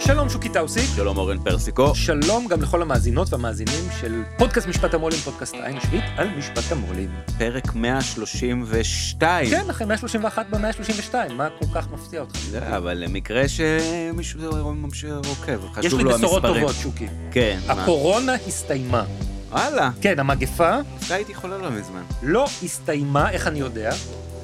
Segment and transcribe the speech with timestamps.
[0.00, 0.84] שלום שוקי טאוסיק.
[0.96, 1.94] שלום אורן פרסיקו.
[1.94, 7.10] שלום גם לכל המאזינות והמאזינים של פודקאסט משפט המו"לים, פודקאסט העין השביעית על משפט המו"לים.
[7.38, 9.50] פרק 132.
[9.50, 12.38] כן, אחרי 131 ב-132, מה כל כך מפתיע אותך?
[12.50, 16.66] זה, אבל למקרה שמישהו ממשיך עוקב, יש חשוב לי לו בשורות המספרים.
[16.66, 17.06] טובות, שוקי.
[17.30, 17.72] כן, מה?
[17.72, 19.04] הקורונה הסתיימה.
[19.50, 22.02] וואלה, כן, המגפה אתה הייתי חולה לא מזמן.
[22.22, 23.90] לא הסתיימה, איך אני יודע?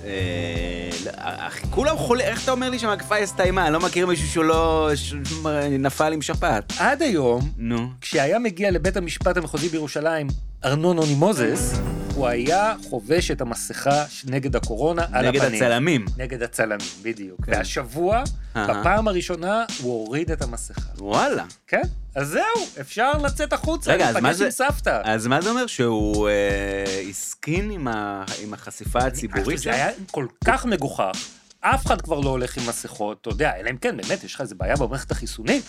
[0.06, 3.64] אה, כולם חולה, איך אתה אומר לי שהמגפה הסתיימה?
[3.64, 4.90] אני לא מכיר מישהו שהוא לא...
[4.94, 6.72] שנפל עם שפעת.
[6.78, 7.88] עד היום, נו.
[8.00, 10.26] כשהיה מגיע לבית המשפט המחוזי בירושלים
[10.66, 11.72] ארנון מוזס,
[12.14, 15.62] הוא היה חובש את המסכה נגד הקורונה על נגד הפנים.
[15.62, 16.04] הצלמים.
[16.16, 17.44] נגד הצלמים, בדיוק.
[17.46, 17.52] כן.
[17.52, 18.22] והשבוע,
[18.56, 18.80] אהה.
[18.80, 20.80] בפעם הראשונה, הוא הוריד את המסכה.
[20.98, 21.44] וואלה.
[21.66, 21.82] כן?
[22.14, 22.42] אז זהו,
[22.80, 25.00] אפשר לצאת החוצה, רגע, להיפגש זה- עם סבתא.
[25.04, 25.66] אז מה זה אומר?
[25.66, 31.12] שהוא אה, הסכין עם ה- עם החשיפה הציבורית זה היה כל כך מגוחך,
[31.60, 34.40] אף אחד כבר לא הולך עם מסכות, אתה יודע, אלא אם כן, באמת, יש לך
[34.40, 35.64] איזה בעיה במערכת החיסונית.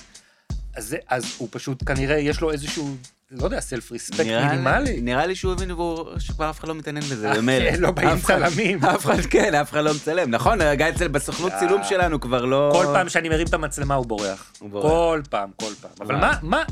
[0.76, 2.96] אז, זה- אז הוא פשוט, כנראה, יש לו איזשהו,
[3.32, 5.02] לא יודע, סלף ריספקט מינימלי.
[5.02, 5.72] נראה לי שהוא הבין
[6.20, 7.72] שכבר אף אחד לא מתעניין בזה, אה, במילא.
[7.72, 8.84] כן, לא באים צלמים.
[8.86, 10.30] אף אחד, כן, אף אחד לא מצלם.
[10.32, 11.60] נכון, רגע אצל בסוכנות אה.
[11.60, 12.70] צילום שלנו כבר לא...
[12.74, 14.54] כל פעם שאני מרים את המצלמה הוא בורח.
[14.60, 14.82] הוא.
[14.82, 15.92] כל פעם, כל פעם.
[16.02, 16.16] אבל.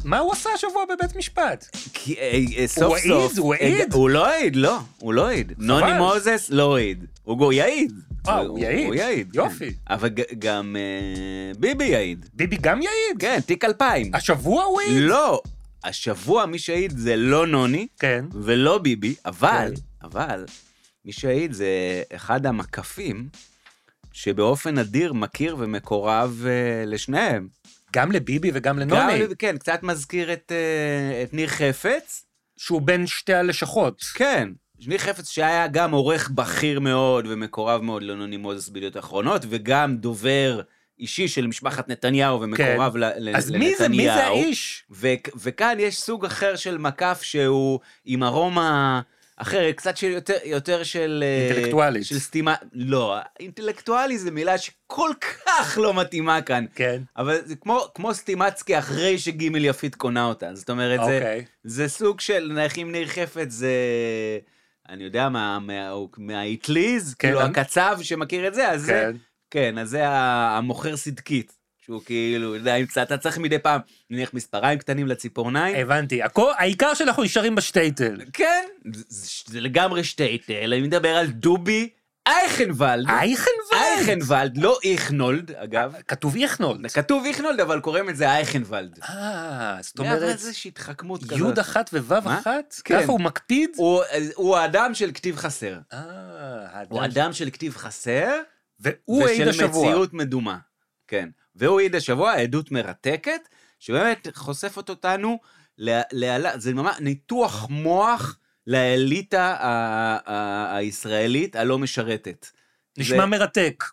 [0.05, 1.77] מה, הוא עשה השבוע בבית משפט?
[1.93, 3.11] כי אה, סוף העיד?
[3.11, 3.37] סוף...
[3.37, 3.93] הוא אה, העיד?
[3.93, 4.79] הוא לא העיד, לא.
[4.97, 5.53] הוא לא העיד.
[5.57, 7.05] נוני מוזס לא העיד.
[7.23, 7.91] הוא הוא יעיד.
[8.27, 8.85] הוא יעיד?
[8.85, 9.27] הוא יעיד.
[9.31, 9.39] כן.
[9.39, 9.73] יופי.
[9.89, 10.75] אבל גם
[11.59, 12.25] ביבי יעיד.
[12.33, 13.19] ביבי גם יעיד?
[13.19, 14.15] כן, תיק 2000.
[14.15, 15.01] השבוע הוא העיד?
[15.01, 15.41] לא.
[15.85, 17.88] השבוע מי שהעיד זה לא נוני.
[18.00, 18.25] כן.
[18.31, 20.07] ולא ביבי, אבל, כן.
[20.07, 20.46] אבל,
[21.06, 21.68] מי שהעיד זה
[22.16, 23.29] אחד המקפים
[24.13, 27.47] שבאופן נדיר מכיר ומקורב אה, לשניהם.
[27.94, 32.25] גם לביבי וגם לנוני, גם, כן, קצת מזכיר את, אה, את ניר חפץ.
[32.57, 34.01] שהוא בין שתי הלשכות.
[34.01, 34.50] כן,
[34.88, 40.62] ניר חפץ שהיה גם עורך בכיר מאוד ומקורב מאוד לנוני מוזס בידיעות אחרונות, וגם דובר
[41.00, 43.00] אישי של משפחת נתניהו ומקורב כן.
[43.00, 43.72] ל- אז לנתניהו.
[43.72, 44.83] מי זה, מי זה האיש?
[44.91, 45.07] ו-
[45.41, 49.01] וכאן יש סוג אחר של מקף שהוא עם ארומה
[49.38, 51.23] אחרת, קצת של יותר, יותר של...
[51.28, 52.06] אה, אינטלקטואלית.
[52.06, 56.66] של סתימה, לא, אינטלקטואלי זה מילה שכל כך לא מתאימה כאן.
[56.75, 57.01] כן.
[57.17, 61.45] אבל זה כמו, כמו סטימצקי אחרי שגימל יפית קונה אותה, זאת אומרת, זה, אוקיי.
[61.63, 63.69] זה סוג של, נניח אם ניר חפץ זה,
[64.89, 67.27] אני יודע מה, מה, מהאטליז, כן.
[67.27, 69.12] כאילו הקצב שמכיר את זה, אז זה,
[69.55, 69.77] כן.
[69.77, 71.51] אז זה המוכר סדקית.
[71.85, 73.79] שהוא כאילו, אתה יודע, אתה צריך מדי פעם,
[74.09, 75.75] נניח מספריים קטנים לציפורניים.
[75.75, 76.23] הבנתי.
[76.23, 78.17] הכל- העיקר שאנחנו נשארים בשטייטל.
[78.33, 78.63] כן,
[79.09, 81.89] זה, זה לגמרי שטייטל, אני מדבר על דובי
[82.27, 83.09] אייכנוולד.
[83.09, 83.73] אייכנוולד?
[83.73, 85.94] אייכנוולד, לא איכנולד, אגב.
[86.07, 86.91] כתוב איכנולד.
[86.91, 88.99] כתוב איכנולד, אבל קוראים את זה אייכנוולד.
[89.09, 91.38] אה, זאת אומרת, אומרת, זה שהתחכמות כזאת.
[91.38, 92.39] יוד אחת ווו מה?
[92.39, 92.81] אחת?
[92.83, 93.01] כן.
[93.01, 93.69] ככה הוא מקפיד?
[93.75, 94.01] הוא,
[94.35, 95.77] הוא האדם של כתיב חסר.
[95.94, 95.99] אה,
[96.89, 97.11] הוא האדם.
[97.11, 98.31] אדם של כתיב חסר,
[98.80, 99.88] והוא העיד ושל השבוע.
[99.90, 100.58] מציאות מדומה.
[101.08, 101.30] כן.
[101.56, 103.41] והוא העיד השבוע עדות מרתקת,
[103.80, 105.40] שבאמת חושפת אותנו,
[105.78, 109.56] ל- ל- זה ממש ניתוח מוח לאליטה
[110.75, 112.47] הישראלית הלא משרתת.
[112.97, 113.84] נשמע זה- מרתק.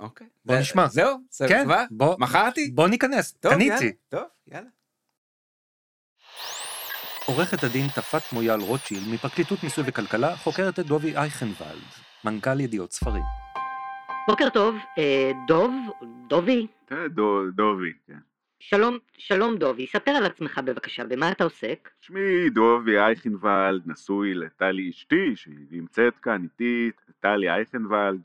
[0.00, 0.26] אוקיי.
[0.44, 0.88] בוא זה- נשמע.
[0.88, 1.18] זהו?
[1.30, 1.84] בסדר כן, כבר?
[1.90, 2.70] בוא- מכרתי?
[2.74, 3.32] בוא ניכנס.
[3.32, 3.70] טוב, קניתי.
[3.84, 3.90] יאללה.
[4.08, 4.68] טוב, יאללה.
[7.26, 11.82] עורכת הדין תפת מויאל רוטשילד מפרקליטות מיסוי וכלכלה חוקרת את דובי אייכנוולד,
[12.24, 13.43] מנכ"ל ידיעות ספרים.
[14.26, 15.72] בוקר טוב, אה, דוב,
[16.26, 18.18] דובי, תראה, דו- דובי, כן.
[18.60, 21.90] שלום, שלום דובי, ספר על עצמך בבקשה, במה אתה עוסק?
[22.00, 26.90] שמי דובי אייכנוולד, נשוי לטלי אשתי, שהיא נמצאת כאן איתי,
[27.20, 28.20] טלי אייכנוולד.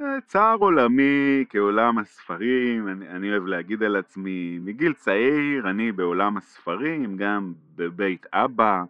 [0.00, 6.36] אה, צער עולמי כעולם הספרים, אני, אני אוהב להגיד על עצמי, מגיל צעיר אני בעולם
[6.36, 8.84] הספרים, גם בבית אבא,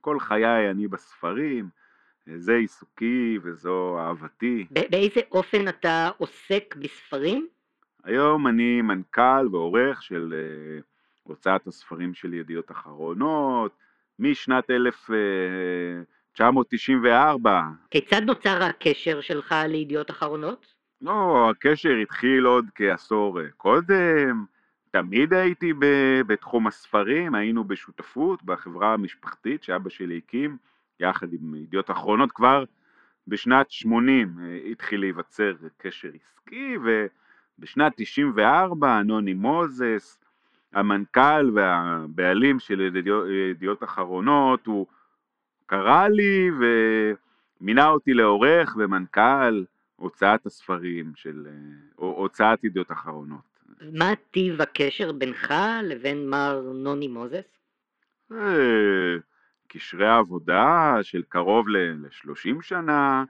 [0.00, 1.81] כל חיי אני בספרים, אה,
[2.26, 4.66] זה עיסוקי וזו אהבתי.
[4.70, 7.46] באיזה אופן אתה עוסק בספרים?
[8.04, 10.80] היום אני מנכ"ל ועורך של אה,
[11.22, 13.72] הוצאת הספרים של ידיעות אחרונות,
[14.18, 17.60] משנת 1994.
[17.90, 20.74] כיצד נוצר הקשר שלך לידיעות אחרונות?
[21.00, 24.44] לא, הקשר התחיל עוד כעשור אה, קודם,
[24.90, 30.56] תמיד הייתי ב- בתחום הספרים, היינו בשותפות בחברה המשפחתית שאבא שלי הקים,
[31.00, 32.64] יחד עם ידיעות אחרונות כבר
[33.28, 36.74] בשנת 80 אה, התחיל להיווצר קשר עסקי,
[37.58, 40.18] ובשנת 94 נוני מוזס,
[40.72, 44.86] המנכ"ל והבעלים של ידיעות, ידיעות אחרונות, הוא
[45.66, 49.64] קרא לי ומינה אותי לעורך ומנכ"ל
[49.96, 51.46] הוצאת הספרים של
[51.96, 53.52] הוצאת ידיעות אחרונות.
[53.92, 57.58] מה טיב הקשר בינך לבין מר נוני מוזס?
[59.72, 63.24] קשרי עבודה של קרוב ל-30 שנה,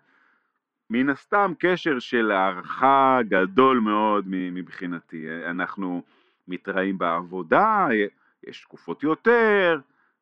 [0.91, 5.27] מן הסתם קשר של הערכה גדול מאוד מבחינתי.
[5.47, 6.03] אנחנו
[6.49, 7.89] מתראים בעבודה,
[8.47, 9.81] יש תקופות יותר,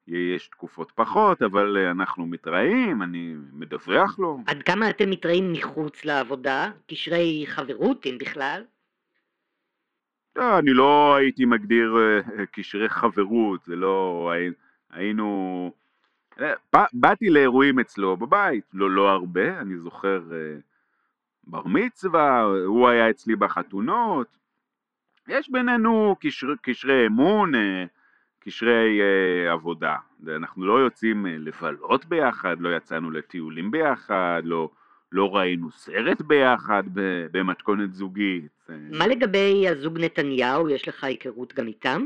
[0.08, 4.38] יש תקופות פחות, אבל אנחנו מתראים, אני מדווח לו.
[4.46, 6.70] עד כמה אתם מתראים מחוץ לעבודה?
[6.86, 8.64] קשרי חברות, אם בכלל?
[10.36, 14.32] לא, אני לא הייתי מגדיר אה, קשרי חברות, זה לא...
[14.90, 15.79] היינו...
[16.40, 20.56] אה, באתי לאירועים אצלו בבית, לא, לא הרבה, אני זוכר אה,
[21.44, 24.36] בר מצווה, הוא היה אצלי בחתונות.
[25.28, 27.52] יש בינינו קשר, קשרי אמון,
[28.40, 29.00] קשרי
[29.50, 29.96] עבודה.
[30.36, 34.70] אנחנו לא יוצאים לבלות ביחד, לא יצאנו לטיולים ביחד, לא,
[35.12, 36.82] לא ראינו סרט ביחד
[37.32, 38.68] במתכונת זוגית.
[38.90, 42.04] מה לגבי הזוג נתניהו, יש לך היכרות גם איתם?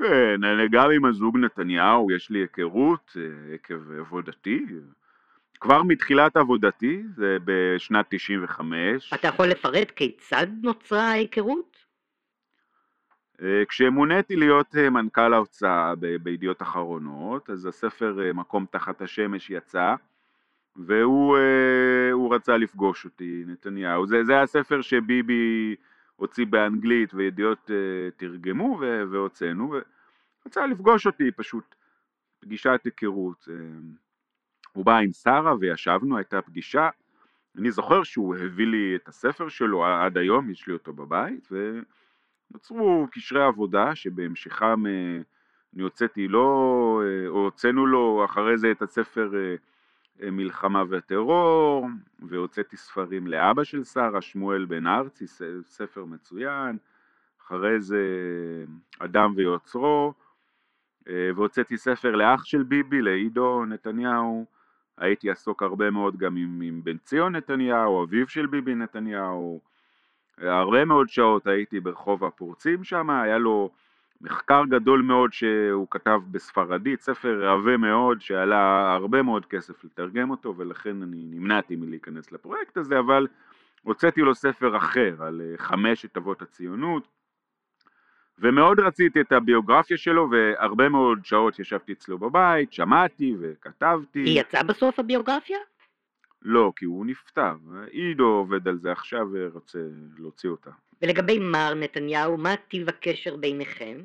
[0.00, 4.66] כן, גם עם הזוג נתניהו יש לי היכרות אה, עקב עבודתי.
[5.60, 9.12] כבר מתחילת עבודתי, זה בשנת 95.
[9.14, 11.76] אתה יכול לפרט כיצד נוצרה ההיכרות?
[13.42, 19.94] אה, כשמוניתי להיות אה, מנכ"ל ההוצאה בידיעות אחרונות, אז הספר מקום תחת השמש יצא.
[20.76, 24.06] והוא רצה לפגוש אותי, נתניהו.
[24.06, 25.76] זה, זה הספר שביבי
[26.20, 28.80] הוציא באנגלית וידיעות אה, תרגמו
[29.10, 29.74] והוצאנו,
[30.44, 31.74] ורצה לפגוש אותי פשוט,
[32.40, 33.48] פגישת היכרות.
[33.50, 33.54] אה,
[34.72, 36.88] הוא בא עם שרה וישבנו, הייתה פגישה.
[37.58, 41.48] אני זוכר שהוא הביא לי את הספר שלו, עד היום יש לי אותו בבית,
[42.50, 44.86] ונוצרו קשרי עבודה שבהמשכם
[45.74, 49.54] אני הוצאתי לו, או הוצאנו לו אחרי זה את הספר אה,
[50.22, 55.26] מלחמה וטרור, והוצאתי ספרים לאבא של שרה, שמואל בן ארצי,
[55.64, 56.76] ספר מצוין,
[57.40, 58.04] אחרי זה
[58.98, 60.12] אדם ויוצרו,
[61.08, 64.46] אה, והוצאתי ספר לאח של ביבי, לעידו נתניהו,
[64.98, 69.60] הייתי עסוק הרבה מאוד גם עם, עם בן ציון נתניהו, אביו של ביבי נתניהו,
[70.38, 73.70] הרבה מאוד שעות הייתי ברחוב הפורצים שם, היה לו
[74.20, 80.54] מחקר גדול מאוד שהוא כתב בספרדית, ספר עבה מאוד שעלה הרבה מאוד כסף לתרגם אותו
[80.56, 83.26] ולכן אני נמנעתי מלהיכנס לפרויקט הזה, אבל
[83.82, 87.08] הוצאתי לו ספר אחר על אה, חמשת אבות הציונות
[88.38, 94.18] ומאוד רציתי את הביוגרפיה שלו והרבה מאוד שעות ישבתי אצלו בבית, שמעתי וכתבתי.
[94.18, 95.58] היא יצאה בסוף הביוגרפיה?
[96.42, 97.54] לא, כי הוא נפטר.
[97.90, 99.78] עידו עובד על זה עכשיו ורוצה
[100.18, 100.70] להוציא אותה.
[101.02, 104.00] ולגבי מר נתניהו, מה טיב הקשר ביניכם?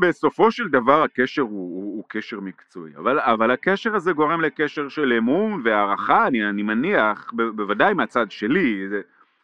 [0.00, 4.88] בסופו של דבר הקשר הוא, הוא, הוא קשר מקצועי, אבל, אבל הקשר הזה גורם לקשר
[4.88, 9.00] של אמון והערכה, אני, אני מניח, ב, בוודאי מהצד שלי, זה,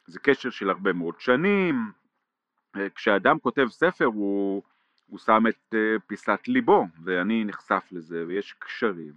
[0.06, 1.90] זה קשר של הרבה מאוד שנים,
[2.76, 4.62] אה, כשאדם כותב ספר הוא,
[5.06, 9.12] הוא שם את אה, פיסת ליבו, ואני נחשף לזה, ויש קשרים.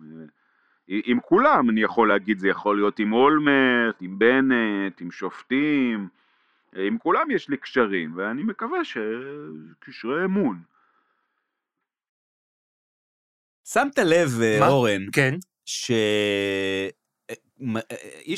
[0.88, 6.08] עם כולם אני יכול להגיד, זה יכול להיות עם אולמרט, עם בנט, עם שופטים,
[6.75, 10.62] עם כולם יש לי קשרים, ואני מקווה שקשרי אמון.
[13.67, 14.67] שמת לב, אה, מה?
[14.67, 15.36] אורן, כן.
[15.65, 16.91] שאיש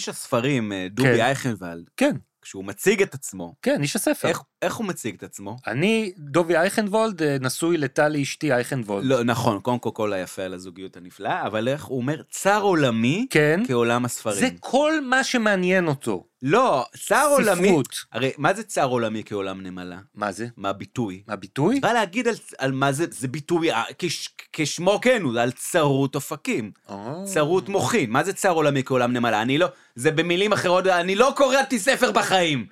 [0.07, 1.19] אה, הספרים, אה, דובי כן.
[1.19, 2.15] אייכנוולד, כן.
[2.41, 3.55] כשהוא מציג את עצמו.
[3.61, 4.27] כן, איש הספר.
[4.27, 5.57] איך, איך הוא מציג את עצמו?
[5.67, 9.05] אני, דובי אייכנוולד, נשוי לטלי אשתי אייכנוולד.
[9.05, 13.27] לא, נכון, קודם כל כל היפה על הזוגיות הנפלאה, אבל איך הוא אומר, צר עולמי
[13.29, 13.59] כן.
[13.67, 14.39] כעולם הספרים.
[14.39, 16.27] זה כל מה שמעניין אותו.
[16.41, 17.67] לא, צר עולמי...
[17.67, 17.87] ספרות.
[18.11, 19.99] הרי מה זה צר עולמי כעולם נמלה?
[20.15, 20.47] מה זה?
[20.57, 21.23] מה הביטוי?
[21.27, 21.79] מה הביטוי?
[21.79, 26.15] בא להגיד על, על מה זה, זה ביטוי, אה, כש, כשמו כן הוא, על צרות
[26.15, 26.71] אופקים.
[26.87, 26.93] Oh.
[27.23, 28.09] צרות מוחין.
[28.09, 29.41] מה זה צר עולמי כעולם נמלה?
[29.41, 32.67] אני לא, זה במילים אחרות, אני לא קוראתי ספר בחיים.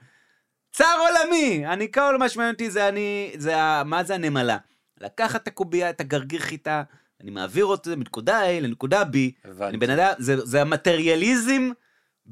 [0.71, 1.67] צר עולמי!
[1.67, 3.83] אני, כל מה שמעניין אותי זה אני, זה ה...
[3.83, 4.57] מה זה הנמלה?
[5.01, 6.83] לקחת את הקובייה, את הגרגיר חיטה,
[7.21, 9.05] אני מעביר אותו מנקודה A לנקודה B,
[9.45, 9.69] הבנתי.
[9.69, 11.69] אני בן אדם, זה, זה המטריאליזם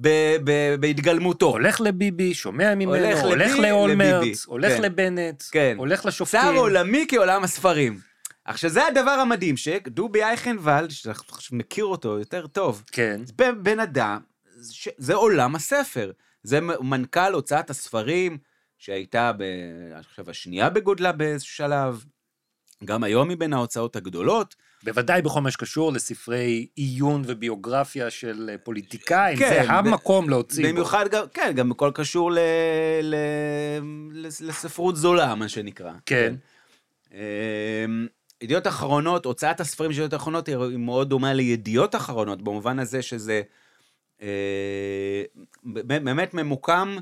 [0.01, 0.09] ב,
[0.43, 1.45] ב, בהתגלמותו.
[1.45, 4.81] הולך לביבי, שומע ממנו, הולך, הולך לאולמרט, הולך כן.
[4.81, 5.75] לבנט, כן.
[5.77, 6.41] הולך לשופטים.
[6.41, 8.00] צר עולמי כעולם הספרים.
[8.45, 13.21] עכשיו, זה הדבר המדהים, שדובי אייכנוולד, שאנחנו מכיר אותו יותר טוב, כן.
[13.25, 14.19] זה בן אדם,
[14.97, 16.12] זה עולם הספר.
[16.43, 18.38] זה מנכ"ל הוצאת הספרים,
[18.77, 19.41] שהייתה, ב,
[19.95, 22.03] אני חושב, השנייה בגודלה באיזשהו שלב.
[22.85, 24.55] גם היום היא בין ההוצאות הגדולות.
[24.83, 30.67] בוודאי בכל מה שקשור לספרי עיון וביוגרפיה של אה, פוליטיקאים, כן, זה המקום להוציא.
[30.67, 32.39] במיוחד גם, כן, גם הכל קשור ל,
[33.03, 33.15] ל,
[34.11, 35.91] לס- לספרות זולה, מה שנקרא.
[36.05, 36.35] כן.
[37.13, 37.17] אמ,
[38.41, 43.41] ידיעות אחרונות, הוצאת הספרים של ידיעות אחרונות היא מאוד דומה לידיעות אחרונות, במובן הזה שזה
[44.21, 45.23] אה,
[45.63, 46.97] באמת ממוקם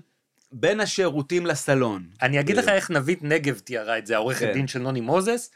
[0.51, 2.03] בין השירותים לסלון.
[2.21, 4.53] אני אגיד לך איך נבית נגב תיארה את זה, העורכת כן.
[4.53, 5.51] דין של נוני מוזס.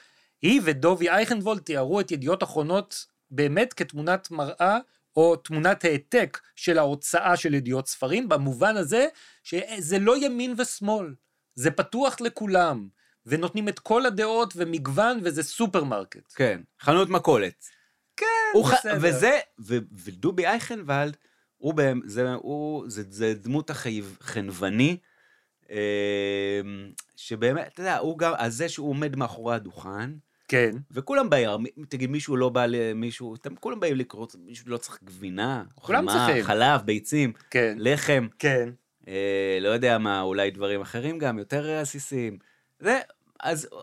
[0.46, 4.78] היא ודובי אייכנבולד תיארו את ידיעות אחרונות באמת כתמונת מראה
[5.16, 9.08] או תמונת העתק של ההוצאה של ידיעות ספרים, במובן הזה
[9.44, 11.16] שזה לא ימין ושמאל,
[11.56, 12.88] זה פתוח לכולם,
[13.26, 16.34] ונותנים את כל הדעות ומגוון וזה סופרמרקט.
[16.36, 17.66] כן, חנות מכולת.
[18.18, 18.74] כן, הוא ח...
[18.74, 18.98] בסדר.
[19.02, 19.78] וזה, ו...
[20.04, 21.18] ודובי אייכנוולד,
[21.58, 24.98] הוא, בהם, זה, הוא, זה, זה דמות החנווני,
[25.70, 26.62] אה,
[27.16, 30.12] שבאמת, אתה יודע, הוא גם, על זה שהוא עומד מאחורי הדוכן,
[30.48, 31.50] כן, וכולם באים,
[31.90, 36.26] תגיד, מישהו לא בא למישהו, אתם כולם באים לקרוא, מישהו לא צריך גבינה, כולם חמאה,
[36.28, 36.44] צריכים.
[36.44, 38.70] חלב, ביצים, כן, לחם, כן.
[39.08, 42.38] אה, לא יודע מה, אולי דברים אחרים גם, יותר עסיסיים.
[42.80, 43.00] זה,
[43.40, 43.80] אז אה,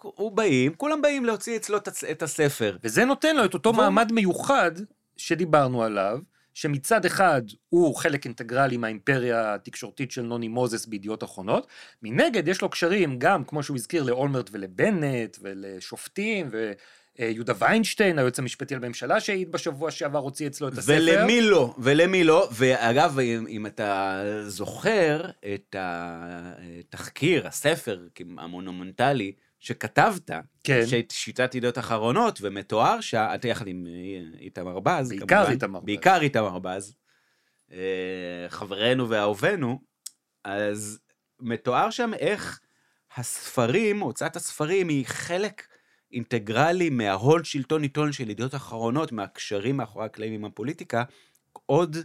[0.00, 1.78] הוא באים, כולם באים להוציא אצלו
[2.10, 2.76] את הספר.
[2.84, 4.70] וזה נותן לו את אותו והוא- מעמד מיוחד
[5.16, 6.18] שדיברנו עליו,
[6.56, 11.66] שמצד אחד הוא חלק אינטגרלי מהאימפריה התקשורתית של נוני מוזס בידיעות אחרונות,
[12.02, 16.50] מנגד יש לו קשרים גם, כמו שהוא הזכיר, לאולמרט ולבנט ולשופטים,
[17.18, 20.92] ויהודה ויינשטיין, היועץ המשפטי לממשלה שהעיד בשבוע שעבר, הוציא אצלו את הספר.
[20.96, 28.06] ולמי לא, ולמי לא, ואגב, אם, אם אתה זוכר את התחקיר, הספר
[28.38, 29.32] המונומנטלי
[29.66, 30.30] שכתבת,
[30.64, 30.86] כן.
[30.86, 35.86] שאת שיטת ידיעות אחרונות, ומתואר שאתה יחד עם אה, איתמר בז, בעיקר איתמר בז.
[35.86, 36.94] בעיקר איתמר בז,
[38.48, 39.80] חברנו ואהובנו,
[40.44, 40.98] אז
[41.40, 42.60] מתואר שם איך
[43.16, 45.66] הספרים, הוצאת הספרים היא חלק
[46.12, 51.04] אינטגרלי מההון שלטון עיתון של ידיעות אחרונות, מהקשרים מאחורי הקלעים עם הפוליטיקה,
[51.66, 51.96] עוד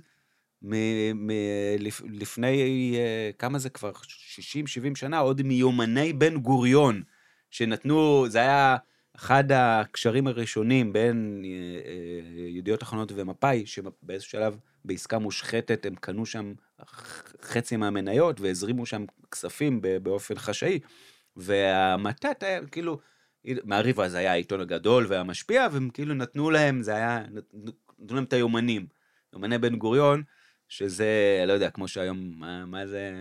[0.61, 1.31] מ- מ-
[1.79, 7.03] לפ- לפני, אה, כמה זה כבר, 60-70 שנה, עוד מיומני בן גוריון,
[7.51, 8.77] שנתנו, זה היה
[9.15, 11.49] אחד הקשרים הראשונים בין אה,
[11.91, 16.53] אה, ידיעות אחרונות ומפא"י, שבאיזשהו שלב בעסקה מושחתת הם קנו שם
[17.41, 20.79] חצי מהמניות והזרימו שם כספים באופן חשאי,
[21.35, 22.99] והמתת היה כאילו,
[23.45, 27.23] מעריב אז היה העיתון הגדול והמשפיע, והם כאילו נתנו להם, זה היה,
[27.99, 28.87] נתנו להם את היומנים,
[29.33, 30.23] יומני בן גוריון,
[30.71, 33.11] שזה, לא יודע, כמו שהיום, מה, מה זה?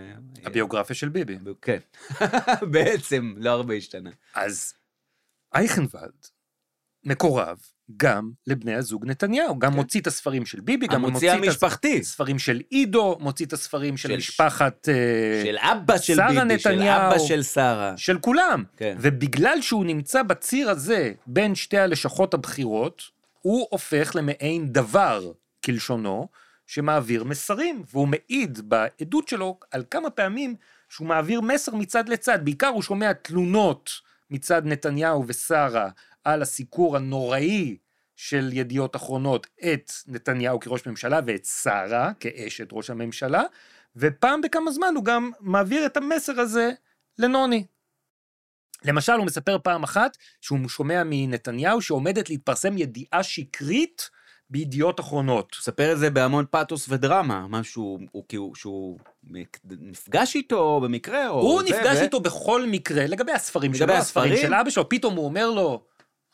[0.45, 1.39] הביוגרפיה של ביבי.
[1.63, 1.79] כן,
[2.73, 4.11] בעצם, לא הרבה השתנה.
[4.35, 4.75] אז
[5.55, 6.27] אייכנוולד
[7.05, 7.59] מקורב
[7.97, 9.77] גם לבני הזוג נתניהו, גם כן.
[9.77, 11.99] מוציא את הספרים של ביבי, גם מוציא את המשפחתי.
[12.01, 14.89] הספרים של עידו, מוציא את הספרים של של- משפחת...
[14.89, 17.01] אה, של אבא של שרה ביבי, של נתניהו.
[17.01, 17.95] אבא של שרה.
[17.97, 18.65] של כולם.
[18.77, 18.97] כן.
[19.01, 23.03] ובגלל שהוא נמצא בציר הזה בין שתי הלשכות הבכירות,
[23.41, 25.33] הוא הופך למעין דבר,
[25.65, 26.29] כלשונו,
[26.71, 30.55] שמעביר מסרים, והוא מעיד בעדות שלו על כמה פעמים
[30.89, 33.91] שהוא מעביר מסר מצד לצד, בעיקר הוא שומע תלונות
[34.31, 35.89] מצד נתניהו ושרה
[36.25, 37.77] על הסיקור הנוראי
[38.17, 43.43] של ידיעות אחרונות את נתניהו כראש ממשלה ואת שרה כאשת ראש הממשלה,
[43.97, 46.71] ופעם בכמה זמן הוא גם מעביר את המסר הזה
[47.19, 47.65] לנוני.
[48.85, 54.11] למשל, הוא מספר פעם אחת שהוא שומע מנתניהו שעומדת להתפרסם ידיעה שקרית
[54.51, 55.57] בידיעות אחרונות.
[55.61, 58.99] מספר את זה בהמון פאתוס ודרמה, משהו הוא כאילו שהוא
[59.65, 63.93] נפגש איתו במקרה, או הוא זה, נפגש ו- איתו בכל מקרה, לגבי הספרים לגבי שלו,
[63.95, 64.49] הספרים הספרים?
[64.49, 65.83] של אבא שלו, פתאום הוא אומר לו,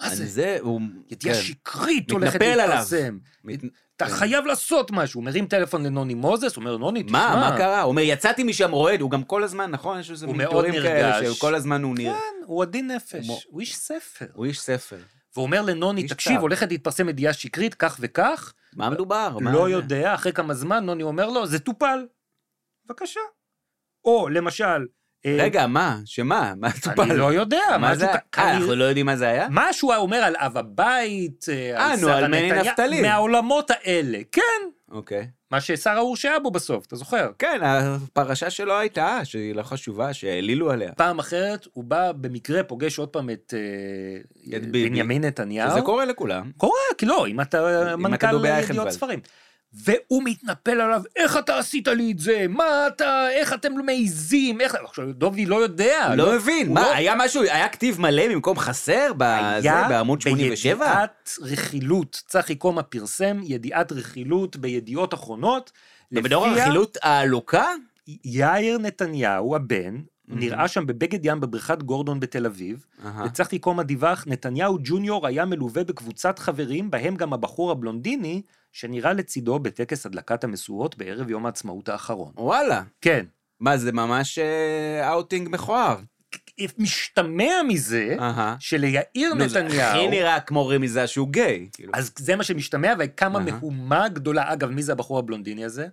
[0.02, 0.80] מה זה, זה, הוא...
[1.10, 1.42] ידיעה כן.
[1.42, 2.40] שקרית הולכת.
[2.42, 3.18] להתפרסם.
[3.44, 3.60] מת-
[3.96, 4.12] אתה כן.
[4.14, 5.18] חייב לעשות משהו.
[5.18, 7.34] הוא מרים טלפון לנוני מוזס, אומר, נוני, תשמע.
[7.34, 7.82] מה, מה קרה?
[7.82, 10.00] הוא אומר, יצאתי משם רועד, הוא גם כל הזמן, נכון?
[10.00, 11.34] יש איזה תיאורים כאלה.
[11.34, 12.12] שכל הזמן הוא נראה.
[12.14, 14.26] כן, הוא עדין נפש, הוא איש ספר.
[14.34, 14.96] הוא איש ספר.
[15.36, 16.40] והוא אומר לנוני, תקשיב.
[16.40, 19.36] הולכת להתפרסם ידיעה שקרית, כך וכך, מה מדובר?
[19.40, 19.70] מה לא זה?
[19.70, 22.06] יודע, אחרי כמה זמן נוני אומר לו, זה טופל.
[22.86, 23.20] בבקשה.
[24.04, 24.86] או למשל,
[25.26, 25.98] אה, רגע, מה?
[26.04, 26.52] שמה?
[26.56, 27.02] מה טופל?
[27.02, 28.06] אני לא יודע, מה משהו זה?
[28.38, 29.46] אה, אנחנו לא יודעים מה זה היה?
[29.50, 33.00] משהו הוא אומר על אב הבית, אה, אה, על נו, שרה על מני נתניה- נפתלי.
[33.02, 34.42] מהעולמות האלה, כן.
[34.90, 35.28] אוקיי.
[35.50, 37.30] מה ששרה הורשעה בו בסוף, אתה זוכר?
[37.38, 40.92] כן, הפרשה שלו הייתה, שהיא לא חשובה, שהעלילו עליה.
[40.92, 44.66] פעם אחרת הוא בא במקרה, פוגש עוד פעם את אה, את.
[44.70, 45.70] בנימין נתניהו.
[45.70, 46.50] שזה קורה לכולם.
[46.56, 48.90] קורה, כי לא, אם אתה אם מנכ"ל ידיעות.
[48.90, 49.20] ספרים.
[49.72, 52.46] והוא מתנפל עליו, איך אתה עשית לי את זה?
[52.48, 54.60] מה אתה, איך אתם לא מעיזים?
[54.60, 54.74] איך...
[54.84, 56.14] עכשיו, דובי לא יודע.
[56.16, 60.20] לא מבין, הוא מה, לא- היה משהו, היה כתיב מלא במקום חסר בזה, היה בעמוד
[60.20, 60.86] 87?
[60.86, 65.72] בידיעת רכילות, צחי קומה פרסם ידיעת רכילות בידיעות אחרונות.
[66.12, 67.66] במדור הרכילות העלוקה?
[68.24, 72.86] יאיר נתניהו, הבן, נראה שם בבגד ים בבריכת גורדון בתל אביב.
[73.26, 78.42] וצחי קומה דיווח, נתניהו ג'וניור היה מלווה בקבוצת חברים, בהם גם הבחור הבלונדיני,
[78.76, 82.32] שנראה לצידו בטקס הדלקת המשואות בערב יום העצמאות האחרון.
[82.36, 82.82] וואלה.
[83.00, 83.26] כן,
[83.60, 85.98] מה, זה ממש אה, אאוטינג מכוער.
[86.78, 88.56] משתמע מזה אהה.
[88.58, 91.68] שליאיר נו, זה הכי נתניהו, נראה כמו רמיזה שהוא גיי.
[91.72, 91.92] כאילו.
[91.94, 93.44] אז זה מה שמשתמע, וכמה אהה.
[93.44, 94.52] מהומה גדולה.
[94.52, 95.86] אגב, מי זה הבחור הבלונדיני הזה?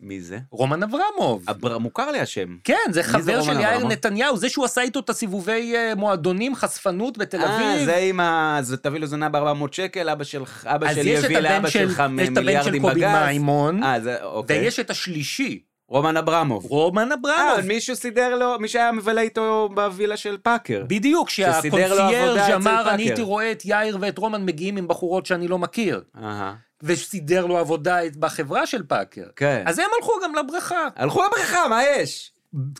[0.00, 0.38] מי זה?
[0.50, 1.44] רומן אברמוב.
[1.50, 2.56] אבר- מוכר לי השם.
[2.64, 3.92] כן, זה זה חבר רומן של יאיר אברמוב?
[3.92, 7.84] נתניהו, זה שהוא עשה איתו את הסיבובי אה, מועדונים, חספנות בתל אה, אביב.
[7.84, 8.58] זה עם ה...
[8.62, 10.42] זה תביא לו זונה ב-400 שקל, אבא של...
[10.64, 13.26] אבא אז שלי הביא לאבא של, שלך יש את הבן של מיליארדים קובי בגז.
[13.28, 14.58] מימון, אה, זה, אוקיי.
[14.60, 16.64] ויש את השלישי, רומן אברמוב.
[16.64, 17.66] רומן אה, אברמוב.
[17.66, 20.84] מישהו סידר לו, מי שהיה מבלה איתו בווילה של פאקר.
[20.88, 25.48] בדיוק, שהקונסיירג' אמר, פאקר." אני הייתי רואה את יאיר ואת רומן מגיעים עם בחורות שאני
[25.48, 26.54] לא מכיר, אהה.
[26.82, 29.26] וסידר לו עבודה בחברה של פאקר.
[29.36, 29.62] כן.
[29.66, 30.88] אז הם הלכו גם לבריכה.
[30.96, 32.32] הלכו לבריכה, מה יש?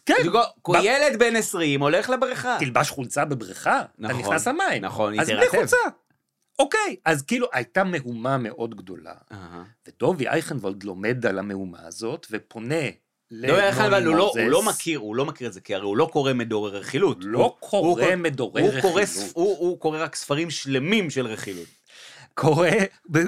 [0.06, 2.56] כן, ב- ילד בן 20 הולך לבריכה.
[2.60, 4.84] תלבש חולצה בבריכה, אתה נכון, נכנס למים.
[4.84, 5.48] נכון, היא אז בלי.
[5.48, 5.76] חולצה.
[6.58, 9.62] אוקיי, אז כאילו הייתה מהומה מאוד גדולה, אהה.
[9.88, 12.74] ודובי אייכנוולד לומד על המהומה הזאת, ופונה
[13.30, 14.62] לא, אבל הוא לא- הוא לא.
[14.62, 17.16] מכיר, הוא לא מכיר את זה, כי הרי הוא לא קורא מדורי רכילות.
[17.20, 19.28] לא הוא- קורא הוא- מדורי הוא קורא רכילות.
[19.28, 21.66] ספ- הוא הוא קורא רק ספרים שלמים של רכילות.
[22.38, 22.68] קורא,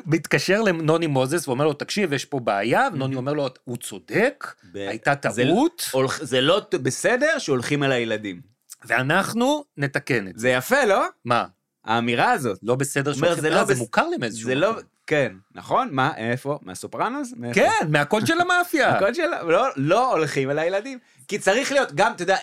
[0.06, 4.76] מתקשר לנוני מוזס ואומר לו, תקשיב, יש פה בעיה, ונוני אומר לו, הוא צודק, ב-
[4.76, 8.40] הייתה זה- טעות, הולכ- זה לא ט- בסדר שהולכים על הילדים.
[8.84, 10.40] ואנחנו נתקן את זה.
[10.40, 11.04] זה יפה, לא?
[11.24, 11.44] מה,
[11.84, 12.58] האמירה הזאת.
[12.62, 14.72] לא בסדר שהולכים, זה אה, לא זה בס- מוכר לי מאיזשהו זה לא...
[15.06, 15.88] כן, נכון?
[15.92, 16.58] מה, איפה?
[16.62, 17.32] מהסופרנוס?
[17.36, 17.60] מאיפה?
[17.60, 18.88] כן, מהקול של המאפיה.
[18.96, 19.22] הקוד של...
[19.46, 20.98] לא, לא הולכים על הילדים.
[21.28, 22.36] כי צריך להיות, גם, אתה יודע,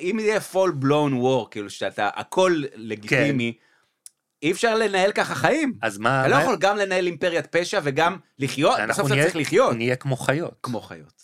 [0.00, 3.52] אם יהיה full blown war, כאילו שאתה, הכל לגיטימי,
[4.44, 5.72] אי אפשר לנהל ככה חיים.
[5.82, 9.36] אז מה, אתה לא מה- יכול גם לנהל אימפריית פשע וגם לחיות, בסוף אתה צריך
[9.36, 9.76] לחיות.
[9.76, 10.54] נהיה כמו חיות.
[10.62, 11.22] כמו חיות.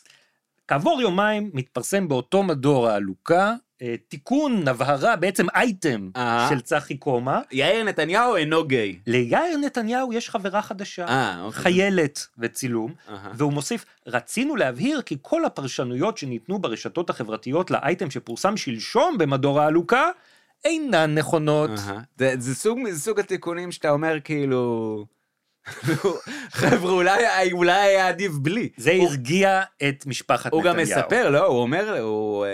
[0.69, 6.47] כעבור יומיים מתפרסם באותו מדור העלוקה אה, תיקון, הבהרה, בעצם אייטם אה.
[6.51, 7.41] של צחי קומה.
[7.53, 8.99] יאיר נתניהו אינו גיי.
[9.07, 11.63] ליאיר נתניהו יש חברה חדשה, אה, אוקיי.
[11.63, 13.31] חיילת וצילום, אהה.
[13.35, 20.11] והוא מוסיף, רצינו להבהיר כי כל הפרשנויות שניתנו ברשתות החברתיות לאייטם שפורסם שלשום במדור העלוקה,
[20.65, 21.71] אינן נכונות.
[22.19, 25.05] זה- זה סוג זה סוג התיקונים שאתה אומר כאילו...
[26.51, 27.13] חבר'ה, אולי
[27.53, 28.69] אולי היה עדיף בלי.
[28.77, 30.77] זה הוא- הרגיע את משפחת הוא נתניהו.
[30.77, 31.47] גם מספר, לא?
[31.47, 32.51] הוא אומר, הוא אה,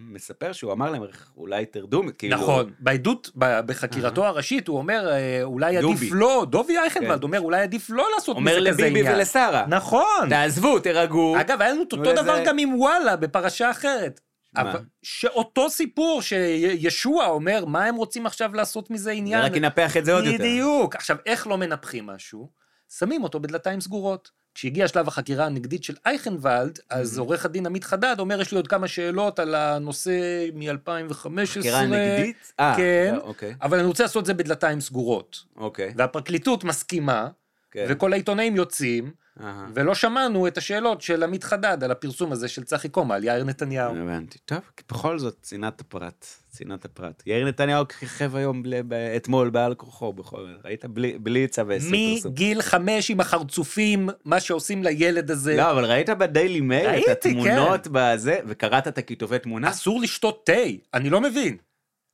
[0.00, 1.02] מספר שהוא אמר להם,
[1.36, 2.36] אולי תרדו, כאילו...
[2.36, 5.94] נכון, בעדות, בחקירתו הראשית, הוא אומר, אה, אולי דובי.
[5.96, 7.22] עדיף לא, דובי אייכנוולד כן.
[7.22, 9.14] אומר, אולי עדיף לא לעשות אומר מזה כזה לביבי עניין.
[9.16, 9.64] ולשרה.
[9.68, 10.28] נכון.
[10.28, 11.36] תעזבו, תירגעו.
[11.40, 14.20] אגב, היה לנו אותו דבר גם עם וואלה בפרשה אחרת.
[14.56, 19.42] אבל שאותו סיפור שישוע אומר, מה הם רוצים עכשיו לעשות מזה זה עניין?
[19.44, 20.38] רק ינפח את זה עוד יותר.
[20.38, 20.94] בדיוק.
[20.94, 22.50] עכשיו, איך לא מנפחים משהו?
[22.98, 24.40] שמים אותו בדלתיים סגורות.
[24.54, 27.18] כשהגיע שלב החקירה הנגדית של אייכנוולד, אז.
[27.18, 31.46] עורך הדין עמית חדד אומר, יש לי עוד כמה שאלות על הנושא מ-2015.
[31.46, 32.52] חקירה נגדית?
[32.60, 33.14] אה, כן.
[33.22, 35.44] אוקיי, אבל אני רוצה לעשות את זה בדלתיים סגורות.
[35.56, 35.92] אוקיי.
[35.96, 37.28] והפרקליטות מסכימה,
[37.70, 37.86] כן.
[37.88, 39.10] וכל העיתונאים יוצאים,
[39.42, 39.66] אהה.
[39.74, 43.44] ולא שמענו את השאלות של עמית חדד על הפרסום הזה של צחי קומה על יאיר
[43.44, 43.96] נתניהו.
[43.96, 44.38] הבנתי.
[44.44, 46.26] טוב, כי בכל זאת, צנעת הפרט.
[46.48, 47.22] צנעת הפרט.
[47.26, 50.64] יאיר נתניהו כיכב היום, ל- ב- אתמול, בעל כורחו, בכל זאת.
[50.64, 50.84] ראית?
[50.84, 52.32] בלי- בלי צווי עשר פרסום.
[52.32, 55.56] מגיל חמש עם החרצופים, מה שעושים לילד הזה.
[55.56, 59.70] לא, אבל ראית בדיילי מייל את ראיתי, התמונות בזה, וקראת את הכיתובי תמונה?
[59.70, 60.52] אסור לשתות תה,
[60.94, 61.56] אני לא מבין.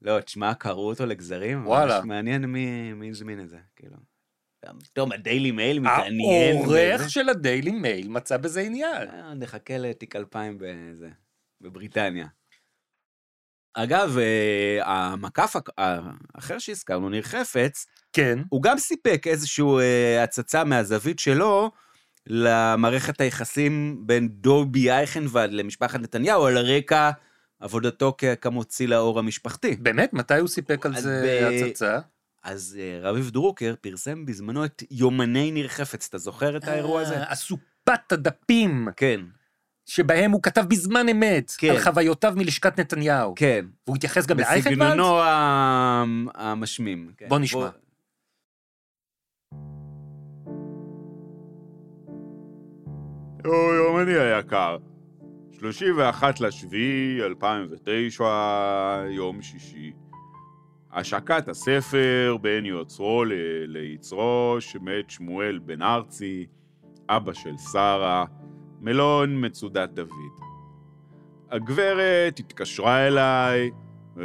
[0.02, 1.66] לא, תשמע, קראו אותו לגזרים.
[1.66, 1.96] וואלה.
[1.96, 3.96] ממש מעניין מי הזמין את זה, כאילו.
[4.66, 6.56] גם פתאום הדיילי מייל מתעניין.
[6.56, 7.10] העורך.
[7.10, 9.08] של הדיילי מייל מצא בזה עניין.
[9.08, 11.08] אה, נחכה לתיק 2000 בזה,
[11.60, 12.26] בבריטניה.
[13.74, 15.70] אגב, אה, המקף הק-
[16.34, 21.70] האחר שהזכרנו, ניר חפץ, כן, הוא גם סיפק איזושהי אה, הצצה מהזווית שלו
[22.26, 27.10] למערכת היחסים בין דובי אייכנוולד למשפחת נתניהו, על רקע
[27.60, 29.76] עבודתו כמוציא לאור המשפחתי.
[29.76, 30.12] באמת?
[30.12, 31.98] מתי הוא סיפק על זה ב- הצצה?
[32.46, 37.18] אז אה, רביב דרוקר פרסם בזמנו את יומני ניר חפץ, אתה זוכר את האירוע הזה?
[37.18, 39.20] אה, אסופת הדפים כן,
[39.86, 41.70] שבהם הוא כתב בזמן אמת כן.
[41.70, 43.34] על חוויותיו מלשכת נתניהו.
[43.36, 43.66] כן.
[43.86, 44.90] והוא התייחס גם לאייכנוולד?
[44.90, 45.20] בסגנונו
[46.34, 47.12] המשמים.
[47.16, 47.28] כן.
[47.28, 47.68] בוא נשמע.
[53.44, 54.76] יו, יומני היקר.
[55.52, 58.24] 31 לשביעי 2009,
[59.10, 59.92] יום שישי.
[60.96, 63.32] השקת הספר בין יוצרו ל-
[63.66, 66.46] ליצרו שמת שמואל בן ארצי,
[67.08, 68.24] אבא של שרה,
[68.80, 70.40] מלון מצודת דוד.
[71.50, 73.70] הגברת התקשרה אליי
[74.20, 74.24] אה,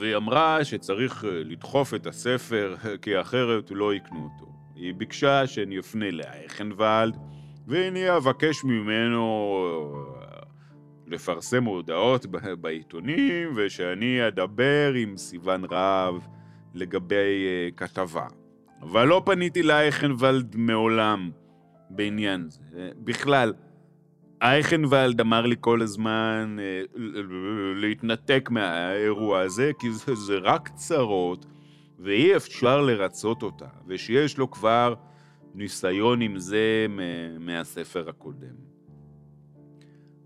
[0.00, 4.52] והיא אמרה שצריך אה, לדחוף את הספר כי אחרת לא יקנו אותו.
[4.74, 7.16] היא ביקשה שאני אפנה לאייכנוולד
[7.66, 9.54] ואני אבקש ממנו
[10.14, 10.15] אה,
[11.06, 12.26] לפרסם הודעות
[12.60, 16.14] בעיתונים, ושאני אדבר עם סיון רהב
[16.74, 17.14] לגבי
[17.46, 18.26] אה, כתבה.
[18.82, 21.30] אבל לא פניתי לאייכנוולד מעולם
[21.90, 22.60] בעניין זה.
[22.76, 23.52] אה, בכלל,
[24.42, 26.56] אייכנוולד אמר לי כל הזמן
[26.94, 31.46] ל- להתנתק מהאירוע הזה, כי זה, זה רק צרות,
[31.98, 34.94] ואי אפשר לרצות אותה, ושיש לו כבר
[35.54, 36.86] ניסיון עם זה
[37.40, 38.65] מהספר הקודם.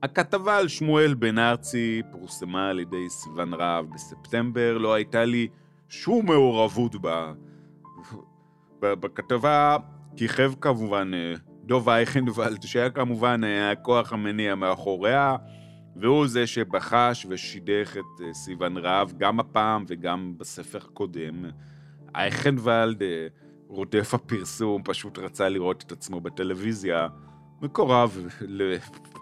[0.03, 5.49] הכתבה על שמואל בן ארצי פורסמה על ידי סיון רהב בספטמבר, לא הייתה לי
[5.89, 7.33] שום מעורבות בה.
[8.83, 9.77] בכתבה
[10.17, 11.35] כיכב כמובן אה,
[11.65, 15.37] דוב אייכנוולד, שהיה כמובן אה, הכוח המניע מאחוריה,
[15.97, 21.45] והוא זה שבחש ושידך את אה, סיון רהב גם הפעם וגם בספר הקודם.
[22.15, 23.03] אייכנוולד,
[23.69, 27.09] רודף הפרסום, פשוט רצה לראות את עצמו בטלוויזיה,
[27.63, 28.27] מקורב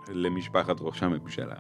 [0.09, 1.57] למשפחת ראש הממשלה.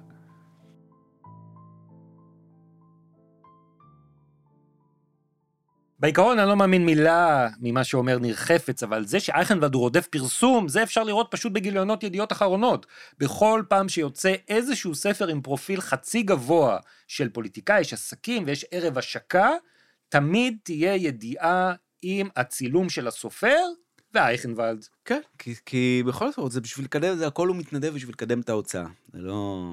[6.00, 10.68] בעיקרון אני לא מאמין מילה ממה שאומר ניר חפץ, אבל זה שאייכנוולד הוא רודף פרסום,
[10.68, 12.87] זה אפשר לראות פשוט בגיליונות ידיעות אחרונות.
[13.18, 18.98] בכל פעם שיוצא איזשהו ספר עם פרופיל חצי גבוה של פוליטיקאי, יש עסקים ויש ערב
[18.98, 19.50] השקה,
[20.08, 23.64] תמיד תהיה ידיעה עם הצילום של הסופר
[24.14, 24.87] ואייכנוולד.
[25.05, 28.49] כן, כי, כי בכל זאת, זה בשביל לקדם, זה הכל הוא מתנדב בשביל לקדם את
[28.49, 28.87] ההוצאה.
[29.12, 29.73] זה לא...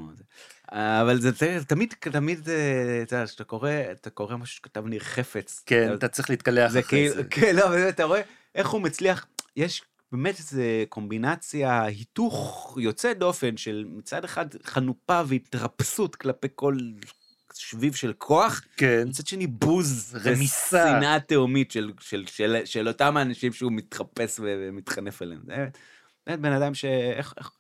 [0.72, 1.32] אבל זה
[1.68, 5.64] תמיד, תמיד, אה, אתה יודע, כשאתה קורא, אתה קורא משהו שכתב ניר חפץ.
[5.66, 7.24] כן, אתה צריך להתקלח אחרי כאילו, זה.
[7.24, 8.22] כן, לא, באמת, אתה רואה
[8.56, 16.16] איך הוא מצליח, יש באמת איזו קומבינציה, היתוך יוצא דופן של מצד אחד חנופה והתרפסות
[16.16, 16.78] כלפי כל
[17.58, 19.04] שביב של כוח, כן.
[19.08, 20.86] מצד שני בוז, רמיסה.
[20.98, 25.42] ושנאה תהומית של, של, של, של אותם האנשים שהוא מתחפש ומתחנף אליהם.
[25.46, 25.78] זה באמת,
[26.28, 27.52] באמת בן אדם שאיך איך, איך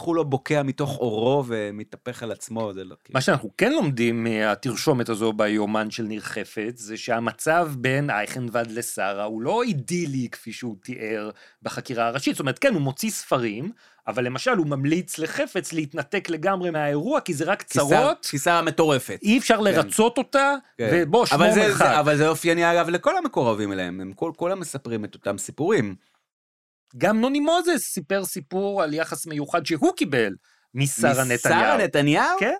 [0.00, 2.96] הוא לא בוקע מתוך אורו ומתהפך על עצמו, זה לא...
[3.10, 9.24] מה שאנחנו כן לומדים מהתרשומת הזו ביומן של ניר חפץ, זה שהמצב בין אייכנוולד לשרה
[9.24, 11.30] הוא לא אידילי כפי שהוא תיאר
[11.62, 12.34] בחקירה הראשית.
[12.34, 13.70] זאת אומרת, כן, הוא מוציא ספרים,
[14.06, 19.18] אבל למשל הוא ממליץ לחפץ להתנתק לגמרי מהאירוע, כי זה רק צרות, תפיסה מטורפת.
[19.22, 20.90] אי אפשר לרצות אותה, כן.
[20.92, 21.86] ובוא, שמור מרחק.
[22.00, 25.94] אבל זה אופייני אגב לכל המקורבים אליהם, הם כל, כולם מספרים את אותם סיפורים.
[26.96, 30.34] גם נוני מוזס סיפר סיפור על יחס מיוחד שהוא קיבל
[30.74, 31.36] משרה נתניהו.
[31.36, 32.38] משרה נתניהו?
[32.40, 32.54] כן.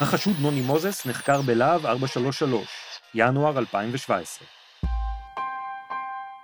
[0.00, 2.68] החשוד נוני מוזס נחקר בלהב 433,
[3.14, 4.48] ינואר 2017.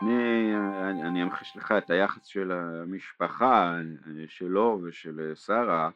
[0.02, 0.54] אני,
[0.90, 3.76] אני, אני אמחיש לך את היחס של המשפחה
[4.28, 5.90] שלו ושל שרה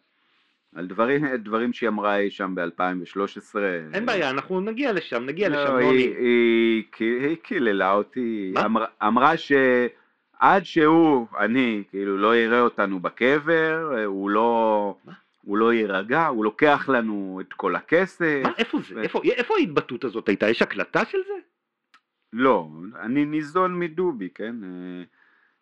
[0.77, 3.57] על דברים, דברים שהיא אמרה אי שם ב-2013.
[3.95, 5.97] אין בעיה, אנחנו נגיע לשם, נגיע לשם, לא, נוני.
[5.99, 8.65] היא, היא, היא, היא קיללה אותי, מה?
[8.65, 15.13] אמר, אמרה שעד שהוא, אני, כאילו, לא יראה אותנו בקבר, אה, הוא לא, מה?
[15.43, 18.41] הוא לא יירגע, הוא לוקח לנו את כל הכסף.
[18.45, 18.95] מה, איפה זה?
[18.95, 20.51] ו- איפה- איפה ההתבטאות הזאת הייתה?
[20.51, 21.33] יש הקלטה של זה?
[22.33, 22.69] לא,
[23.01, 24.55] אני ניזון מדובי, כן?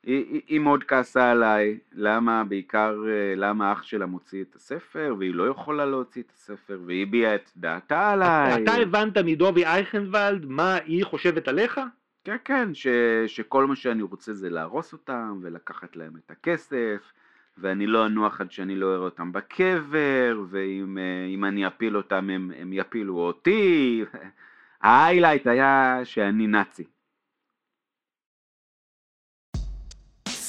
[0.06, 5.34] היא, היא, מאוד כעסה עליי, למה, בעיקר אה, למה אח שלה מוציא את הספר, והיא
[5.34, 8.62] לא יכולה להוציא את הספר, והיא הביעה את דעתה עליי.
[8.62, 11.80] אתה הבנת מדובי אייכנוולד מה היא חושבת עליך?
[12.24, 12.86] כן, כן, ש,
[13.26, 17.12] שכל מה שאני רוצה זה להרוס אותם, ולקחת להם את הכסף,
[17.58, 20.98] ואני לא אנוח עד שאני לא אראה אותם בקבר, ואם
[21.44, 24.04] אה, אני אפיל אותם הם, הם יפילו אותי.
[24.82, 26.84] ההיילייט היה שאני נאצי.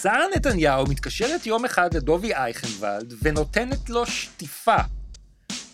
[0.06, 4.76] שרה נתניהו מתקשרת יום אחד לדובי אייכנוולד ונותנת לו שטיפה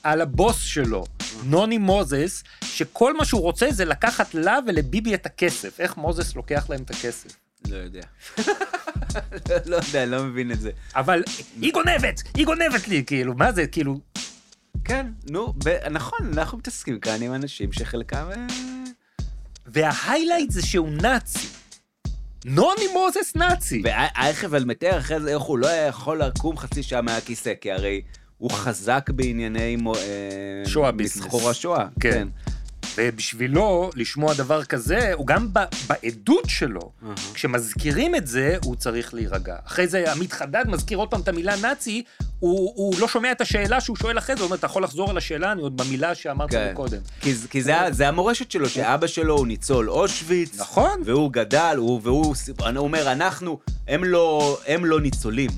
[0.04, 1.04] על הבוס שלו,
[1.44, 5.80] נוני מוזס, שכל מה שהוא רוצה זה לקחת לה ולביבי את הכסף.
[5.80, 7.30] איך מוזס לוקח להם את הכסף?
[7.70, 8.02] לא יודע.
[9.70, 10.72] לא יודע, לא מבין את זה.
[10.96, 11.24] אבל
[11.62, 14.00] היא גונבת, היא גונבת לי, כאילו, מה זה, כאילו...
[14.84, 18.30] כן, נו, ב- נכון, אנחנו מתעסקים כאן עם אנשים שחלקם...
[18.32, 18.46] אה,
[19.66, 21.61] וההיילייט זה שהוא נאצי.
[22.46, 23.82] נוני מוזס נאצי.
[23.84, 28.02] ואייכבל מתאר אחרי זה איך הוא לא היה יכול לקום חצי שעה מהכיסא, כי הרי
[28.38, 29.92] הוא חזק בענייני אה,
[30.66, 31.26] שואה ביזנס.
[31.26, 31.86] מסחור השואה.
[32.00, 32.28] כן.
[32.98, 37.14] ובשבילו, לשמוע דבר כזה, הוא גם ב- בעדות שלו, אהה.
[37.34, 39.56] כשמזכירים את זה, הוא צריך להירגע.
[39.68, 42.04] אחרי זה עמית חדד מזכיר עוד פעם את המילה נאצי,
[42.40, 45.10] הוא, הוא לא שומע את השאלה שהוא שואל אחרי זה, הוא אומר, אתה יכול לחזור
[45.10, 46.72] על השאלה, אני עוד במילה שאמרת כן.
[46.76, 47.00] קודם.
[47.22, 50.60] כי, כי זה, זה המורשת שלו, שאבא שלו הוא ניצול אושוויץ.
[50.60, 51.02] נכון.
[51.06, 55.50] והוא גדל, הוא, והוא הוא אומר, אנחנו, הם לא, הם לא ניצולים,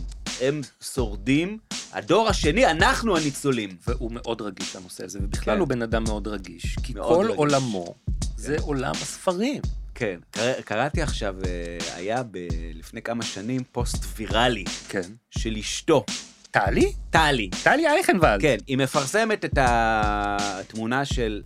[0.41, 0.61] הם
[0.93, 1.57] שורדים.
[1.93, 3.69] הדור השני, אנחנו הניצולים.
[3.87, 5.59] והוא מאוד רגיש לנושא הזה, ובכלל כן.
[5.59, 7.37] הוא בן אדם מאוד רגיש, כי מאוד כל רגיש.
[7.37, 7.95] עולמו
[8.37, 9.61] זה עולם הספרים.
[9.95, 10.19] כן.
[10.31, 12.37] קרא, קראתי עכשיו, אה, היה ב,
[12.73, 15.09] לפני כמה שנים פוסט ויראלי כן.
[15.31, 16.05] של אשתו,
[16.51, 16.93] טלי?
[17.09, 17.49] טלי.
[17.63, 18.41] טלי אייכנוולד.
[18.41, 21.41] כן, היא מפרסמת את התמונה של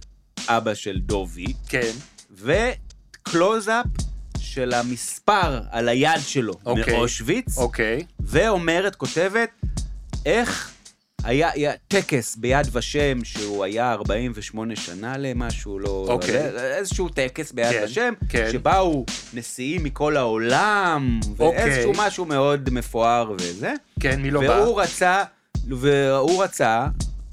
[0.48, 1.92] אבא של דובי, כן.
[2.32, 3.86] וקלוזאפ
[4.40, 6.98] של המספר על היד שלו אוקיי.
[6.98, 8.06] מאושוויץ, אוקיי.
[8.20, 9.50] ואומרת, כותבת,
[10.28, 10.72] איך
[11.24, 16.06] היה, היה טקס ביד ושם שהוא היה 48 שנה למשהו, לא...
[16.10, 16.38] אוקיי.
[16.78, 18.50] איזשהו טקס ביד כן, ושם, כן.
[18.52, 21.64] שבאו נשיאים מכל העולם, אוקיי.
[21.64, 23.74] ואיזשהו משהו מאוד מפואר וזה.
[24.00, 24.48] כן, מי לא בא?
[24.48, 25.24] והוא רצה,
[25.70, 26.88] והוא רצה,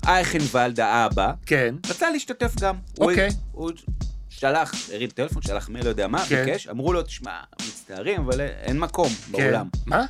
[0.07, 1.75] אייכנוולד האבא, כן.
[1.89, 2.77] רצה להשתתף גם.
[2.99, 3.29] הוא- אוקיי.
[3.53, 3.71] הוא
[4.29, 6.45] שלח, הרים טלפון, שלח מייל, לא יודע מה, כן.
[6.45, 9.33] ביקש, אמרו לו, תשמע, מצטערים, אבל אין מקום כן.
[9.33, 9.69] באולם.
[9.87, 10.05] מה?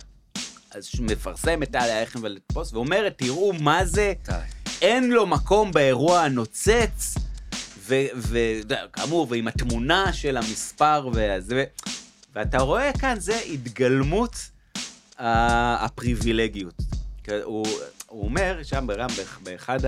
[0.74, 4.12] אז הוא מפרסם את טליה אייכנוולד פוסט, ואומרת, תראו מה זה.
[4.82, 7.14] אין לו מקום באירוע הנוצץ,
[7.88, 11.64] וכאמור, ועם התמונה של המספר, וזה,
[12.34, 14.36] ואתה רואה כאן, זה התגלמות
[15.18, 16.74] ה- הפריבילגיות.
[17.24, 17.66] כי הוא,
[18.08, 19.78] הוא אומר שם ברם, באח- באחד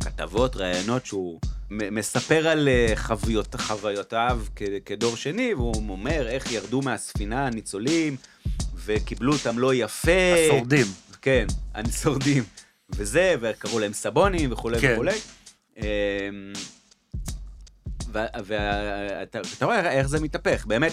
[0.00, 4.40] הכתבות, ראיונות, שהוא מספר על אה, חוויות, חוויותיו
[4.86, 8.16] כדור שני, והוא אומר איך ירדו מהספינה הניצולים,
[8.84, 10.34] וקיבלו אותם לא יפה.
[10.46, 10.86] השורדים.
[11.22, 12.44] כן, השורדים.
[12.90, 14.92] וזה, וקראו להם סבונים וכולי כן.
[14.92, 15.14] וכולי.
[15.76, 16.52] אמ,
[18.12, 20.92] ואתה רואה איך זה מתהפך, באמת,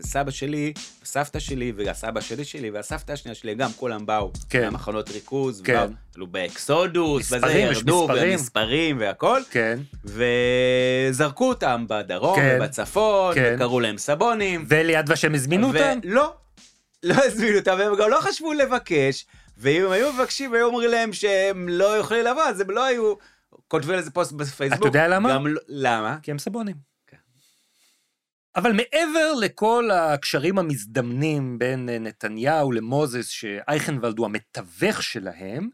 [0.00, 0.72] סבא שלי,
[1.04, 4.64] סבתא שלי, והסבא שלי שלי, והסבתא השנייה שלי, גם כולם באו כן.
[4.64, 5.86] מהמחנות ריכוז, כן.
[6.16, 8.32] עלו באקסודוס, וזה מספרים, ירדו, מספרים.
[8.32, 9.78] ומספרים והכל, כן.
[10.04, 12.58] וזרקו אותם בדרום כן.
[12.60, 13.52] ובצפון, כן.
[13.56, 14.64] וקראו להם סבונים.
[14.68, 15.98] וליד ושם הזמינו אותם?
[16.04, 16.34] לא,
[17.02, 21.68] לא הזמינו אותם, והם גם לא חשבו לבקש, ואם היו מבקשים והיו אומרים להם שהם
[21.68, 23.14] לא יכולים לבוא, אז הם לא היו
[23.68, 24.80] כותבים על זה פוסט בפייסבוק.
[24.80, 25.34] אתה יודע למה?
[25.34, 26.18] גם לא- למה?
[26.22, 26.76] כי הם סבונים.
[27.06, 27.16] כן.
[28.56, 35.68] אבל מעבר לכל הקשרים המזדמנים בין אה, נתניהו למוזס, שאייכנוולד הוא המתווך שלהם,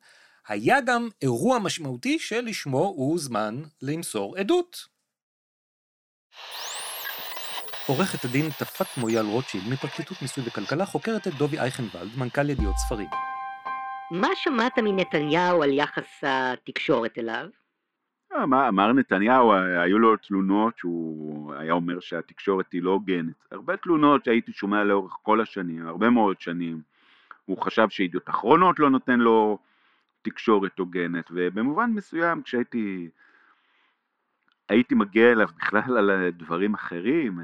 [0.49, 4.95] היה גם אירוע משמעותי שלשמו הוא הוזמן למסור עדות.
[7.87, 13.09] עורכת הדין תפת מויאל רוטשילד מפרקליטות מיסוי וכלכלה חוקרת את דובי אייכנוולד, מנכ"ל ידיעות ספרים.
[14.11, 17.47] מה שמעת מנתניהו על יחס התקשורת אליו?
[18.43, 23.35] אמר, אמר נתניהו, היו לו תלונות שהוא היה אומר שהתקשורת היא לא הוגנת.
[23.51, 26.81] הרבה תלונות שהייתי שומע לאורך כל השנים, הרבה מאוד שנים.
[27.45, 29.59] הוא חשב שידיעות אחרונות לא נותן לו
[30.23, 33.09] תקשורת הוגנת, ובמובן מסוים כשהייתי
[34.69, 37.39] הייתי מגיע אליו בכלל על דברים אחרים,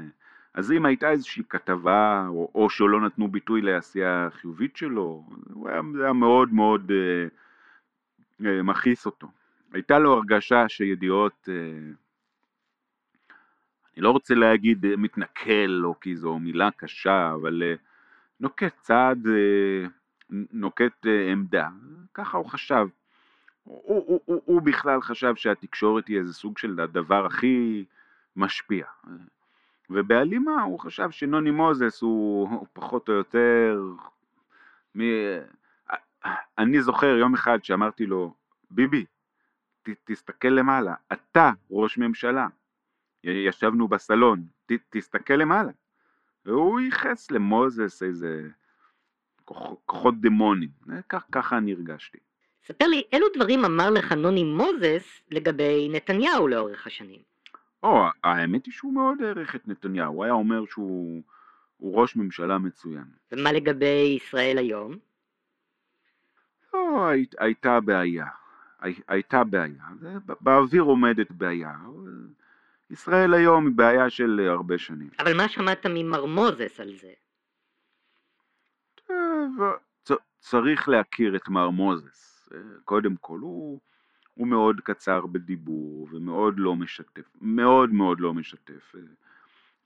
[0.53, 5.81] אז אם הייתה איזושהי כתבה, או, או שלא נתנו ביטוי לעשייה החיובית שלו, הוא היה,
[5.93, 7.27] זה היה מאוד מאוד אה,
[8.47, 9.27] אה, מכעיס אותו.
[9.73, 11.53] הייתה לו הרגשה שידיעות, אה,
[13.93, 17.75] אני לא רוצה להגיד אה, מתנכל, או כי זו מילה קשה, אבל אה,
[18.39, 19.87] נוקט צעד, אה,
[20.51, 21.69] נוקט אה, עמדה,
[22.13, 22.87] ככה הוא חשב.
[23.63, 27.85] הוא, הוא, הוא, הוא בכלל חשב שהתקשורת היא איזה סוג של הדבר הכי
[28.35, 28.85] משפיע.
[29.93, 33.81] ובהלימה הוא חשב שנוני מוזס הוא, הוא פחות או יותר...
[34.97, 35.01] מ...
[36.57, 38.33] אני זוכר יום אחד שאמרתי לו,
[38.71, 39.05] ביבי,
[39.83, 42.47] ת, תסתכל למעלה, אתה ראש ממשלה.
[43.23, 45.71] ישבנו בסלון, ת, תסתכל למעלה.
[46.45, 48.47] והוא ייחס למוזס איזה
[49.45, 50.69] כוח, כוחות דמונים.
[51.09, 52.17] כך, ככה אני הרגשתי.
[52.63, 57.30] ספר לי, אילו דברים אמר לך נוני מוזס לגבי נתניהו לאורך השנים?
[57.83, 61.21] או, האמת היא שהוא מאוד העריך את נתניהו, הוא היה אומר שהוא
[61.77, 63.05] הוא ראש ממשלה מצוין.
[63.31, 64.97] ומה לגבי ישראל היום?
[66.73, 68.25] לא, הי, הייתה בעיה,
[68.79, 69.83] הי, הייתה בעיה,
[70.41, 71.75] באוויר עומדת בעיה.
[72.89, 75.09] ישראל היום היא בעיה של הרבה שנים.
[75.19, 77.13] אבל מה שמעת ממר מוזס על זה?
[78.95, 79.59] טוב,
[80.03, 82.49] צ, צריך להכיר את מר מוזס.
[82.85, 83.79] קודם כל, הוא,
[84.33, 88.95] הוא מאוד קצר בדיבור ומאוד לא משתף, מאוד מאוד לא משתף.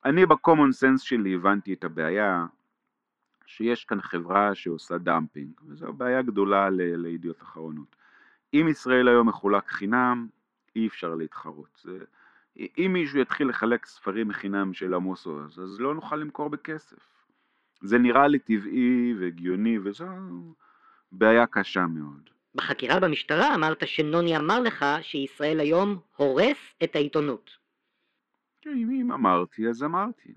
[0.05, 2.45] אני ב common sense שלי הבנתי את הבעיה
[3.45, 7.95] שיש כאן חברה שעושה דמפינג, וזו בעיה גדולה ל- לידיעות אחרונות.
[8.53, 10.27] אם ישראל היום מחולק חינם,
[10.75, 11.85] אי אפשר להתחרות.
[12.57, 17.25] אם מישהו יתחיל לחלק ספרים מחינם של עמוס עוז, אז לא נוכל למכור בכסף.
[17.81, 20.05] זה נראה לי טבעי והגיוני, וזו
[21.11, 22.29] בעיה קשה מאוד.
[22.55, 27.51] בחקירה במשטרה אמרת שנוני אמר לך שישראל היום הורס את העיתונות.
[28.65, 30.33] אם, אם אמרתי, אז אמרתי.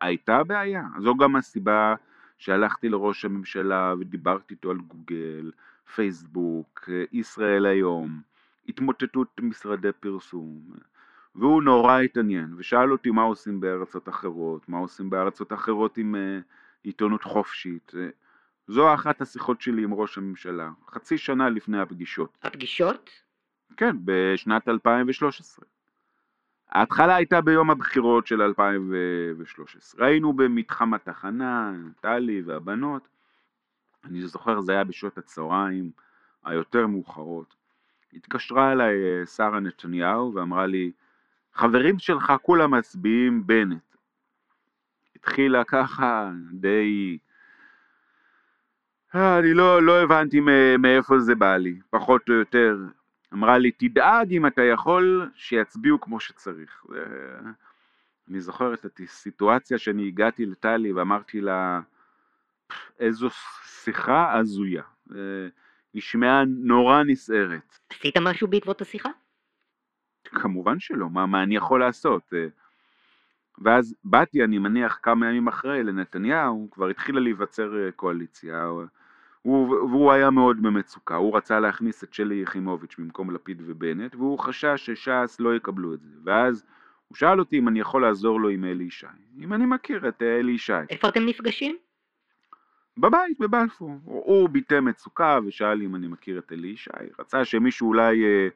[0.00, 0.82] הייתה בעיה.
[1.02, 1.94] זו גם הסיבה
[2.38, 5.50] שהלכתי לראש הממשלה ודיברתי איתו על גוגל,
[5.94, 8.20] פייסבוק, ישראל היום,
[8.68, 10.60] התמוטטות משרדי פרסום.
[11.34, 16.42] והוא נורא התעניין, ושאל אותי מה עושים בארצות אחרות, מה עושים בארצות אחרות עם uh,
[16.82, 17.92] עיתונות חופשית.
[18.68, 22.38] זו אחת השיחות שלי עם ראש הממשלה, חצי שנה לפני הפגישות.
[22.42, 23.10] הפגישות?
[23.76, 25.64] כן, בשנת 2013.
[26.70, 30.06] ההתחלה הייתה ביום הבחירות של 2013.
[30.06, 33.08] היינו במתחם התחנה, טלי והבנות.
[34.04, 35.90] אני זוכר, זה היה בשעות הצהריים
[36.44, 37.54] היותר מאוחרות.
[38.12, 40.92] התקשרה אליי אה, שרה נתניהו ואמרה לי,
[41.54, 43.96] חברים שלך כולם מצביעים בנט.
[45.16, 47.18] התחילה ככה די...
[49.14, 50.40] אה, אני לא, לא הבנתי
[50.78, 52.76] מאיפה זה בא לי, פחות או יותר.
[53.32, 56.84] אמרה לי, תדאג אם אתה יכול שיצביעו כמו שצריך.
[58.28, 61.80] אני זוכר את הסיטואציה שאני הגעתי לטלי ואמרתי לה,
[62.98, 63.28] איזו
[63.64, 64.82] שיחה הזויה.
[65.94, 67.78] נשמעה נורא נסערת.
[67.90, 69.08] עשית משהו בעקבות השיחה?
[70.24, 72.32] כמובן שלא, מה, מה אני יכול לעשות?
[73.58, 78.68] ואז באתי, אני מניח, כמה ימים אחרי לנתניהו, כבר התחילה להיווצר קואליציה.
[79.44, 84.38] הוא, והוא היה מאוד במצוקה, הוא רצה להכניס את שלי יחימוביץ' במקום לפיד ובנט, והוא
[84.38, 86.64] חשש שש"ס לא יקבלו את זה, ואז
[87.08, 89.06] הוא שאל אותי אם אני יכול לעזור לו עם אלי ישי,
[89.38, 90.72] אם אני מכיר את אלי ישי.
[90.90, 91.76] איפה אתם נפגשים?
[92.98, 93.98] בבית, בבלפור.
[94.04, 98.48] הוא, הוא ביטא מצוקה ושאל אם אני מכיר את אלי ישי, רצה שמישהו אולי אה,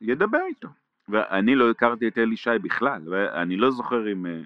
[0.00, 0.68] ידבר איתו.
[1.08, 4.26] ואני לא הכרתי את אלי ישי בכלל, ואני לא זוכר אם...
[4.26, 4.40] אה,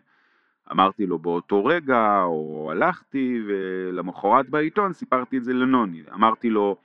[0.72, 6.02] אמרתי לו באותו רגע, או הלכתי, ולמחרת בעיתון סיפרתי את זה לנוני.
[6.12, 6.76] אמרתי לו,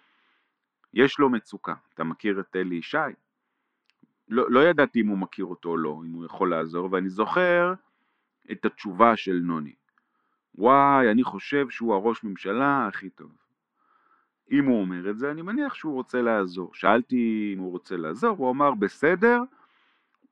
[0.93, 2.97] יש לו מצוקה, אתה מכיר את אלי ישי?
[4.29, 7.73] לא, לא ידעתי אם הוא מכיר אותו או לא, אם הוא יכול לעזור, ואני זוכר
[8.51, 9.73] את התשובה של נוני.
[10.55, 13.31] וואי, אני חושב שהוא הראש ממשלה הכי טוב.
[14.51, 16.73] אם הוא אומר את זה, אני מניח שהוא רוצה לעזור.
[16.73, 19.41] שאלתי אם הוא רוצה לעזור, הוא אמר, בסדר,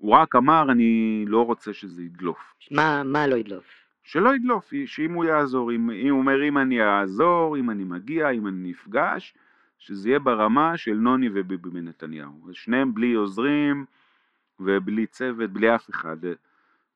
[0.06, 2.56] הוא רק אמר, אני לא רוצה שזה ידלוף.
[2.72, 3.66] מה, מה לא ידלוף?
[4.04, 8.30] שלא ידלוף, שאם הוא יעזור, אם, אם הוא אומר אם אני אעזור, אם אני מגיע,
[8.30, 9.34] אם אני נפגש,
[9.80, 12.50] שזה יהיה ברמה של נוני וביבי מנתניהו.
[12.54, 13.86] שניהם בלי עוזרים
[14.60, 16.18] ובלי צוות, בלי אף אחד.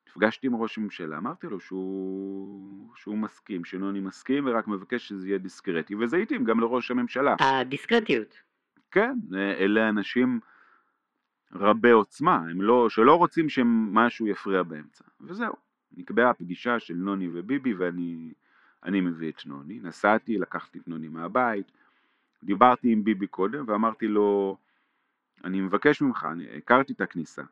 [0.10, 5.38] נפגשתי עם ראש הממשלה, אמרתי לו שהוא, שהוא מסכים, שנוני מסכים ורק מבקש שזה יהיה
[5.38, 7.36] דיסקרטי, וזה התאים גם לראש הממשלה.
[7.40, 8.38] הדיסקרטיות.
[8.92, 9.14] כן,
[9.60, 10.40] אלה אנשים...
[11.54, 15.04] רבי עוצמה, הם לא, שלא רוצים שמשהו יפריע באמצע.
[15.22, 15.54] וזהו,
[15.98, 18.32] נקבעה פגישה של נוני וביבי ואני
[18.84, 19.80] אני מביא את נוני.
[19.84, 21.72] נסעתי, לקחתי את נוני מהבית,
[22.44, 24.58] דיברתי עם ביבי קודם ואמרתי לו,
[25.44, 27.44] אני מבקש ממך, אני הכרתי את הכניסה,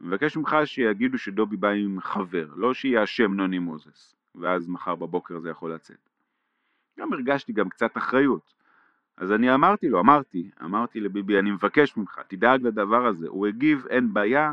[0.00, 5.38] מבקש ממך שיגידו שדובי בא עם חבר, לא שיהיה השם נוני מוזס, ואז מחר בבוקר
[5.40, 6.08] זה יכול לצאת.
[6.98, 8.55] גם הרגשתי גם קצת אחריות.
[9.16, 13.28] אז אני אמרתי לו, אמרתי, אמרתי לביבי, אני מבקש ממך, תדאג לדבר הזה.
[13.28, 14.52] הוא הגיב, אין בעיה,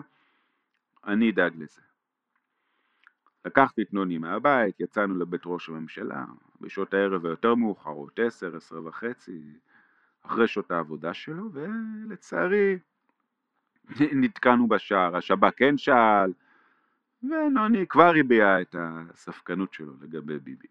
[1.06, 1.82] אני אדאג לזה.
[3.46, 6.26] לקחתי את נוני מהבית, יצאנו לבית ראש הממשלה,
[6.62, 9.42] בשעות הערב היותר מאוחרות, עשר, עשר וחצי,
[10.24, 12.80] אחרי שעות העבודה שלו, ולצערי
[14.22, 16.34] נתקענו בשער, השב"כ כן שאל,
[17.24, 20.68] ונוני כבר הביע את הספקנות שלו לגבי ביבי.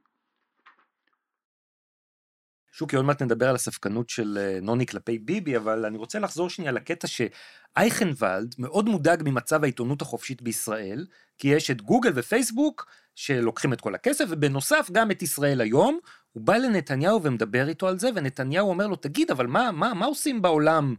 [2.72, 6.50] שוקי, עוד מעט נדבר על הספקנות של אה, נוני כלפי ביבי, אבל אני רוצה לחזור
[6.50, 11.06] שנייה לקטע שאייכנוולד מאוד מודאג ממצב העיתונות החופשית בישראל,
[11.38, 15.98] כי יש את גוגל ופייסבוק שלוקחים את כל הכסף, ובנוסף גם את ישראל היום.
[16.32, 20.06] הוא בא לנתניהו ומדבר איתו על זה, ונתניהו אומר לו, תגיד, אבל מה, מה, מה
[20.06, 20.94] עושים בעולם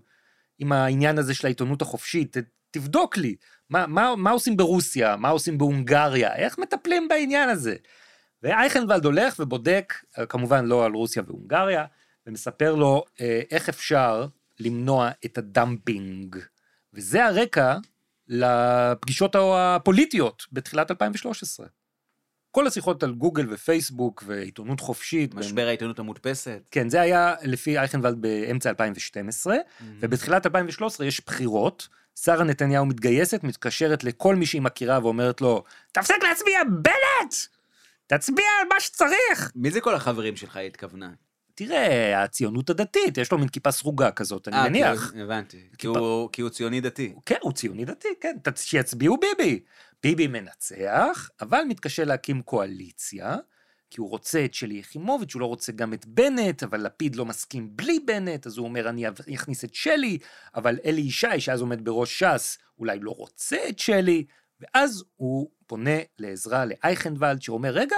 [0.59, 2.37] עם העניין הזה של העיתונות החופשית?
[2.71, 3.35] תבדוק לי,
[3.69, 7.75] מה, מה, מה עושים ברוסיה, מה עושים בהונגריה, איך מטפלים בעניין הזה?
[8.43, 11.85] ואייכנוולד הולך ובודק, אה, כמובן לא על רוסיה והונגריה,
[12.27, 14.25] ומספר לו אה, איך אפשר
[14.59, 16.37] למנוע את הדמפינג.
[16.93, 17.77] וזה הרקע
[18.27, 21.65] לפגישות הפוליטיות בתחילת 2013.
[22.51, 25.33] כל השיחות על גוגל ופייסבוק ועיתונות חופשית.
[25.33, 25.67] משבר בין...
[25.67, 26.61] העיתונות המודפסת.
[26.71, 29.83] כן, זה היה לפי אייכנוולד באמצע 2012, mm-hmm.
[29.99, 36.23] ובתחילת 2013 יש בחירות, שרה נתניהו מתגייסת, מתקשרת לכל מי שהיא מכירה ואומרת לו, תפסיק
[36.23, 37.33] להצביע בנט!
[38.07, 39.51] תצביע על מה שצריך.
[39.55, 41.09] מי זה כל החברים שלך התכוונה?
[41.55, 45.11] תראה, הציונות הדתית, יש לו מין כיפה סרוגה כזאת, אני 아, מניח.
[45.11, 45.77] כי, הבנתי, כיפה...
[45.77, 47.13] כי, הוא, כי הוא ציוני דתי.
[47.25, 49.59] כן, הוא ציוני דתי, כן, שיצביעו ביבי.
[50.03, 53.37] ביבי מנצח, אבל מתקשה להקים קואליציה,
[53.89, 57.25] כי הוא רוצה את שלי יחימוביץ', הוא לא רוצה גם את בנט, אבל לפיד לא
[57.25, 60.17] מסכים בלי בנט, אז הוא אומר, אני אכניס את שלי,
[60.55, 64.25] אבל אלי ישי, שאז עומד בראש ש"ס, אולי לא רוצה את שלי,
[64.63, 67.97] ואז הוא פונה לעזרה לאייכנוולד, שאומר, רגע,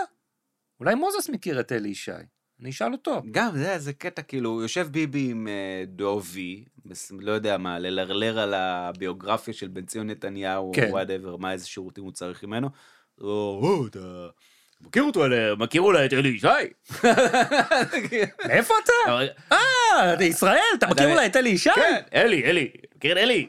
[0.80, 2.12] אולי מוזס מכיר את אלי ישי.
[2.62, 3.22] אני אשאל אותו.
[3.32, 6.66] גם, זה, זה קטע, כאילו, יושב ביבי עם אה, דובי,
[7.20, 10.88] לא יודע מה, ללרלר על הביוגרפיה של בן ציון נתניהו, כן.
[10.88, 12.70] או whatever, מה איזה שירותים הוא צריך ממנו.
[13.22, 14.28] או, או, אתה,
[14.82, 16.48] מכיר אותו, אה, מכיר אולי את אלי ישי?
[18.48, 18.94] מאיפה אתה?
[19.52, 20.60] אה, אתה ישראל?
[20.78, 21.70] אתה מכיר אולי את אלי ישי?
[21.76, 23.48] כן, אלי, אלי, מכיר את אלי?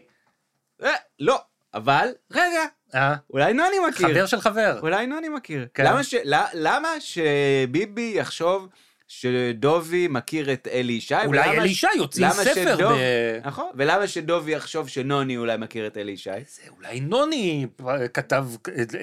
[0.83, 1.41] אה, לא,
[1.77, 2.65] אבל, רגע,
[2.95, 4.09] אה, אולי נוני מכיר.
[4.09, 4.79] חבר של חבר.
[4.83, 5.67] אולי נוני מכיר.
[5.75, 5.85] כן.
[5.87, 6.15] למה, ש...
[6.55, 8.69] למה שביבי יחשוב
[9.09, 11.15] שדובי מכיר את אלי ישי?
[11.27, 13.47] אולי אלי ישי יוציא ספר שדוב- ב...
[13.47, 16.31] נכון, ולמה שדובי יחשוב שנוני אולי מכיר את אלי ישי?
[16.49, 17.67] זה אולי נוני
[18.15, 18.47] כתב,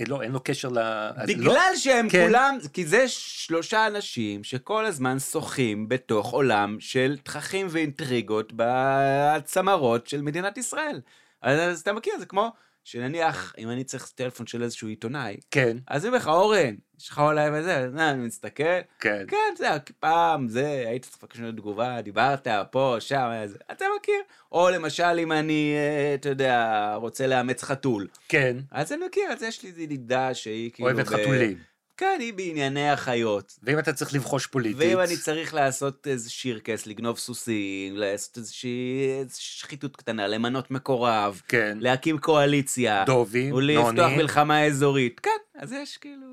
[0.08, 0.74] לא, אין לו קשר ל...
[0.80, 2.26] לא- בגלל שהם כן.
[2.26, 10.22] כולם, כי זה שלושה אנשים שכל הזמן שוחים בתוך עולם של תככים ואינטריגות בצמרות של
[10.22, 11.00] מדינת ישראל.
[11.44, 12.52] אז, אז אתה מכיר, זה כמו
[12.84, 17.10] שנניח, אם אני צריך טלפון של איזשהו עיתונאי, כן, אז אני אומר לך, אורן, יש
[17.10, 18.64] לך אולי וזה, אז אני מסתכל,
[19.00, 19.26] כן.
[19.28, 19.68] כן, זה,
[20.00, 24.22] פעם, זה, היית צריך לבקש ממנו תגובה, דיברת, פה, שם, זה, אתה מכיר.
[24.52, 28.08] או למשל, אם אני, אה, אתה יודע, רוצה לאמץ חתול.
[28.30, 30.90] כן, אז אני מכיר, אז יש לי ידידה שהיא כאילו...
[30.90, 31.73] אוהבת ב- חתולים.
[31.98, 33.60] כן, היא בענייני החיות.
[33.64, 34.78] ואם אתה צריך לבחוש פוליטית...
[34.80, 41.42] ואם אני צריך לעשות איזה שירקס, לגנוב סוסים, לעשות איזושהי איזו שחיתות קטנה, למנות מקורב,
[41.48, 45.20] כן, להקים קואליציה, דובי, ולפתוח נוני, מלחמה אזורית.
[45.20, 46.28] כן, אז יש כאילו...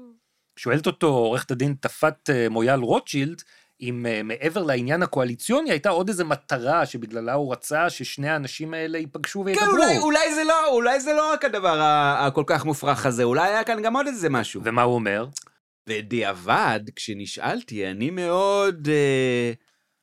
[0.56, 3.42] שואלת אותו עורכת הדין תפת אה, מויאל רוטשילד,
[3.80, 8.98] אם אה, מעבר לעניין הקואליציוני הייתה עוד איזה מטרה שבגללה הוא רצה ששני האנשים האלה
[8.98, 9.66] ייפגשו וידברו.
[9.66, 11.80] כן, אולי, אולי, זה לא, אולי זה לא רק הדבר
[12.18, 14.60] הכל כך מופרך הזה, אולי היה כאן גם עוד איזה משהו.
[14.64, 15.26] ומה הוא אומר?
[15.90, 18.88] בדיעבד, כשנשאלתי, אני מאוד...
[18.88, 19.52] אה,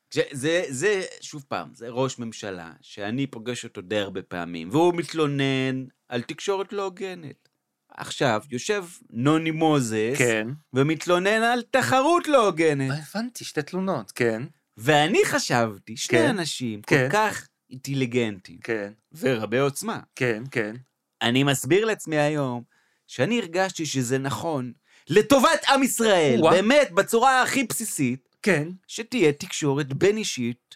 [0.09, 4.93] כש- זה, זה, שוב פעם, זה ראש ממשלה, שאני פוגש אותו די הרבה פעמים, והוא
[4.95, 7.49] מתלונן על תקשורת לא הוגנת.
[7.89, 10.47] עכשיו, יושב נוני מוזס, כן.
[10.73, 12.91] ומתלונן על תחרות לא הוגנת.
[12.91, 14.43] אה, הבנתי, שתי תלונות, כן,
[14.77, 17.07] ואני חשבתי, שני כן, אנשים כן.
[17.09, 19.99] כל כך אינטליגנטים, כן, ורבי עוצמה.
[20.15, 20.75] כן, כן.
[21.21, 22.63] אני מסביר לעצמי היום,
[23.07, 24.73] שאני הרגשתי שזה נכון,
[25.09, 26.51] לטובת עם ישראל, וואה.
[26.51, 28.67] באמת, בצורה הכי בסיסית, כן.
[28.87, 30.75] שתהיה תקשורת בין אישית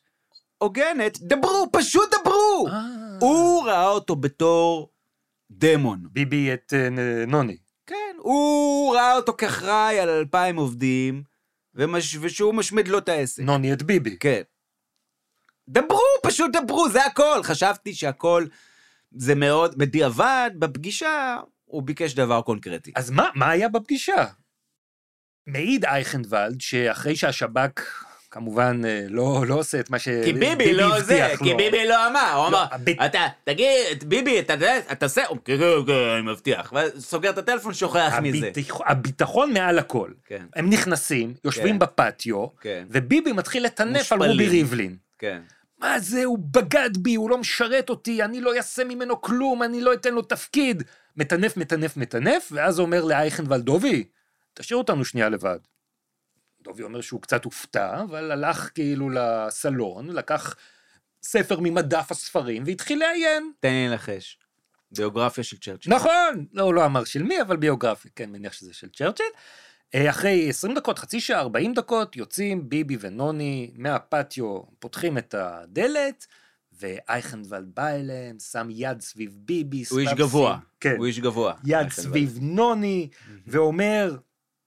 [0.58, 1.18] הוגנת.
[1.22, 2.68] דברו, פשוט דברו!
[2.68, 2.82] אה.
[3.22, 4.90] הוא ראה אותו בתור
[5.52, 6.00] דמון.
[6.12, 7.58] ביבי את נ- נוני.
[7.88, 11.24] כן, הוא ראה אותו כאחראי על אלפיים עובדים,
[11.76, 12.18] ומש...
[12.22, 13.44] ושהוא משמיד לו את העסק.
[13.44, 14.18] נוני את ביבי.
[14.20, 14.42] כן.
[15.70, 17.40] דברו, פשוט דברו, זה הכל.
[17.44, 18.46] חשבתי שהכל
[19.16, 21.38] זה מאוד, בדיעבד, בפגישה,
[21.72, 22.92] הוא ביקש דבר קונקרטי.
[22.96, 24.26] אז מה, מה היה בפגישה?
[25.48, 27.82] מעיד אייכנוולד שאחרי שהשב"כ
[28.32, 31.58] כמובן אה, לא, לא עושה את מה שביבי כי ביבי לא זה, הבטיח כי לו.
[31.58, 33.70] ביבי לא אמר, הוא לא, אמר, הביט- אתה, תגיד,
[34.08, 38.14] ביבי, אתה אתה תעשה, הוא, כן, כן, כן, אני מבטיח, ואז סוגר את הטלפון, שוכח
[38.22, 38.48] מזה.
[38.48, 40.10] הביטח- הביטחון מעל הכל.
[40.26, 41.80] כן, הם נכנסים, יושבים כן.
[41.80, 44.20] בפטיו, כן, וביבי מתחיל לטנף על.
[44.32, 44.96] רובי ריבלין.
[45.20, 45.42] כן.
[45.82, 49.82] מה זה, הוא בגד בי, הוא לא משרת אותי, אני לא אעשה ממנו כלום, אני
[49.82, 50.84] לא אתן לו תפקיד.
[51.18, 54.04] מטנף, מטנף, מטנף, ואז אומר לאייכנוולד, דובי,
[54.54, 55.60] תשאיר אותנו שנייה לבד.
[56.62, 60.56] דובי אומר שהוא קצת הופתע, אבל הלך כאילו לסלון, לקח
[61.24, 63.52] ספר ממדף הספרים והתחיל לעיין.
[63.60, 64.38] תן לי לנחש.
[64.92, 65.94] ביוגרפיה של צ'רצ'יל.
[65.94, 69.26] נכון, לא, הוא לא אמר של מי, אבל ביוגרפי, כן, מניח שזה של צ'רצ'יל.
[69.96, 76.28] אה, אחרי 20 דקות, חצי שעה, 40 דקות, יוצאים ביבי ונוני מהפטיו, פותחים את הדלת,
[76.80, 79.84] ואייכנוולד בא אליהם, שם יד סביב ביבי.
[79.90, 80.58] הוא איש גבוה.
[80.80, 80.96] כן.
[80.98, 81.54] הוא איש גבוה.
[81.66, 81.90] יד.
[81.90, 83.10] סביב נוני,
[83.48, 84.18] ואומר,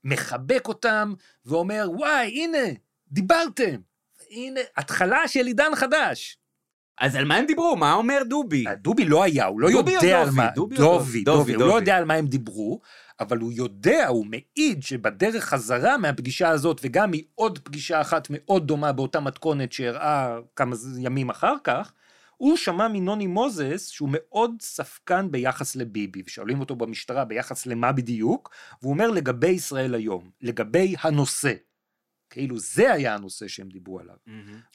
[0.05, 1.15] מחבק אותם,
[1.47, 2.69] ואומר, וואי, הנה,
[3.09, 3.77] דיברתם.
[4.31, 6.39] הנה, התחלה של עידן חדש.
[6.99, 7.77] אז על מה הם דיברו?
[7.77, 8.65] מה אומר דובי?
[8.83, 10.31] דובי לא היה, הוא לא יודע על?
[10.31, 10.49] מה...
[10.55, 11.53] דובי או דובי, דובי?
[11.53, 11.63] דובי, הוא.
[11.63, 12.81] לא יודע על מה הם דיברו,
[13.21, 18.93] אבל הוא יודע, הוא מעיד שבדרך חזרה מהפגישה הזאת, וגם מעוד פגישה אחת מאוד דומה
[18.93, 21.93] באותה מתכונת שאירעה כמה ימים אחר כך,
[22.37, 28.51] הוא שמע מנוני מוזס שהוא מאוד ספקן ביחס לביבי, ושואלים אותו במשטרה ביחס למה בדיוק,
[28.83, 31.53] והוא אומר לגבי ישראל היום, לגבי הנושא.
[32.31, 34.15] כאילו זה היה הנושא שהם דיברו עליו.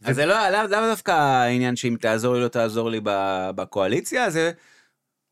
[0.03, 2.99] אז זה לא, לאו דווקא העניין שאם תעזור לי, לא תעזור לי
[3.55, 4.51] בקואליציה, זה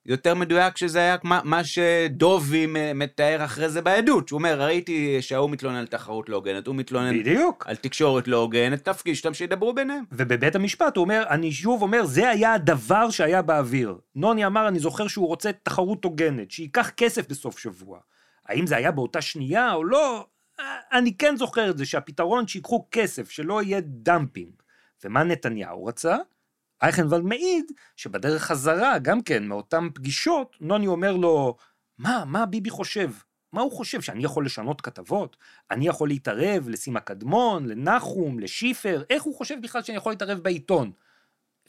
[0.07, 4.27] יותר מדויק שזה היה מה, מה שדובי מתאר אחרי זה בעדות.
[4.27, 7.65] שהוא אומר, ראיתי שההוא מתלונן על תחרות לא הוגנת, הוא מתלונן בדיוק.
[7.67, 10.03] על תקשורת לא הוגנת, תפקיד שאתם שידברו ביניהם.
[10.11, 13.97] ובבית המשפט הוא אומר, אני שוב אומר, זה היה הדבר שהיה באוויר.
[14.15, 17.99] נוני אמר, אני זוכר שהוא רוצה תחרות הוגנת, שייקח כסף בסוף שבוע.
[18.45, 20.27] האם זה היה באותה שנייה או לא?
[20.91, 24.51] אני כן זוכר את זה, שהפתרון שיקחו כסף, שלא יהיה דמפינג.
[25.05, 26.17] ומה נתניהו רצה?
[26.81, 31.57] אייכנוולד מעיד שבדרך חזרה, גם כן, מאותן פגישות, נוני אומר לו,
[31.97, 33.11] מה, מה ביבי חושב?
[33.53, 35.37] מה הוא חושב, שאני יכול לשנות כתבות?
[35.71, 39.03] אני יכול להתערב לסימה קדמון, לנחום, לשיפר?
[39.09, 40.91] איך הוא חושב בכלל שאני יכול להתערב בעיתון?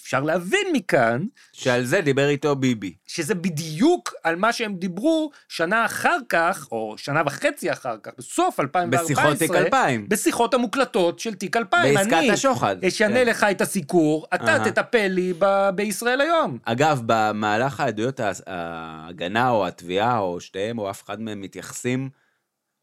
[0.03, 2.94] אפשר להבין מכאן שעל זה דיבר איתו ביבי.
[3.07, 8.61] שזה בדיוק על מה שהם דיברו שנה אחר כך, או שנה וחצי אחר כך, בסוף
[8.61, 10.09] 2014, בשיחות תיק 2000.
[10.09, 11.94] בשיחות המוקלטות של תיק 2000.
[11.94, 12.84] בעסקת אני השוחד.
[12.84, 13.26] אשנה כן.
[13.26, 14.59] לך את הסיקור, אתה.
[14.64, 16.59] תטפל לי ב- בישראל היום.
[16.64, 22.11] אגב, במהלך העדויות ההגנה או התביעה, או שתיהם, או אף אחד מהם מתייחסים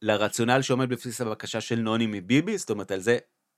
[0.02, 3.18] לרציונל שעומד בבסיס הבקשה של נוני מביבי, זאת אומרת על זה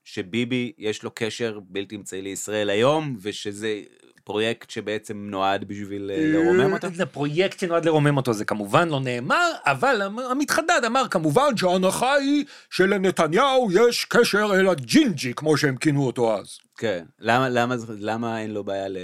[0.10, 3.82] שביבי יש לו קשר בלתי אמצעי לישראל היום, ושזה
[4.24, 6.88] פרויקט שבעצם נועד בשביל אה, לרומם אותה.
[6.94, 12.14] זה פרויקט שנועד לרומם אותו, זה כמובן לא נאמר, אבל המ- המתחדד אמר כמובן שההנחה
[12.14, 16.58] היא שלנתניהו יש קשר אל הג'ינג'י, כמו שהם כינו אותו אז.
[16.78, 17.06] כן.
[17.20, 18.98] למה, למה, למה אין לו בעיה ל...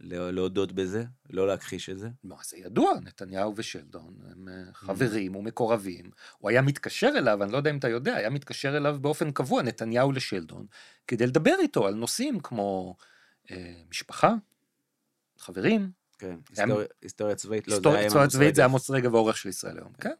[0.00, 1.04] ל- להודות בזה?
[1.30, 2.08] לא להכחיש את זה?
[2.24, 6.10] מה, זה ידוע, נתניהו ושלדון הם אה, חברים ומקורבים.
[6.38, 9.62] הוא היה מתקשר אליו, אני לא יודע אם אתה יודע, היה מתקשר אליו באופן קבוע,
[9.62, 10.66] נתניהו לשלדון,
[11.08, 12.96] כדי לדבר איתו על נושאים כמו
[13.50, 14.34] אה, משפחה,
[15.38, 16.36] חברים, כן.
[16.56, 16.66] היה-
[17.02, 17.68] היסטוריה, צבאית?
[17.68, 18.64] לא, זה היסטוריה היה צבאית זה.
[18.64, 20.12] עמוס רגב העורך של ישראל היום, כן?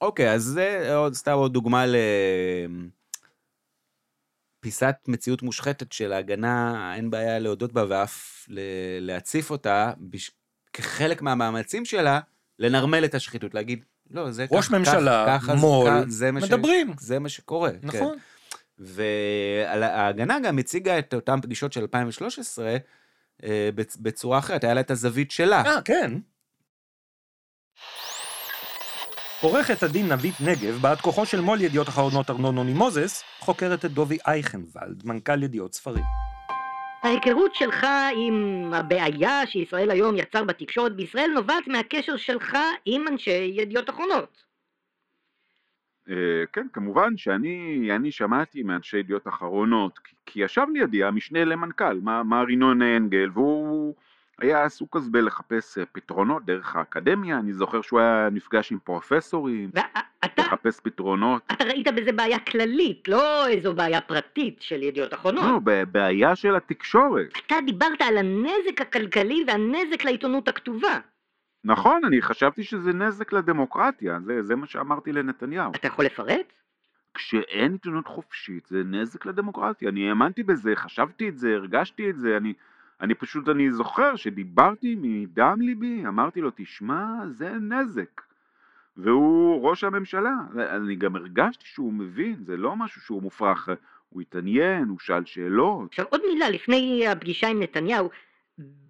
[0.00, 1.84] אוקיי, אז זה עוד סתם עוד דוגמה
[4.62, 8.46] לפיסת מציאות מושחתת של ההגנה, אין בעיה להודות בה ואף
[9.00, 10.30] להציף אותה, בש...
[10.72, 12.20] כחלק מהמאמצים שלה,
[12.58, 16.40] לנרמל את השחיתות, להגיד, לא, זה ראש כך- ממשלה, כך- ככה מו"ל, כך- זה מה
[16.40, 16.92] ש- מדברים.
[17.00, 17.70] זה מה שקורה.
[17.82, 18.16] נכון.
[18.18, 18.84] כן.
[18.84, 22.76] וההגנה גם הציגה את אותן פגישות של 2013
[23.44, 25.62] אה, בצ- בצורה אחרת, היה לה את הזווית שלה.
[25.66, 26.12] אה, כן.
[29.42, 33.90] עורכת הדין נבית נגב, בעד כוחו של מו"ל ידיעות אחרונות ארנון נוני מוזס, חוקרת את
[33.90, 36.04] דובי אייכנוולד, מנכ"ל ידיעות ספרים.
[37.02, 37.86] ההיכרות שלך
[38.16, 44.42] עם הבעיה שישראל היום יצר בתקשורת בישראל נובעת מהקשר שלך עם אנשי ידיעות אחרונות.
[46.10, 46.14] אה,
[46.52, 52.82] כן, כמובן שאני אני שמעתי מאנשי ידיעות אחרונות, כי, ישב לידי המשנה למנכ"ל, מר ינון
[52.82, 53.94] אנגל, והוא
[54.42, 59.70] היה עסוק אז בלחפש אה, פתרונות דרך האקדמיה, אני זוכר שהוא היה נפגש עם פרופסורים,
[59.74, 61.42] ואתה לחפש פתרונות.
[61.52, 65.44] אתה ראית בזה בעיה כללית, לא איזו בעיה פרטית של ידיעות אחרונות.
[65.44, 67.38] לא, בעיה של התקשורת.
[67.46, 70.98] אתה דיברת על הנזק הכלכלי והנזק לעיתונות הכתובה.
[71.64, 75.72] נכון, אני חשבתי שזה נזק לדמוקרטיה, זה, זה מה שאמרתי לנתניהו.
[75.74, 76.52] אתה יכול לפרט?
[77.14, 82.36] כשאין עיתונות חופשית זה נזק לדמוקרטיה, אני האמנתי בזה, חשבתי את זה, הרגשתי את זה,
[82.36, 82.52] אני,
[83.02, 88.20] אני פשוט, אני זוכר שדיברתי מדם ליבי, אמרתי לו, תשמע, זה נזק.
[88.96, 90.32] והוא ראש הממשלה,
[90.76, 93.68] אני גם הרגשתי שהוא מבין, זה לא משהו שהוא מופרך,
[94.08, 95.88] הוא התעניין, הוא שאל שאלות.
[95.88, 98.10] עכשיו עוד מילה לפני הפגישה עם נתניהו.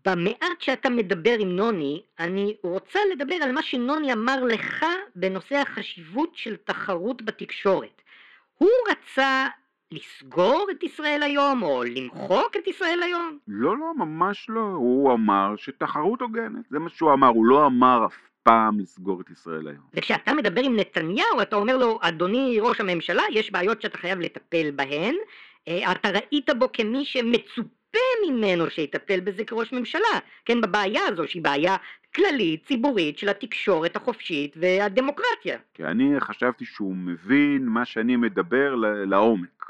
[0.07, 4.85] במעט שאתה מדבר עם נוני, אני רוצה לדבר על מה שנוני אמר לך
[5.17, 8.03] בנושא החשיבות של תחרות בתקשורת.
[8.59, 9.47] הוא רצה
[9.93, 13.38] לסגור את ישראל היום, או למחוק את ישראל היום?
[13.49, 18.07] לא, לא, ממש לא, הוא אמר שתחרות הוגנת, זה מה שהוא אמר, הוא לא אמר
[18.07, 19.82] אף פעם לסגור את ישראל היום.
[19.95, 24.70] וכשאתה מדבר עם נתניהו, אתה אומר לו, אדוני ראש הממשלה, יש בעיות שאתה חייב לטפל
[24.70, 25.14] בהן.
[25.68, 30.18] אה, אתה ראית בו כמי שמצופה ממנו שיטפל בזה כראש ממשלה.
[30.45, 31.76] כן, בבעיה הזו, שהיא בעיה
[32.14, 35.59] כללית, ציבורית, של התקשורת החופשית והדמוקרטיה.
[35.74, 38.74] כי אני חשבתי שהוא מבין מה שאני מדבר
[39.07, 39.62] לעומק.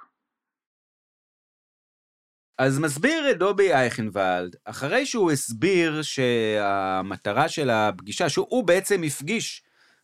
[2.58, 9.62] אז מסביר דובי אייכנוולד, אחרי שהוא הסביר שהמטרה של הפגישה, שהוא בעצם הפגיש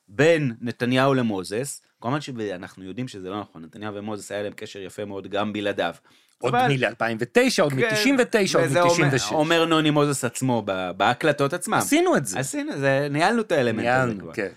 [0.09, 5.05] בין נתניהו למוזס, כמובן שאנחנו יודעים שזה לא נכון, נתניהו ומוזס היה להם קשר יפה
[5.05, 5.95] מאוד גם בלעדיו.
[6.39, 9.33] עוד אבל- מ-2009, עוד כן, מ-99, עוד וזה אומר- מ-96.
[9.33, 10.63] אומר נוני מוזס עצמו
[10.97, 11.75] בהקלטות עצמם.
[11.75, 12.39] עשינו את זה.
[12.39, 14.33] עשינו, זה, ניהלנו את האלמנט הזה ניהלנו, כבר.
[14.35, 14.49] כן.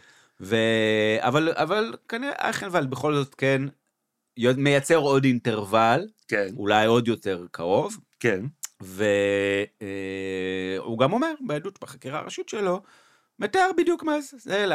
[0.42, 0.56] ו...
[1.20, 3.62] אבל, אבל כנראה אייכנוולד בכל זאת כן
[4.38, 8.46] מייצר עוד אינטרוול, כן, אולי עוד יותר קרוב, כן.
[8.82, 9.00] והוא
[11.00, 12.82] גם אומר בעדות בחקירה הראשית שלו,
[13.40, 14.66] מתאר בדיוק מה זה, זה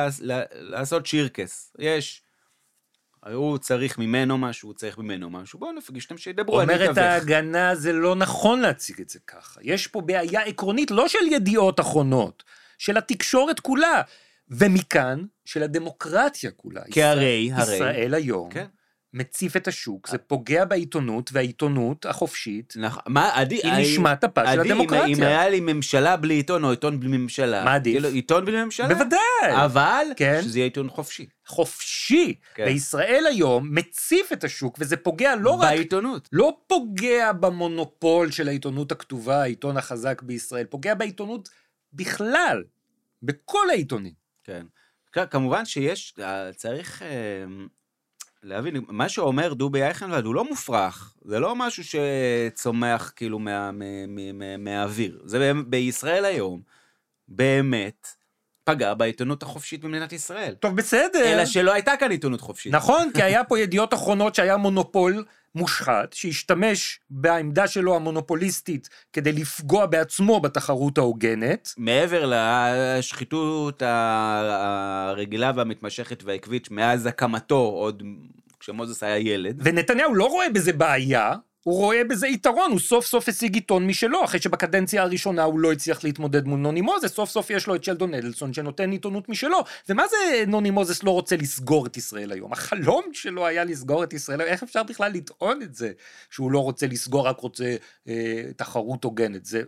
[0.52, 1.72] לעשות שירקס.
[1.78, 2.22] יש,
[3.32, 6.98] הוא צריך ממנו משהו, הוא צריך ממנו משהו, בואו נפגיש אותם שידברו, אני אומרת אתווך.
[6.98, 9.60] ההגנה, זה לא נכון להציג את זה ככה.
[9.62, 12.44] יש פה בעיה עקרונית, לא של ידיעות אחרונות,
[12.78, 14.02] של התקשורת כולה.
[14.48, 16.82] ומכאן, של הדמוקרטיה כולה.
[16.90, 18.66] כי הרי, הרי, ישראל היום כן.
[19.14, 24.60] מציף את השוק, זה פוגע בעיתונות, והעיתונות החופשית נכון, מה, עדי, היא נשמת אפה של
[24.60, 25.28] עדי, אם- אם הדמוקרטיה.
[25.28, 27.64] היה לי ממשלה בלי עיתון או עיתון בלי ממשלה.
[27.64, 27.92] מה עדיף?
[27.92, 28.88] כאילו, עיתון בלי ממשלה.
[28.88, 29.18] בוודאי.
[29.64, 30.40] אבל, כן.
[30.42, 31.26] שזה יהיה עיתון חופשי.
[31.46, 32.34] חופשי.
[32.54, 32.64] כן.
[32.66, 35.68] וישראל היום מציף את השוק, וזה פוגע לא רק...
[35.70, 36.28] בעיתונות.
[36.32, 41.48] לא פוגע במונופול של העיתונות הכתובה, העיתון החזק בישראל, פוגע בעיתונות
[41.92, 42.64] בכלל,
[43.22, 44.12] בכל העיתונים.
[44.44, 44.66] כן.
[45.30, 47.08] כמובן שיש, אה, צריך אה,
[48.46, 54.06] להבין, מה שאומר דובי אייכנוולד הוא לא מופרך, זה לא משהו שצומח כאילו מה, מה,
[54.08, 55.20] מה, מה, מהאוויר.
[55.24, 56.60] זה בישראל היום,
[57.28, 58.08] באמת,
[58.64, 60.54] פגע בעיתונות החופשית במדינת ישראל.
[60.54, 61.24] טוב, בסדר.
[61.24, 62.74] אלא שלא הייתה כאן עיתונות חופשית.
[62.74, 65.24] נכון, כי היה פה ידיעות אחרונות שהיה מונופול
[65.56, 71.74] מושחת, שהשתמש בעמדה שלו המונופוליסטית כדי לפגוע בעצמו בתחרות ההוגנת.
[71.78, 78.02] מעבר לשחיתות הרגילה והמתמשכת והעקבית מאז הקמתו, עוד
[78.60, 81.32] כשמוזס היה ילד, ונתניהו לא רואה בזה בעיה,
[81.66, 85.72] הוא רואה בזה יתרון, הוא סוף סוף השיג עיתון משלו, אחרי שבקדנציה הראשונה הוא לא
[85.72, 89.58] הצליח להתמודד מול נוני מוזס, סוף סוף יש לו את שלדון אדלסון שנותן עיתונות משלו.
[89.88, 92.52] ומה זה נוני מוזס לא רוצה לסגור את ישראל היום?
[92.52, 95.92] החלום שלו היה לסגור את ישראל היום, איך אפשר בכלל לטעון את זה
[96.30, 97.76] שהוא לא רוצה לסגור, רק רוצה
[98.08, 99.44] אה, תחרות הוגנת?
[99.44, 99.62] זה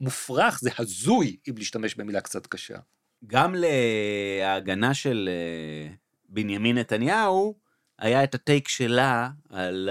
[0.00, 2.78] מופרך, זה הזוי, אם להשתמש במילה קצת קשה.
[3.26, 5.94] גם להגנה של אה,
[6.28, 7.54] בנימין נתניהו,
[7.98, 9.88] היה את הטייק שלה על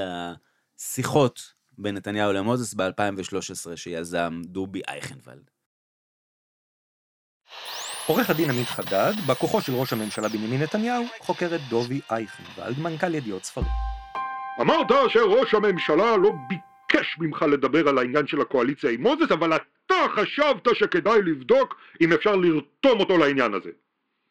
[0.79, 5.49] השיחות בין נתניהו למוזס ב-2013 שיזם דובי אייכנוולד.
[8.07, 12.79] עורך הדין עמית חדד, בא כוחו של ראש הממשלה בנימין נתניהו, חוקר את דובי אייכנוולד,
[12.79, 13.67] מנכ"ל ידיעות ספרים.
[14.61, 19.95] אמרת שראש הממשלה לא ביקש ממך לדבר על העניין של הקואליציה עם מוזס, אבל אתה
[20.15, 23.71] חשבת שכדאי לבדוק אם אפשר לרתום אותו לעניין הזה.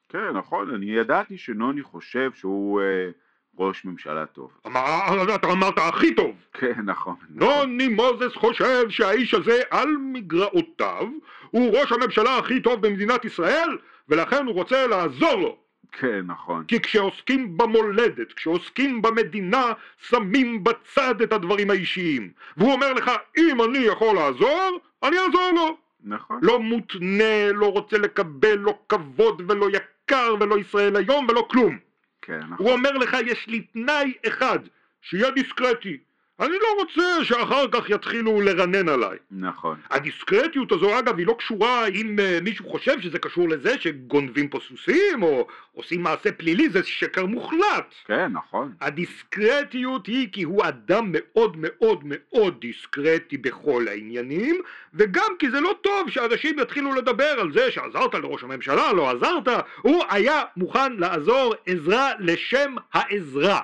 [0.08, 3.10] כן, נכון, אני ידעתי שנוני חושב שהוא אה,
[3.58, 4.50] ראש ממשלה טוב.
[4.66, 6.34] אמר, אתה אמרת הכי טוב.
[6.52, 7.14] כן, נכון.
[7.34, 7.48] נכון.
[7.48, 11.06] נוני מוזס חושב שהאיש הזה על מגרעותיו
[11.50, 13.78] הוא ראש הממשלה הכי טוב במדינת ישראל
[14.08, 15.56] ולכן הוא רוצה לעזור לו.
[15.92, 16.64] כן, נכון.
[16.68, 19.72] כי כשעוסקים במולדת, כשעוסקים במדינה,
[20.08, 22.30] שמים בצד את הדברים האישיים.
[22.56, 25.76] והוא אומר לך, אם אני יכול לעזור, אני אעזור לו.
[26.04, 26.38] נכון.
[26.42, 31.85] לא מותנה, לא רוצה לקבל, לא כבוד ולא יקר ולא ישראל היום ולא כלום.
[32.26, 32.66] כן, נכון.
[32.66, 34.58] הוא אומר לך, יש לי תנאי אחד,
[35.02, 35.98] שיהיה דיסקרטי.
[36.40, 39.18] אני לא רוצה שאחר כך יתחילו לרנן עליי.
[39.30, 39.76] נכון.
[39.90, 44.58] הדיסקרטיות הזו אגב היא לא קשורה אם uh, מישהו חושב שזה קשור לזה שגונבים פה
[44.68, 47.94] סוסים או עושים מעשה פלילי, זה שקר מוחלט.
[48.04, 48.72] כן, נכון.
[48.80, 54.60] הדיסקרטיות היא כי הוא אדם מאוד מאוד מאוד דיסקרטי בכל העניינים
[54.94, 59.48] וגם כי זה לא טוב שאנשים יתחילו לדבר על זה שעזרת לראש הממשלה, לא עזרת,
[59.82, 63.60] הוא היה מוכן לעזור עזרה לשם העזרה,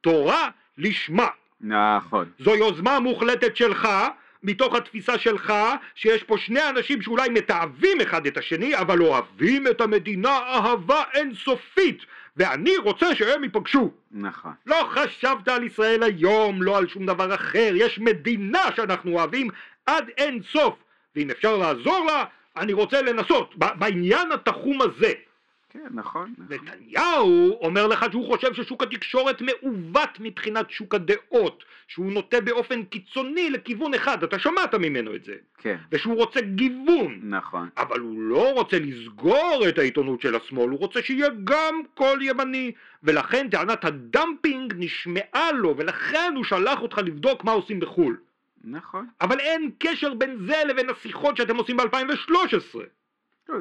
[0.00, 0.48] תורה
[0.78, 1.28] לשמה.
[1.60, 2.30] נכון.
[2.38, 3.88] זו יוזמה מוחלטת שלך,
[4.42, 5.52] מתוך התפיסה שלך,
[5.94, 11.98] שיש פה שני אנשים שאולי מתעבים אחד את השני, אבל אוהבים את המדינה אהבה אינסופית,
[12.36, 13.90] ואני רוצה שהם ייפגשו.
[14.12, 14.52] נכון.
[14.66, 19.48] לא חשבת על ישראל היום, לא על שום דבר אחר, יש מדינה שאנחנו אוהבים
[19.86, 20.74] עד אין סוף,
[21.16, 22.24] ואם אפשר לעזור לה,
[22.56, 25.12] אני רוצה לנסות, בעניין התחום הזה.
[25.76, 26.34] כן, נכון.
[26.38, 26.56] נכון.
[26.56, 33.50] נתניהו אומר לך שהוא חושב ששוק התקשורת מעוות מבחינת שוק הדעות, שהוא נוטה באופן קיצוני
[33.50, 37.68] לכיוון אחד, אתה שמעת ממנו את זה, כן, ושהוא רוצה גיוון, נכון.
[37.76, 42.72] אבל הוא לא רוצה לסגור את העיתונות של השמאל, הוא רוצה שיהיה גם קול ימני,
[43.02, 48.16] ולכן טענת הדמפינג נשמעה לו, ולכן הוא שלח אותך לבדוק מה עושים בחו"ל.
[48.64, 49.06] נכון.
[49.20, 52.78] אבל אין קשר בין זה לבין השיחות שאתם עושים ב-2013.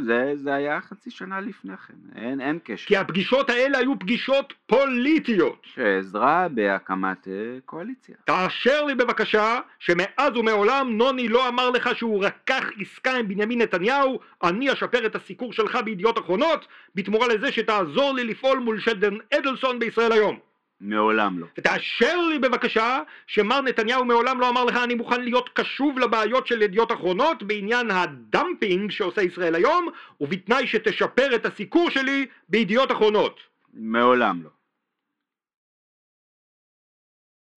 [0.06, 2.88] זה, זה היה חצי שנה לפני כן, אין, אין קשר.
[2.88, 5.62] כי הפגישות האלה היו פגישות פוליטיות.
[5.64, 7.34] שעזרה בהקמת אה,
[7.66, 8.16] קואליציה.
[8.26, 14.20] תאשר לי בבקשה שמאז ומעולם נוני לא אמר לך שהוא רקח עסקה עם בנימין נתניהו,
[14.44, 19.80] אני אשפר את הסיקור שלך בידיעות אחרונות, בתמורה לזה שתעזור לי לפעול מול שדן אדלסון
[19.80, 20.40] בישראל היום.
[20.82, 21.48] מעולם לא.
[21.58, 26.62] ותאשר לי בבקשה שמר נתניהו מעולם לא אמר לך אני מוכן להיות קשוב לבעיות של
[26.62, 29.88] ידיעות אחרונות בעניין הדמפינג שעושה ישראל היום
[30.22, 33.40] ובתנאי שתשפר את הסיקור שלי בידיעות אחרונות.
[33.74, 34.50] מעולם לא.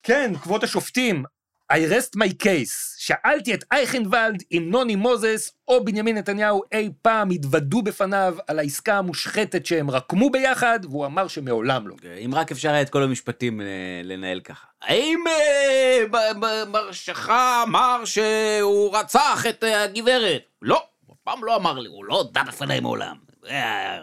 [0.02, 1.24] כן, כבוד השופטים,
[1.72, 2.96] I rest my case.
[2.98, 8.98] שאלתי את אייכנוולד אם נוני מוזס או בנימין נתניהו אי פעם התוודו בפניו על העסקה
[8.98, 11.94] המושחתת שהם רקמו ביחד, והוא אמר שמעולם לא.
[12.24, 13.66] אם רק אפשר היה את כל המשפטים אה,
[14.04, 14.66] לנהל ככה.
[14.82, 20.42] האם אה, ב- ב- מר שלך אמר שהוא רצח את אה, הגברת?
[20.62, 23.16] לא, הוא אף פעם לא אמר לי, הוא לא הודה בפניי מעולם.
[23.48, 23.98] אה,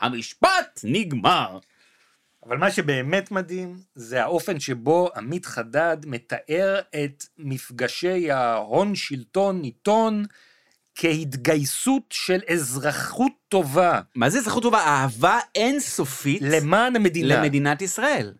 [0.00, 1.58] המשפט נגמר.
[2.46, 10.24] אבל מה שבאמת מדהים, זה האופן שבו עמית חדד מתאר את מפגשי ההון שלטון עיתון
[10.94, 14.78] כהתגייסות של אזרחות טובה מה זה אזרחות טובה?
[14.78, 17.36] אהבה אינסופית למען המדינה.
[17.36, 18.32] למדינת ישראל.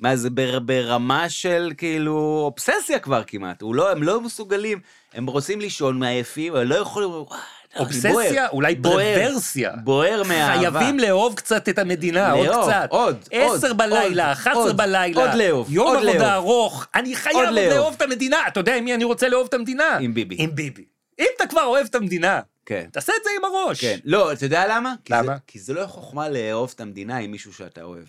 [0.00, 4.80] מה זה בר, ברמה של כאילו אובססיה כבר כמעט, הוא לא, הם לא מסוגלים,
[5.12, 7.38] הם רוצים לישון מעייפים, אבל לא יכולים, וואי,
[7.78, 8.76] אובססיה, אולי.
[8.82, 9.72] פרוורסיה.
[9.84, 10.80] בוער מאהבה.
[10.80, 12.86] חייבים לאהוב קצת את המדינה, עוד קצת.
[12.90, 15.20] עוד, עשר עוד, בלילה, עוד, 11 עוד, בלילה.
[15.20, 16.34] עוד לאהוב, יום עבודה.
[16.34, 16.86] ארוך.
[16.94, 17.94] אני חייב לאהוב.
[17.96, 18.36] את המדינה.
[18.48, 19.96] אתה יודע עם מי אני רוצה לאהוב את המדינה?
[20.00, 20.36] עם ביבי.
[20.38, 20.84] עם ביבי.
[21.18, 22.86] אם אתה כבר אוהב את המדינה, כן.
[22.92, 23.80] תעשה את זה עם הראש.
[23.80, 23.98] כן.
[24.04, 24.94] לא, אתה יודע למה?
[25.04, 25.22] כי למה?
[25.34, 28.04] זה, כי זה לא חוכמה לאהוב את המדינה עם מישהו שאתה אוהב.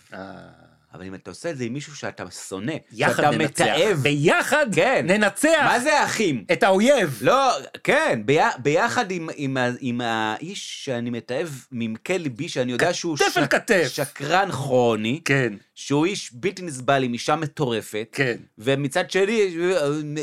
[0.93, 3.65] אבל אם אתה עושה את זה עם מישהו שאתה שונא, יחד שאתה ננצח.
[3.65, 5.05] מתעב, ביחד כן.
[5.09, 6.45] ננצח מה זה אחים?
[6.51, 7.19] את האויב.
[7.21, 7.51] לא,
[7.83, 13.17] כן, בי, ביחד עם, עם, ה- עם האיש שאני מתעב מעמקי ליבי, שאני יודע שהוא
[13.17, 13.87] כתף אל כתף.
[13.87, 18.37] שקרן כרוני, כן, שהוא איש בלתי נסבל עם אישה מטורפת, כן.
[18.57, 19.49] ומצד שני,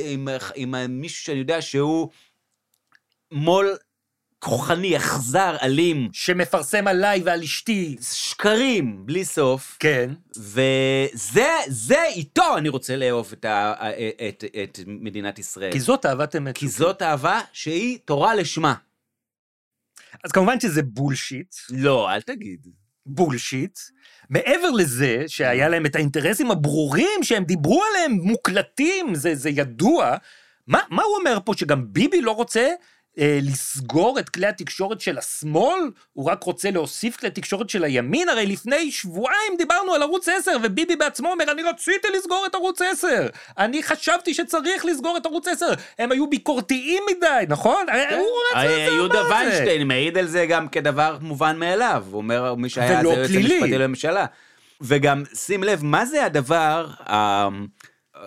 [0.06, 2.08] עם, עם, עם מישהו שאני יודע שהוא
[3.32, 3.76] מו"ל
[4.45, 7.97] כוחני, אכזר, אלים, שמפרסם עליי ועל אשתי.
[8.12, 10.11] שקרים בלי סוף, כן.
[10.36, 13.74] וזה, זה איתו אני רוצה לאהוב את, ה,
[14.28, 15.72] את, את מדינת ישראל.
[15.72, 16.59] כי זאת אהבת אמת.
[16.59, 18.74] כי זאת אהבה שהיא תורה לשמה.
[20.24, 21.55] אז כמובן שזה בולשיט.
[21.70, 22.66] לא, אל תגיד.
[23.07, 23.78] בולשיט.
[24.30, 30.16] מעבר לזה שהיה להם את האינטרסים הברורים שהם דיברו עליהם, מוקלטים, זה, זה ידוע,
[30.66, 32.68] מה, מה הוא אומר פה, שגם ביבי לא רוצה
[33.18, 35.80] אה, לסגור את כלי התקשורת של השמאל?
[36.12, 38.28] הוא רק רוצה להוסיף כלי תקשורת של הימין?
[38.28, 42.82] הרי לפני שבועיים דיברנו על ערוץ 10, וביבי בעצמו אומר, אני רציתי לסגור את ערוץ
[42.82, 43.26] 10.
[43.58, 45.66] אני חשבתי שצריך לסגור את ערוץ 10.
[45.98, 47.86] הם היו ביקורתיים מדי, נכון?
[47.88, 49.34] הרי הוא רצה לזה, יהודה מה זה?
[49.34, 52.04] ויינשטיין מעיד על זה גם כדבר מובן מאליו.
[52.10, 53.30] הוא אומר, מי שהיה אז היועץ.
[53.30, 54.26] המשפטי לממשלה.
[54.80, 57.48] וגם, שים לב, מה זה הדבר, אה,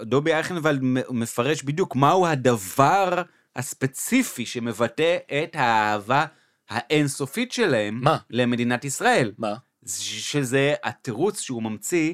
[0.03, 3.21] דובי אייכנוולד מ- מפרש בדיוק מהו הדבר
[3.57, 6.25] הספציפי שמבטא את האהבה
[6.69, 8.17] האינסופית שלהם מה?
[8.29, 9.31] למדינת ישראל.
[9.37, 9.55] מה?
[9.85, 12.13] שזה התירוץ שהוא ממציא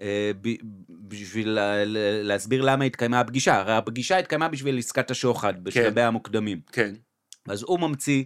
[0.00, 0.56] אה, ב-
[1.08, 1.58] בשביל
[2.22, 3.56] להסביר למה התקיימה הפגישה.
[3.56, 6.60] הרי הפגישה התקיימה בשביל עסקת השוחד, בשלבי המוקדמים.
[6.72, 6.94] כן.
[7.48, 8.24] אז הוא ממציא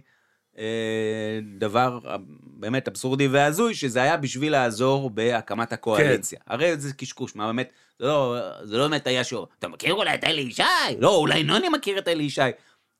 [1.57, 6.39] דבר אה, באמת אבסורדי והזוי, שזה היה בשביל לעזור בהקמת הקואליציה.
[6.39, 6.53] כן.
[6.53, 10.15] הרי זה קשקוש, מה באמת, זה לא, זה לא באמת היה שהוא, אתה מכיר אולי
[10.15, 10.63] את אלי ישי?
[10.99, 12.41] לא, אולי נוני מכיר את אלי ישי.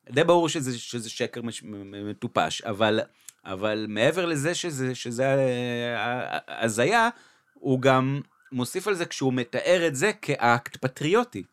[0.10, 1.64] די ברור שזה, שזה שקר מש,
[2.10, 3.00] מטופש, אבל,
[3.46, 7.10] אבל מעבר לזה שזה, שזה אה, הזיה,
[7.54, 11.44] הוא גם מוסיף על זה כשהוא מתאר את זה כאקט פטריוטי.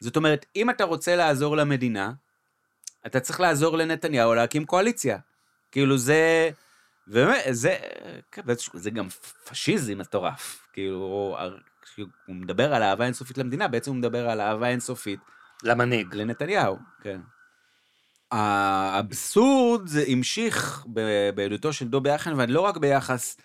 [0.00, 2.12] זאת אומרת, אם אתה רוצה לעזור למדינה,
[3.06, 5.18] אתה צריך לעזור לנתניהו להקים קואליציה.
[5.72, 6.50] כאילו זה...
[7.06, 7.76] באמת, זה...
[8.32, 9.08] כן, באיזשהו- זה גם
[9.48, 10.66] פשיזם מטורף.
[10.72, 11.36] כאילו,
[11.82, 15.20] כשהוא מדבר על אהבה אינסופית למדינה, בעצם הוא מדבר על אהבה אינסופית
[15.62, 16.14] למנהיג.
[16.14, 17.20] לנתניהו, כן.
[18.30, 20.84] האבסורד זה המשיך
[21.34, 23.36] בעדותו של דובי אייכנוולד לא רק ביחס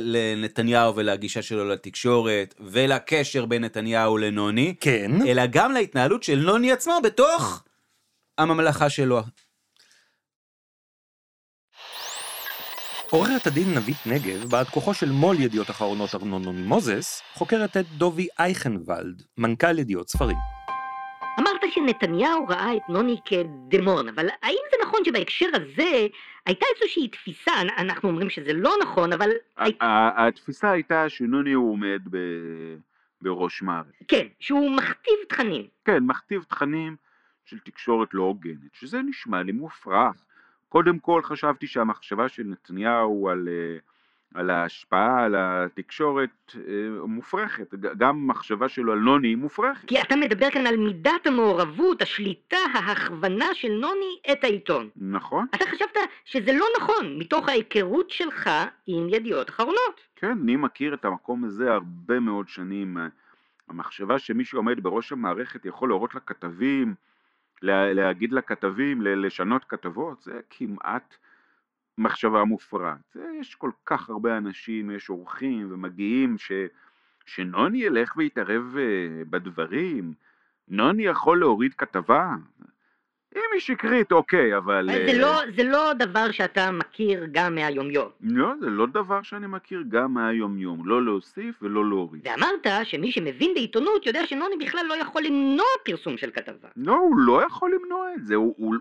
[0.00, 5.10] לנתניהו ולגישה שלו לתקשורת ולקשר בין נתניהו לנוני, כן.
[5.26, 7.62] אלא גם להתנהלות של נוני עצמו בתוך
[8.38, 9.20] הממלכה שלו.
[13.10, 17.86] עורכת הדין נבית נגב, בעד כוחו של מו"ל ידיעות אחרונות ארנון נוני מוזס, חוקרת את
[17.88, 20.36] דובי אייכנוולד, מנכ"ל ידיעות ספרים.
[21.40, 26.06] אמרת שנתניהו ראה את נוני כדמון, אבל האם זה נכון שבהקשר הזה
[26.46, 29.30] הייתה איזושהי תפיסה, אנ- אנחנו אומרים שזה לא נכון, אבל
[29.80, 32.00] התפיסה הייתה שנוני הוא עומד
[33.22, 34.04] בראש מערכת.
[34.08, 35.66] כן, שהוא מכתיב תכנים.
[35.84, 36.96] כן, מכתיב תכנים
[37.48, 40.16] של תקשורת לא הוגנת, שזה נשמע לי מופרך.
[40.68, 43.78] קודם כל חשבתי שהמחשבה של נתניהו על, אה,
[44.34, 46.62] על ההשפעה על התקשורת אה,
[47.06, 49.88] מופרכת, גם המחשבה שלו על נוני היא מופרכת.
[49.88, 54.88] כי אתה מדבר כאן על מידת המעורבות, השליטה, ההכוונה של נוני את העיתון.
[54.96, 55.46] נכון?
[55.54, 58.50] אתה חשבת שזה לא נכון, מתוך ההיכרות שלך
[58.86, 60.00] עם ידיעות אחרונות.
[60.16, 62.96] כן, אני מכיר את המקום הזה הרבה מאוד שנים.
[63.68, 66.94] המחשבה שמי שעומד בראש המערכת יכול להורות לכתבים,
[67.62, 71.14] לה, להגיד לכתבים, לשנות כתבות, זה כמעט
[71.98, 73.16] מחשבה מופרעת.
[73.40, 76.52] יש כל כך הרבה אנשים, יש אורחים ומגיעים, ש,
[77.26, 80.12] שנוני ילך ויתערב אה, בדברים,
[80.68, 82.34] נוני יכול להוריד כתבה.
[83.38, 84.86] אם היא שקרית, אוקיי, אבל...
[84.86, 88.08] זה אה, לא, זה לא דבר שאתה מכיר גם מהיומיום.
[88.20, 92.26] לא, זה לא דבר שאני מכיר גם מהיום יום, לא להוסיף ולא להוריד.
[92.26, 96.68] ואמרת שמי שמבין בעיתונות יודע שנוני בכלל לא יכול למנוע פרסום של כתבה.
[96.76, 98.74] לא, הוא לא יכול למנוע את זה, הוא, הוא,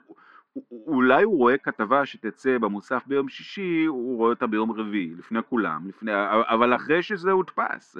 [0.53, 5.39] הוא, אולי הוא רואה כתבה שתצא במוסף ביום שישי, הוא רואה אותה ביום רביעי, לפני
[5.49, 6.11] כולם, לפני,
[6.47, 7.97] אבל אחרי שזה הודפס.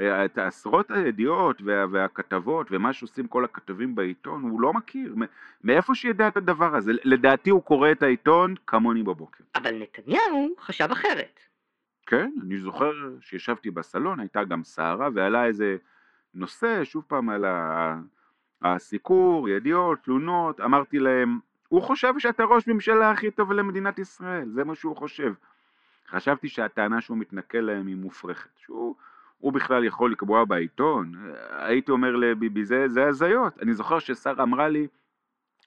[0.00, 5.14] את עשרות הידיעות וה, והכתבות ומה שעושים כל הכתבים בעיתון, הוא לא מכיר.
[5.64, 6.92] מאיפה שידע את הדבר הזה?
[7.04, 9.44] לדעתי הוא קורא את העיתון כמוני בבוקר.
[9.54, 11.40] אבל נתניהו חשב אחרת.
[12.06, 15.76] כן, אני זוכר שישבתי בסלון, הייתה גם סערה ועלה איזה
[16.34, 18.00] נושא, שוב פעם על ה-
[18.62, 21.38] הסיקור, ידיעות, תלונות, אמרתי להם,
[21.68, 25.32] הוא חושב שאתה ראש ממשלה הכי טוב למדינת ישראל, זה מה שהוא חושב.
[26.08, 28.94] חשבתי שהטענה שהוא מתנכל להם היא מופרכת, שהוא
[29.38, 31.12] הוא בכלל יכול לקבוע בעיתון,
[31.50, 34.86] הייתי אומר לביבי זה, זה הזיות, אני זוכר ששרה אמרה לי,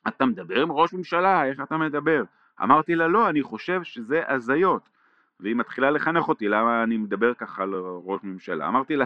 [0.08, 2.24] אתה מדבר עם ראש ממשלה, איך אתה מדבר?
[2.64, 4.90] אמרתי לה לא, אני חושב שזה הזיות.
[5.40, 8.68] והיא מתחילה לחנך אותי למה אני מדבר ככה על ראש ממשלה.
[8.68, 9.06] אמרתי לה,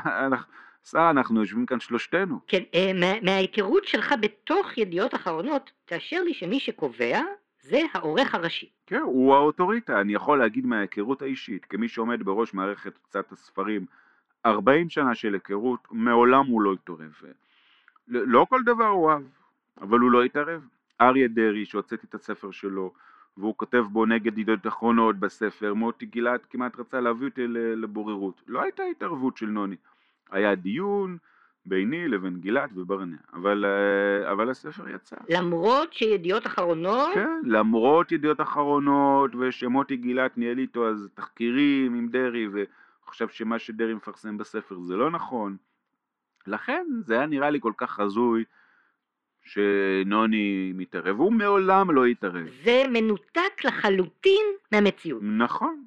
[0.89, 2.39] שרה, אנחנו יושבים כאן שלושתנו.
[2.47, 7.21] כן, אה, מה, מההיכרות שלך בתוך ידיעות אחרונות, תאשר לי שמי שקובע
[7.61, 8.69] זה העורך הראשי.
[8.87, 13.85] כן, הוא האוטוריטה, אני יכול להגיד מההיכרות האישית, כמי שעומד בראש מערכת קצת הספרים,
[14.45, 17.13] 40 שנה של היכרות, מעולם הוא לא התערב.
[18.07, 19.23] לא כל דבר הוא אהב,
[19.81, 20.61] אבל הוא לא התערב.
[21.01, 22.93] אריה דרעי, שהוצאתי את הספר שלו,
[23.37, 28.41] והוא כותב בו נגד ידיעות אחרונות בספר, מוטי גילת כמעט רצה להביא אותי לבוררות.
[28.47, 29.75] לא הייתה התערבות של נוני.
[30.31, 31.17] היה דיון
[31.65, 35.15] ביני לבין גילת וברנע, אבל, אה, אבל הספר יצא.
[35.29, 37.13] למרות שידיעות אחרונות?
[37.13, 42.47] כן, למרות ידיעות אחרונות, ושמוטי גילת ניהל איתו אז תחקירים עם דרעי,
[43.13, 45.57] וחושב שמה שדרעי מפרסם בספר זה לא נכון.
[46.47, 48.43] לכן זה היה נראה לי כל כך הזוי.
[49.45, 52.47] שנוני מתערב, הוא מעולם לא התערב.
[52.63, 55.21] זה מנותק לחלוטין מהמציאות.
[55.23, 55.83] נכון.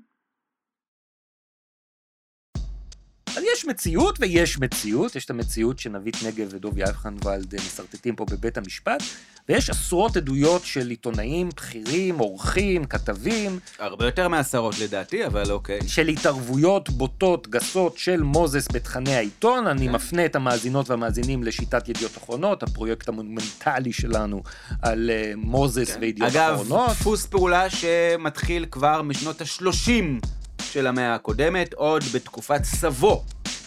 [3.37, 8.59] אז יש מציאות ויש מציאות, יש את המציאות שנבית נגב ודובי אייכנוולד משרטטים פה בבית
[8.59, 9.03] המשפט,
[9.49, 13.59] ויש עשרות עדויות של עיתונאים בכירים, עורכים, כתבים.
[13.79, 15.79] הרבה יותר מעשרות לדעתי, אבל אוקיי.
[15.87, 19.67] של התערבויות בוטות, גסות של מוזס בתכני העיתון.
[19.67, 19.93] אני כן.
[19.93, 24.43] מפנה את המאזינות והמאזינים לשיטת ידיעות אחרונות, הפרויקט המונומנטלי שלנו
[24.83, 26.01] על uh, מוזס כן.
[26.01, 26.89] וידיעות אחרונות.
[26.89, 30.27] אגב, דפוס פעולה שמתחיל כבר משנות ה-30
[30.73, 33.25] של המאה הקודמת, עוד בתקופת סבו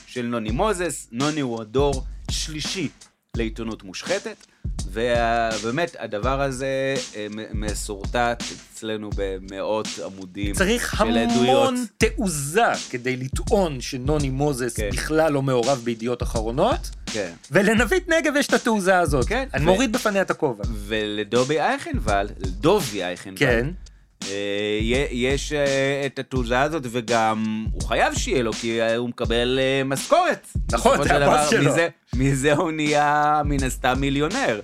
[0.07, 1.07] של נוני מוזס.
[1.11, 2.89] נוני הוא הדור שלישי
[3.37, 4.45] לעיתונות מושחתת,
[4.85, 8.43] ובאמת הדבר הזה אה, מסורטט
[8.73, 10.69] אצלנו במאות עמודים של עדויות.
[10.69, 14.89] צריך המון תעוזה כדי לטעון שנוני מוזס כן.
[14.91, 16.89] בכלל לא מעורב בידיעות אחרונות.
[17.05, 17.31] כן.
[17.51, 19.27] ולנבית נגב יש את התעוזה הזאת.
[19.27, 19.47] כן.
[19.53, 19.65] אני ו...
[19.65, 20.63] מוריד בפניה את הכובע.
[20.73, 23.69] ולדובי אייכנוולד, לדובי אייכנוולד, כן.
[24.23, 24.79] אה,
[25.11, 30.47] יש אה, את התעוזה הזאת, וגם הוא חייב שיהיה לו, כי הוא מקבל אה, משכורת.
[30.71, 31.71] נכון, זה הבוס שלו.
[31.71, 34.59] מזה, מזה הוא נהיה מן הסתם מיליונר.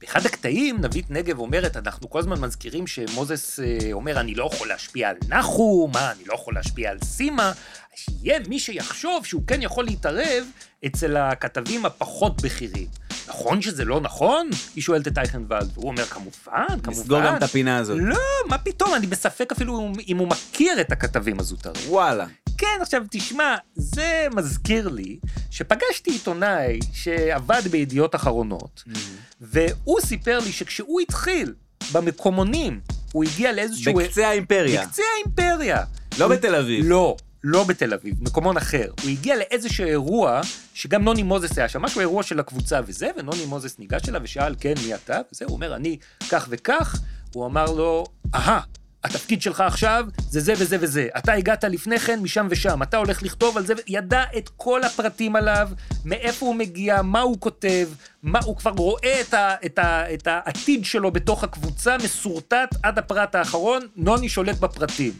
[0.00, 3.60] באחד הקטעים נבית נגב אומרת, אנחנו כל הזמן מזכירים שמוזס
[3.92, 7.52] אומר, אני לא יכול להשפיע על נחום, מה, אני לא יכול להשפיע על סימה,
[7.94, 10.44] שיהיה מי שיחשוב שהוא כן יכול להתערב
[10.86, 12.86] אצל הכתבים הפחות בכירים.
[13.28, 14.50] נכון שזה לא נכון?
[14.74, 17.00] היא שואלת את אייכנוולד, והוא אומר, כמובן, כמובן.
[17.00, 17.98] נסגור גם את הפינה הזאת.
[18.00, 18.18] לא,
[18.48, 21.88] מה פתאום, אני בספק אפילו אם הוא מכיר את הכתבים הזוטרים.
[21.88, 22.26] וואלה.
[22.58, 25.18] כן, עכשיו תשמע, זה מזכיר לי
[25.50, 28.98] שפגשתי עיתונאי שעבד בידיעות אחרונות, mm-hmm.
[29.40, 31.54] והוא סיפר לי שכשהוא התחיל
[31.92, 32.80] במקומונים,
[33.12, 33.94] הוא הגיע לאיזשהו...
[33.94, 34.84] בקצה האימפריה.
[34.86, 35.84] בקצה האימפריה.
[36.18, 36.84] לא בתל אביב.
[36.88, 37.16] לא.
[37.44, 38.90] לא בתל אביב, מקומון אחר.
[39.02, 40.40] הוא הגיע לאיזשהו אירוע,
[40.74, 44.54] שגם נוני מוזס היה שם, משהו אירוע של הקבוצה וזה, ונוני מוזס ניגש אליו ושאל,
[44.60, 45.20] כן, מי אתה?
[45.32, 45.98] וזה, הוא אומר, אני
[46.30, 47.00] כך וכך.
[47.34, 48.60] הוא אמר לו, אהה,
[49.04, 51.08] התפקיד שלך עכשיו זה זה וזה וזה.
[51.18, 55.36] אתה הגעת לפני כן משם ושם, אתה הולך לכתוב על זה, ידע את כל הפרטים
[55.36, 55.68] עליו,
[56.04, 57.88] מאיפה הוא מגיע, מה הוא כותב,
[58.22, 62.98] מה, הוא כבר רואה את, ה, את, ה, את העתיד שלו בתוך הקבוצה, מסורטט עד
[62.98, 65.12] הפרט האחרון, נוני שולט בפרטים.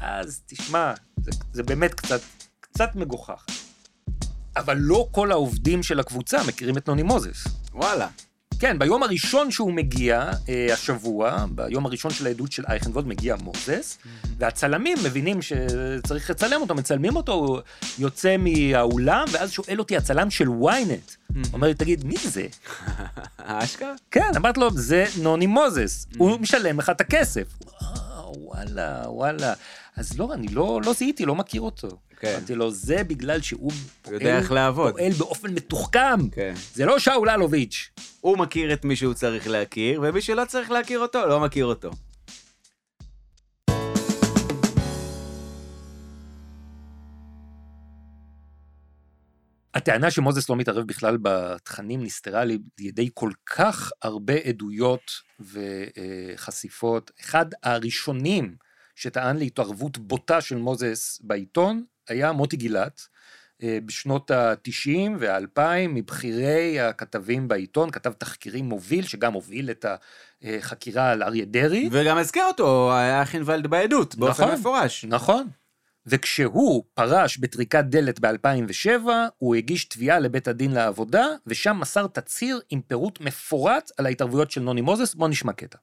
[0.00, 2.20] אז תשמע, זה, זה באמת קצת,
[2.60, 3.46] קצת מגוחך.
[4.56, 7.44] אבל לא כל העובדים של הקבוצה מכירים את נוני מוזס.
[7.74, 8.08] וואלה.
[8.60, 13.98] כן, ביום הראשון שהוא מגיע, אה, השבוע, ביום הראשון של העדות של אייכנבוד, מגיע מוזס,
[14.02, 14.28] mm-hmm.
[14.38, 17.58] והצלמים מבינים שצריך לצלם אותו, מצלמים אותו, הוא
[17.98, 21.48] יוצא מהאולם, ואז שואל אותי הצלם של ynet, mm-hmm.
[21.52, 22.46] אומר לי, תגיד, מי זה?
[23.38, 23.92] אשכרה?
[24.10, 26.16] כן, אמרתי לו, זה נוני מוזס, mm-hmm.
[26.18, 27.58] הוא משלם לך את הכסף.
[28.36, 29.54] וואלה, וואלה.
[29.98, 31.88] אז לא, אני לא, לא זיהיתי, לא מכיר אותו.
[32.20, 32.34] כן.
[32.36, 33.72] אמרתי לו, זה בגלל שהוא
[34.02, 34.92] פועל, יודע איך לעבוד.
[34.92, 36.28] פועל באופן מתוחכם.
[36.32, 36.54] כן.
[36.74, 37.90] זה לא שאול אלוביץ'.
[38.20, 41.90] הוא מכיר את מי שהוא צריך להכיר, ומי שלא צריך להכיר אותו, לא מכיר אותו.
[49.74, 57.10] הטענה שמוזס לא מתערב בכלל בתכנים נסתרה על ידי כל כך הרבה עדויות וחשיפות.
[57.20, 58.67] אחד הראשונים
[58.98, 63.08] שטען להתערבות בוטה של מוזס בעיתון היה מוטי גילת.
[63.62, 69.86] אה, בשנות ה-90 וה-2000 מבכירי הכתבים בעיתון, כתב תחקירים מוביל, שגם הוביל את
[70.42, 71.88] החקירה על אריה דרעי.
[71.92, 75.04] וגם הזכר אותו, היה חינוולד בעדות, באופן נכון, מפורש.
[75.04, 75.48] נכון.
[76.06, 82.80] וכשהוא פרש בטריקת דלת ב-2007, הוא הגיש תביעה לבית הדין לעבודה, ושם מסר תצהיר עם
[82.80, 85.14] פירוט מפורט על ההתערבויות של נוני מוזס.
[85.14, 85.78] בוא נשמע קטע.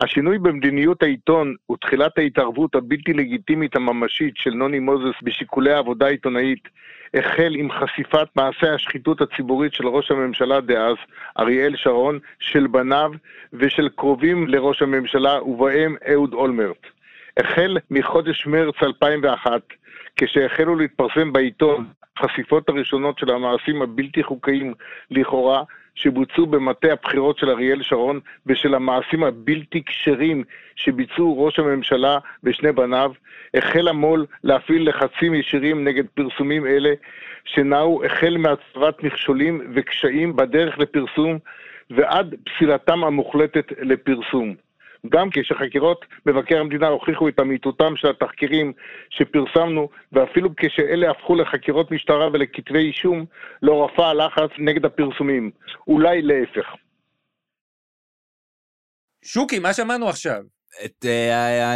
[0.00, 6.68] השינוי במדיניות העיתון ותחילת ההתערבות הבלתי לגיטימית הממשית של נוני מוזס בשיקולי העבודה העיתונאית
[7.14, 10.96] החל עם חשיפת מעשה השחיתות הציבורית של ראש הממשלה דאז,
[11.38, 13.10] אריאל שרון, של בניו
[13.52, 16.86] ושל קרובים לראש הממשלה ובהם אהוד אולמרט.
[17.36, 19.62] החל מחודש מרץ 2001,
[20.16, 21.86] כשהחלו להתפרסם בעיתון
[22.16, 24.74] החשיפות הראשונות של המעשים הבלתי חוקיים
[25.10, 25.62] לכאורה
[25.94, 30.44] שבוצעו במטה הבחירות של אריאל שרון ושל המעשים הבלתי כשרים
[30.76, 33.12] שביצעו ראש הממשלה ושני בניו,
[33.54, 36.90] החל המו"ל להפעיל לחצים ישירים נגד פרסומים אלה,
[37.44, 41.38] שנעו החל מהצבת מכשולים וקשיים בדרך לפרסום
[41.90, 44.54] ועד פסילתם המוחלטת לפרסום.
[45.08, 48.72] גם כשחקירות מבקר המדינה הוכיחו את אמיתותם של התחקירים
[49.10, 53.24] שפרסמנו, ואפילו כשאלה הפכו לחקירות משטרה ולכתבי אישום,
[53.62, 55.50] לא רפא הלחץ נגד הפרסומים.
[55.88, 56.66] אולי להפך.
[59.24, 60.59] שוקי, מה שמענו עכשיו?
[60.84, 61.08] את uh,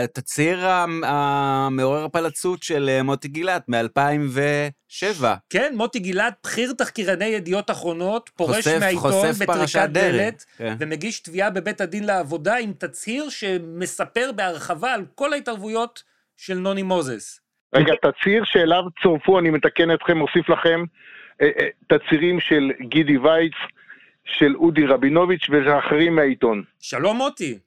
[0.05, 0.67] התצהיר
[1.05, 5.25] המעורר פלצות של uh, מוטי גילת מ-2007.
[5.51, 9.89] כן, מוטי גילת, בכיר תחקירני ידיעות אחרונות, פורש חושף, מהעיתון חושף בטריקת.
[9.91, 10.75] דלת, כן.
[10.79, 16.03] ומגיש תביעה בבית הדין לעבודה עם תצהיר שמספר בהרחבה על כל ההתערבויות
[16.37, 17.41] של נוני מוזס.
[17.75, 20.85] רגע, תצהיר שאליו צורפו, אני מתקן אתכם, מוסיף לכם,
[21.43, 23.53] אה, אה, תצהירים של גידי וייץ,
[24.25, 26.63] של אודי רבינוביץ' ואחרים מהעיתון.
[26.81, 27.59] שלום מוטי,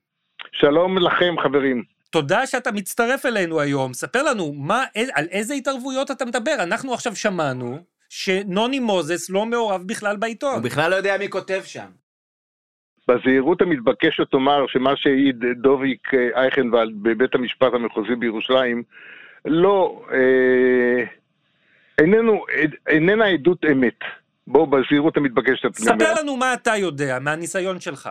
[0.51, 1.83] שלום לכם, חברים.
[2.09, 3.93] תודה שאתה מצטרף אלינו היום.
[3.93, 4.83] ספר לנו, מה,
[5.13, 6.55] על איזה התערבויות אתה מדבר?
[6.59, 7.79] אנחנו עכשיו שמענו
[8.09, 10.53] שנוני מוזס לא מעורב בכלל בעיתון.
[10.53, 11.87] הוא בכלל לא יודע מי כותב שם.
[13.07, 18.83] בזהירות המתבקשת אומר שמה שהעיד דוביק אה, אייכנוולד בבית המשפט המחוזי בירושלים
[19.45, 21.03] לא, אה,
[22.01, 22.45] איננו,
[22.87, 23.99] איננה עדות אמת.
[24.47, 25.73] בואו בזהירות המתבקשת.
[25.75, 28.09] ספר לנו מה אתה יודע מהניסיון שלך.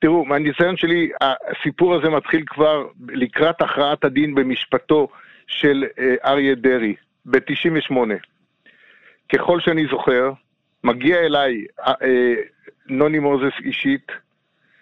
[0.00, 5.08] תראו, מהניסיון שלי, הסיפור הזה מתחיל כבר לקראת הכרעת הדין במשפטו
[5.46, 6.94] של אה, אריה דרעי,
[7.26, 7.94] ב-98.
[9.32, 10.32] ככל שאני זוכר,
[10.84, 12.34] מגיע אליי אה, אה,
[12.88, 14.12] נוני מוזס אישית,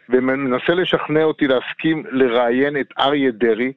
[0.09, 3.73] ומנסה לשכנע אותי להסכים לראיין את אריה דרעי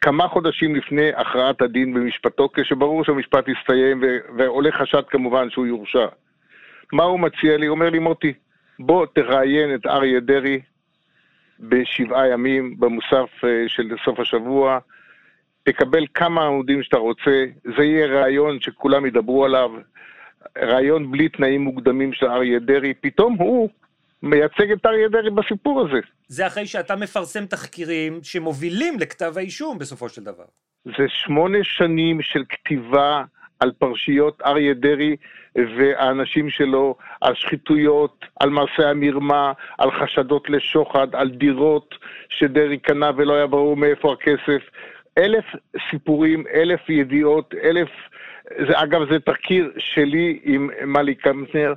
[0.00, 6.06] כמה חודשים לפני הכרעת הדין במשפטו, כשברור שהמשפט יסתיים ו- ועולה חשד כמובן שהוא יורשע.
[6.92, 7.66] מה הוא מציע לי?
[7.66, 8.32] הוא אומר לי, מוטי,
[8.78, 10.60] בוא תראיין את אריה דרעי
[11.60, 14.78] בשבעה ימים במוסף אה, של סוף השבוע,
[15.62, 17.44] תקבל כמה עמודים שאתה רוצה,
[17.76, 19.70] זה יהיה ראיון שכולם ידברו עליו,
[20.58, 23.68] ראיון בלי תנאים מוקדמים של אריה דרעי, פתאום הוא
[24.22, 25.98] מייצג את אריה דרעי בסיפור הזה.
[26.28, 30.44] זה אחרי שאתה מפרסם תחקירים שמובילים לכתב האישום בסופו של דבר.
[30.84, 33.24] זה שמונה שנים של כתיבה
[33.60, 35.16] על פרשיות אריה דרעי
[35.56, 41.94] והאנשים שלו, על שחיתויות, על מעשי המרמה, על חשדות לשוחד, על דירות
[42.28, 44.62] שדרעי קנה ולא היה ברור מאיפה הכסף.
[45.18, 45.44] אלף
[45.90, 47.88] סיפורים, אלף ידיעות, אלף...
[48.68, 51.74] זה, אגב, זה תחקיר שלי עם מלי קמפנר,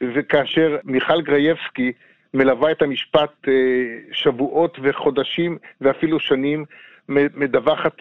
[0.00, 1.92] וכאשר מיכל גרייבסקי
[2.34, 3.52] מלווה את המשפט אה,
[4.12, 6.64] שבועות וחודשים ואפילו שנים,
[7.08, 7.96] מדווחת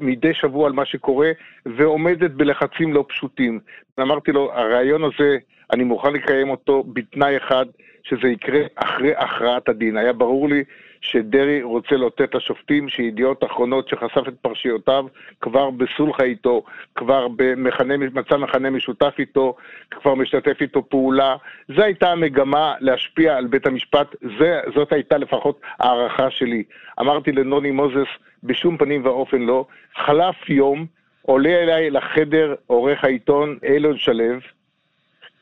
[0.00, 1.30] מדי שבוע על מה שקורה
[1.66, 3.60] ועומדת בלחצים לא פשוטים.
[4.00, 5.38] אמרתי לו, הרעיון הזה,
[5.72, 7.66] אני מוכן לקיים אותו בתנאי אחד,
[8.02, 9.96] שזה יקרה אחרי הכרעת הדין.
[9.96, 10.64] היה ברור לי
[11.00, 15.04] שדרעי רוצה לאותת לשופטים שידיעות אחרונות שחשף את פרשיותיו
[15.40, 16.62] כבר בסולחה איתו,
[16.94, 19.56] כבר במכנה, מצא מכנה משותף איתו,
[19.90, 21.36] כבר משתתף איתו פעולה.
[21.76, 26.62] זו הייתה המגמה להשפיע על בית המשפט, זה, זאת הייתה לפחות הערכה שלי.
[27.00, 28.08] אמרתי לנוני מוזס,
[28.44, 29.66] בשום פנים ואופן לא.
[29.96, 30.86] חלף יום,
[31.22, 34.24] עולה אליי לחדר עורך העיתון אילון שלו,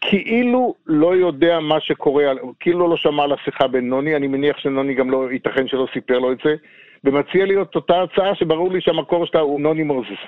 [0.00, 2.24] כאילו לא יודע מה שקורה,
[2.60, 6.18] כאילו לא שמע על השיחה בין נוני, אני מניח שנוני גם לא, ייתכן שלא סיפר
[6.18, 6.54] לו את זה,
[7.04, 10.22] ומציע לי את אותה הצעה שברור לי שהמקור שלה הוא נוני מוזס.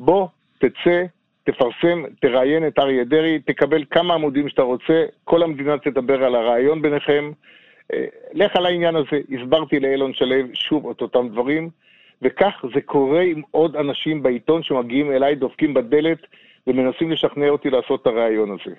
[0.00, 0.26] בוא,
[0.58, 1.04] תצא,
[1.44, 6.82] תפרסם, תראיין את אריה דרעי, תקבל כמה עמודים שאתה רוצה, כל המדינה תדבר על הרעיון
[6.82, 7.32] ביניכם.
[7.94, 11.70] אה, לך על העניין הזה, הסברתי לאילון שלו שוב את אותם דברים,
[12.22, 16.18] וכך זה קורה עם עוד אנשים בעיתון שמגיעים אליי, דופקים בדלת
[16.66, 18.74] ומנסים לשכנע אותי לעשות את הרעיון הזה.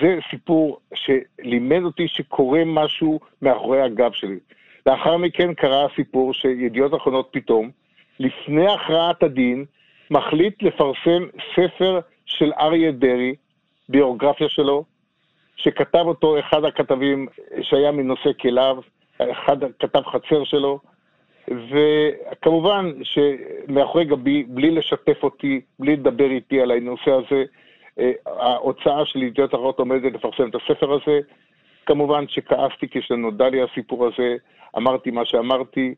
[0.00, 4.38] זה סיפור שלימד אותי שקורה משהו מאחורי הגב שלי.
[4.86, 7.70] לאחר מכן קרה הסיפור שידיעות אחרונות פתאום,
[8.20, 9.64] לפני הכרעת הדין,
[10.10, 13.34] מחליט לפרסם ספר של אריה דרעי,
[13.88, 14.84] ביוגרפיה שלו,
[15.64, 17.26] שכתב אותו אחד הכתבים
[17.62, 18.76] שהיה מנושא כליו,
[19.18, 20.78] אחד כתב חצר שלו,
[21.48, 27.44] וכמובן שמאחורי גבי, בלי לשתף אותי, בלי לדבר איתי על הנושא הזה,
[27.98, 31.20] אה, ההוצאה של ידיעות אחרות עומדת לפרסם את הספר הזה,
[31.86, 34.36] כמובן שכעסתי כשנודע לי הסיפור הזה,
[34.76, 35.94] אמרתי מה שאמרתי,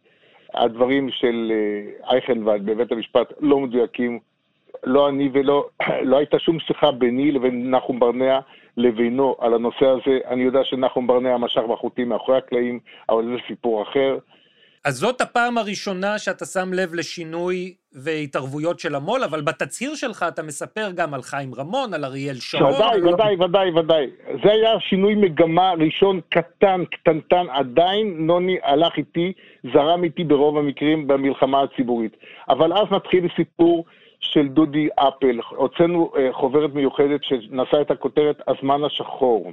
[0.55, 4.19] הדברים של אה, אייכנוולד בבית המשפט לא מדויקים,
[4.85, 5.69] לא אני ולא,
[6.11, 8.41] לא הייתה שום שיחה ביני לבין נחום ברנע
[8.77, 10.19] לבינו על הנושא הזה.
[10.29, 14.19] אני יודע שנחום ברנע משך בחוטים מאחורי הקלעים, אבל זה סיפור אחר.
[14.87, 20.43] אז זאת הפעם הראשונה שאתה שם לב לשינוי והתערבויות של המו"ל, אבל בתצהיר שלך אתה
[20.43, 22.75] מספר גם על חיים רמון, על אריאל שרון.
[22.75, 23.13] ודאי.
[23.13, 24.07] ודאי, ודאי, ודאי.
[24.45, 29.33] זה היה שינוי מגמה ראשון קטן, קטנטן, עדיין נוני הלך איתי,
[29.73, 32.17] זרם איתי ברוב המקרים במלחמה הציבורית.
[32.49, 33.85] אבל אז נתחיל סיפור
[34.21, 35.41] של דודי אפל.
[35.49, 39.53] הוצאנו uh, חוברת מיוחדת שנשאה את הכותרת הזמן השחור.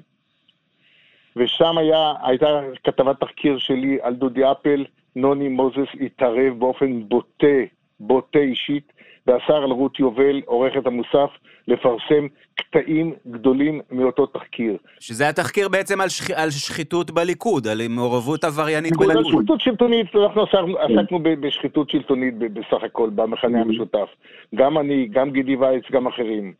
[1.36, 4.86] ושם היה, הייתה כתבת תחקיר שלי על דודי אפל,
[5.16, 7.57] נוני מוזס התערב באופן בוטה,
[7.99, 8.93] בוטה אישית,
[9.28, 11.30] ואסר על רות יובל, עורכת המוסף,
[11.67, 14.78] לפרסם קטעים גדולים מאותו תחקיר.
[14.99, 16.32] שזה התחקיר בעצם על, שח...
[16.32, 19.34] על שחיתות בליכוד, על מעורבות עבריינית על בליכוד.
[19.34, 24.09] שחיתות שלטונית, אנחנו עסקנו, עסקנו בשחיתות שלטונית בסך הכל, במחנה המשותף.
[24.55, 26.53] גם אני, גם גידי וייץ, גם אחרים.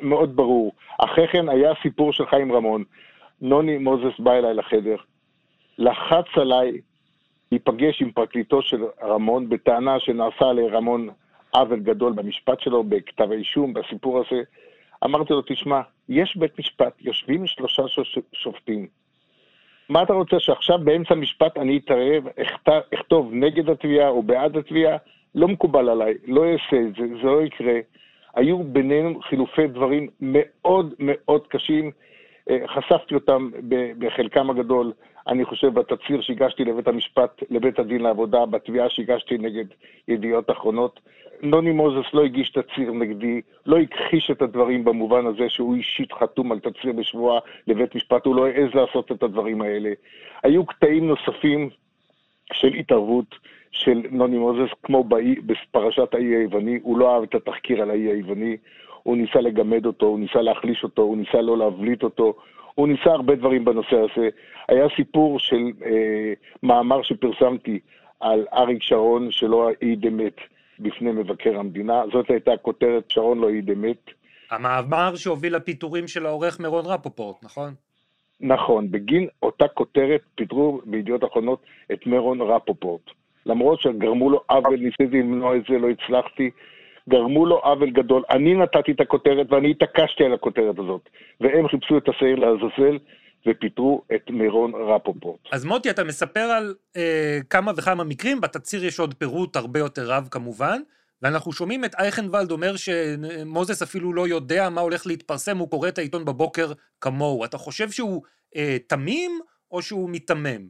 [0.00, 0.72] מאוד ברור.
[0.98, 2.84] אחרי כן היה סיפור של חיים רמון.
[3.40, 4.96] נוני מוזס בא אליי לחדר,
[5.78, 6.72] לחץ עליי
[7.52, 11.08] להיפגש עם פרקליטו של רמון בטענה שנעשה לרמון
[11.54, 14.42] עוול גדול במשפט שלו, בכתב האישום, בסיפור הזה.
[15.04, 17.82] אמרתי לו, תשמע, יש בית משפט, יושבים שלושה
[18.32, 18.86] שופטים.
[19.88, 24.96] מה אתה רוצה, שעכשיו באמצע המשפט אני אתערב, אכת- אכתוב נגד התביעה או בעד התביעה?
[25.34, 27.74] לא מקובל עליי, לא אעשה את זה, זה לא יקרה.
[28.34, 31.90] היו בינינו חילופי דברים מאוד מאוד קשים,
[32.50, 33.50] אה, חשפתי אותם
[33.98, 34.92] בחלקם הגדול,
[35.28, 39.64] אני חושב, בתצהיר שהגשתי לבית המשפט, לבית הדין לעבודה, בתביעה שהגשתי נגד
[40.08, 41.00] ידיעות אחרונות.
[41.42, 46.52] נוני מוזס לא הגיש תצהיר נגדי, לא הכחיש את הדברים במובן הזה שהוא אישית חתום
[46.52, 49.92] על תצהיר בשבועה לבית משפט, הוא לא העז לעשות את הדברים האלה.
[50.42, 51.70] היו קטעים נוספים
[52.52, 53.34] של התערבות
[53.70, 55.04] של נוני מוזס, כמו
[55.46, 58.56] בפרשת האי היווני, הוא לא אהב את התחקיר על האי היווני,
[59.02, 62.34] הוא ניסה לגמד אותו, הוא ניסה להחליש אותו, הוא ניסה לא להבליט אותו,
[62.74, 64.28] הוא ניסה הרבה דברים בנושא הזה.
[64.68, 67.78] היה סיפור של אה, מאמר שפרסמתי
[68.20, 70.36] על אריק שרון שלא העיד אמת
[70.78, 74.10] בפני מבקר המדינה, זאת הייתה כותרת שרון לא העיד אמת.
[74.50, 77.74] המאמר שהוביל לפיטורים של העורך מירון רפופורט, נכון?
[78.40, 81.62] נכון, בגין אותה כותרת פיטרו בידיעות אחרונות
[81.92, 83.10] את מרון רפופורט.
[83.46, 86.50] למרות שגרמו לו עוול, ניסיתי למנוע את זה, לא הצלחתי,
[87.08, 88.22] גרמו לו עוול גדול.
[88.30, 91.08] אני נתתי את הכותרת ואני התעקשתי על הכותרת הזאת.
[91.40, 92.98] והם חיפשו את השעיר לעזאזל
[93.46, 95.40] ופיטרו את מירון רפופורט.
[95.52, 100.02] אז מוטי, אתה מספר על אה, כמה וכמה מקרים, בתצהיר יש עוד פירוט הרבה יותר
[100.10, 100.80] רב כמובן,
[101.22, 105.98] ואנחנו שומעים את אייכנוולד אומר שמוזס אפילו לא יודע מה הולך להתפרסם, הוא קורא את
[105.98, 107.44] העיתון בבוקר כמוהו.
[107.44, 108.22] אתה חושב שהוא
[108.56, 109.30] אה, תמים
[109.70, 110.68] או שהוא מיתמם?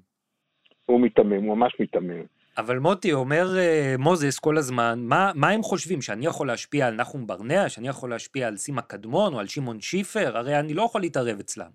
[0.86, 2.22] הוא מיתמם, הוא ממש מיתמם.
[2.58, 6.02] אבל מוטי, אומר אה, מוזס כל הזמן, מה, מה הם חושבים?
[6.02, 7.68] שאני יכול להשפיע על נחום ברנע?
[7.68, 10.36] שאני יכול להשפיע על סימה קדמון או על שמעון שיפר?
[10.36, 11.70] הרי אני לא יכול להתערב אצלם.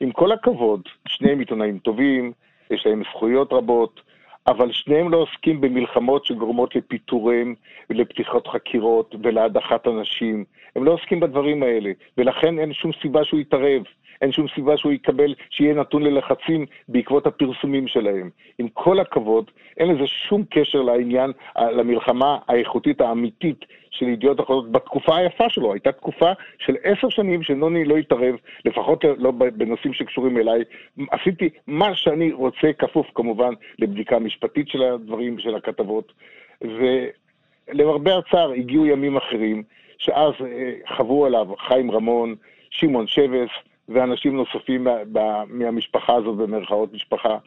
[0.00, 2.32] עם כל הכבוד, שניהם עיתונאים טובים,
[2.70, 4.00] יש להם זכויות רבות,
[4.46, 7.54] אבל שניהם לא עוסקים במלחמות שגורמות לפיטוריהם
[7.90, 10.44] ולפתיחת חקירות ולהדחת אנשים.
[10.76, 13.82] הם לא עוסקים בדברים האלה, ולכן אין שום סיבה שהוא יתערב.
[14.24, 18.30] אין שום סיבה שהוא יקבל, שיהיה נתון ללחצים בעקבות הפרסומים שלהם.
[18.58, 25.16] עם כל הכבוד, אין לזה שום קשר לעניין, למלחמה האיכותית האמיתית של ידיעות אחרונות בתקופה
[25.16, 25.72] היפה שלו.
[25.72, 30.62] הייתה תקופה של עשר שנים שנוני לא התערב, לפחות לא בנושאים שקשורים אליי.
[31.10, 36.12] עשיתי מה שאני רוצה, כפוף כמובן לבדיקה משפטית של הדברים, של הכתבות.
[36.60, 39.62] ולמרבה הצער, הגיעו ימים אחרים,
[39.98, 42.34] שאז אה, חברו עליו חיים רמון,
[42.70, 43.50] שמעון שבס,
[43.88, 47.38] ואנשים נוספים מה, מה, מהמשפחה הזאת, במרכאות משפחה,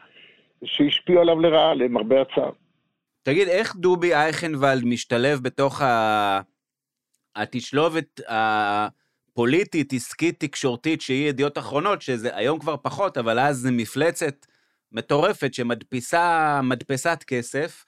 [0.64, 2.50] שהשפיעו עליו לרעה, למרבה הצער.
[3.22, 6.40] תגיד, איך דובי אייכנוולד משתלב בתוך ה...
[7.36, 14.46] התשלובת הפוליטית, עסקית, תקשורתית, שהיא ידיעות אחרונות, שזה היום כבר פחות, אבל אז זה מפלצת
[14.92, 17.84] מטורפת שמדפיסה מדפסת כסף.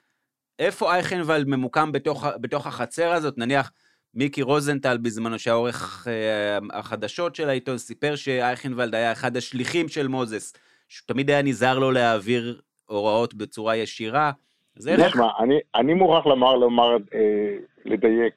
[0.59, 3.39] איפה אייכנוולד ממוקם בתוך, בתוך החצר הזאת?
[3.39, 3.73] נניח,
[4.15, 10.55] מיקי רוזנטל בזמנו, שהעורך אה, החדשות של העיתון, סיפר שאייכנוולד היה אחד השליחים של מוזס,
[10.89, 14.33] שתמיד היה נזהר לו להעביר הוראות בצורה ישירה.
[14.77, 15.01] אז איך...
[15.01, 18.35] תשמע, אני, אני מוכרח לומר, לומר אה, לדייק,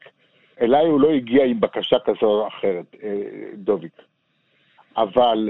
[0.62, 3.10] אליי הוא לא הגיע עם בקשה כזו או אחרת, אה,
[3.54, 4.02] דוביק.
[4.98, 5.50] אבל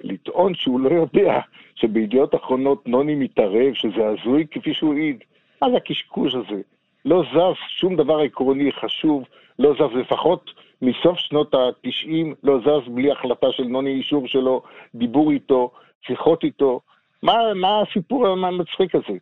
[0.00, 1.40] לטעון שהוא לא יודע
[1.74, 5.16] שבידיעות אחרונות נוני מתערב, שזה הזוי כפי שהוא העיד,
[5.62, 6.60] מה זה הקשקוש הזה?
[7.04, 9.24] לא זז שום דבר עקרוני חשוב,
[9.58, 10.50] לא זז לפחות
[10.82, 14.62] מסוף שנות ה-90 לא זז בלי החלטה של נוני אישור שלו,
[14.94, 15.70] דיבור איתו,
[16.06, 16.80] שיחות איתו.
[17.22, 19.18] מה, מה הסיפור המצחיק הזה?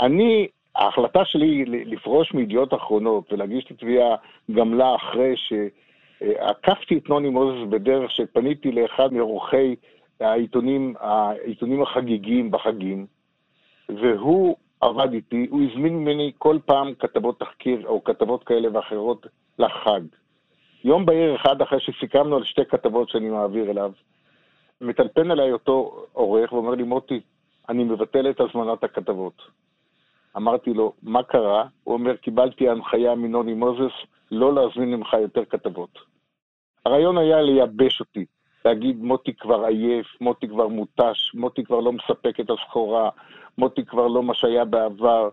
[0.00, 4.16] אני, ההחלטה שלי לפרוש מידיעות אחרונות ולהגיש את התביעה
[4.54, 9.74] גם לה אחרי שעקפתי את נוני מוזס בדרך שפניתי לאחד מעורכי
[10.20, 13.06] העיתונים, העיתונים החגיגיים בחגים,
[13.88, 19.26] והוא עבד איתי, הוא הזמין ממני כל פעם כתבות תחקיר או כתבות כאלה ואחרות
[19.58, 20.00] לחג.
[20.84, 23.92] יום בהיר אחד אחרי שסיכמנו על שתי כתבות שאני מעביר אליו,
[24.80, 27.20] מטלפן אליי אותו עורך ואומר לי, מוטי,
[27.68, 29.42] אני מבטל את הזמנת הכתבות.
[30.36, 31.66] אמרתי לו, מה קרה?
[31.84, 33.92] הוא אומר, קיבלתי הנחיה מנוני מוזס
[34.30, 35.98] לא להזמין ממך יותר כתבות.
[36.86, 38.24] הרעיון היה לייבש אותי,
[38.64, 43.10] להגיד, מוטי כבר עייף, מוטי כבר מותש, מוטי כבר לא מספק את הסחורה,
[43.58, 45.28] מוטי כבר לא מה שהיה בעבר.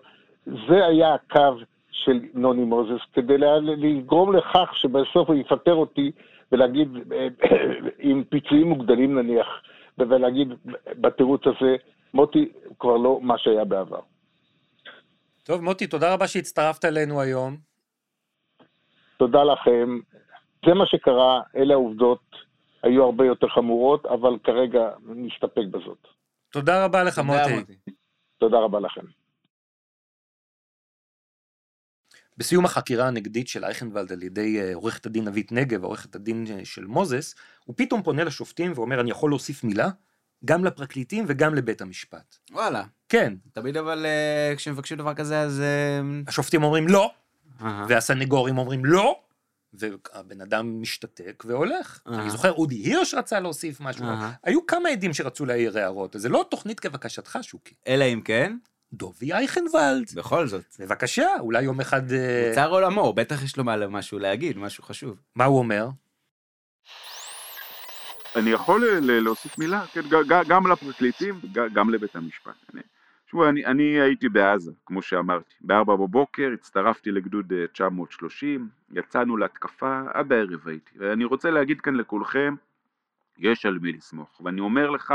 [0.45, 1.57] זה היה הקו
[1.91, 6.11] של נוני מוזס, כדי לגרום לכך שבסוף הוא יפטר אותי
[6.51, 6.87] ולהגיד,
[7.99, 9.47] עם פיצויים מוגדלים נניח,
[9.97, 10.47] ולהגיד
[10.87, 11.75] בתירוץ הזה,
[12.13, 13.99] מוטי כבר לא מה שהיה בעבר.
[15.43, 17.57] טוב, מוטי, תודה רבה שהצטרפת אלינו היום.
[19.17, 19.99] תודה לכם.
[20.65, 22.50] זה מה שקרה, אלה העובדות.
[22.83, 26.07] היו הרבה יותר חמורות, אבל כרגע נסתפק בזאת.
[26.51, 27.75] תודה רבה לך, מוטי.
[28.37, 29.01] תודה רבה לכם.
[32.37, 36.65] בסיום החקירה הנגדית של אייכנוולד על ידי אה, עורכת הדין אבית נגב, עורכת הדין אה,
[36.65, 37.35] של מוזס,
[37.65, 39.89] הוא פתאום פונה לשופטים ואומר, אני יכול להוסיף מילה?
[40.45, 42.35] גם לפרקליטים וגם לבית המשפט.
[42.51, 42.83] וואלה.
[43.09, 43.33] כן.
[43.53, 45.63] תמיד אבל אה, כשמבקשים דבר כזה, אז...
[46.27, 47.11] השופטים אומרים לא,
[47.59, 49.19] והסנגורים אומרים לא,
[49.73, 51.99] והבן אדם משתתק והולך.
[52.07, 54.05] אני זוכר, אודי הירש רצה להוסיף משהו.
[54.43, 57.75] היו כמה עדים שרצו להעיר הערות, זה לא תוכנית כבקשתך, שוקי.
[57.87, 58.57] אלא אם כן?
[58.93, 60.11] דובי אייכנוולד.
[60.15, 60.75] בכל זאת.
[60.79, 62.11] בבקשה, אולי יום אחד...
[62.11, 65.21] אה, מוצר עולמו, בטח יש לו משהו להגיד, משהו חשוב.
[65.35, 65.87] מה הוא אומר?
[68.35, 70.01] אני יכול להוסיף מילה, כן,
[70.47, 71.39] גם לפרקליטים,
[71.73, 72.51] גם לבית המשפט.
[73.31, 75.53] תשמעו, אני, אני הייתי בעזה, כמו שאמרתי.
[75.61, 80.91] בארבע בבוקר הצטרפתי לגדוד 930, אה, יצאנו להתקפה, עד הערב הייתי.
[80.97, 82.55] ואני רוצה להגיד כאן לכולכם,
[83.37, 84.41] יש על מי לסמוך.
[84.45, 85.13] ואני אומר לך,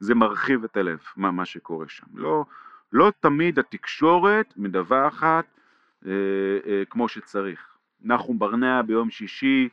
[0.00, 2.06] זה מרחיב את הלב, מה, מה שקורה שם.
[2.14, 2.44] לא,
[2.92, 5.46] לא תמיד התקשורת מדווחת
[6.06, 6.10] אה,
[6.66, 7.76] אה, כמו שצריך.
[8.00, 9.68] נחום ברנע ביום שישי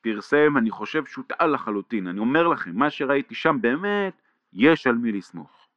[0.00, 2.06] פרסם, אני חושב שהוא טעה לחלוטין.
[2.06, 4.12] אני אומר לכם, מה שראיתי שם באמת,
[4.52, 5.67] יש על מי לסמוך.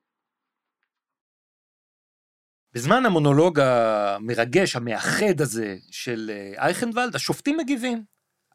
[2.74, 8.04] בזמן המונולוג המרגש, המאחד הזה של אה, אייכנוולד, השופטים מגיבים.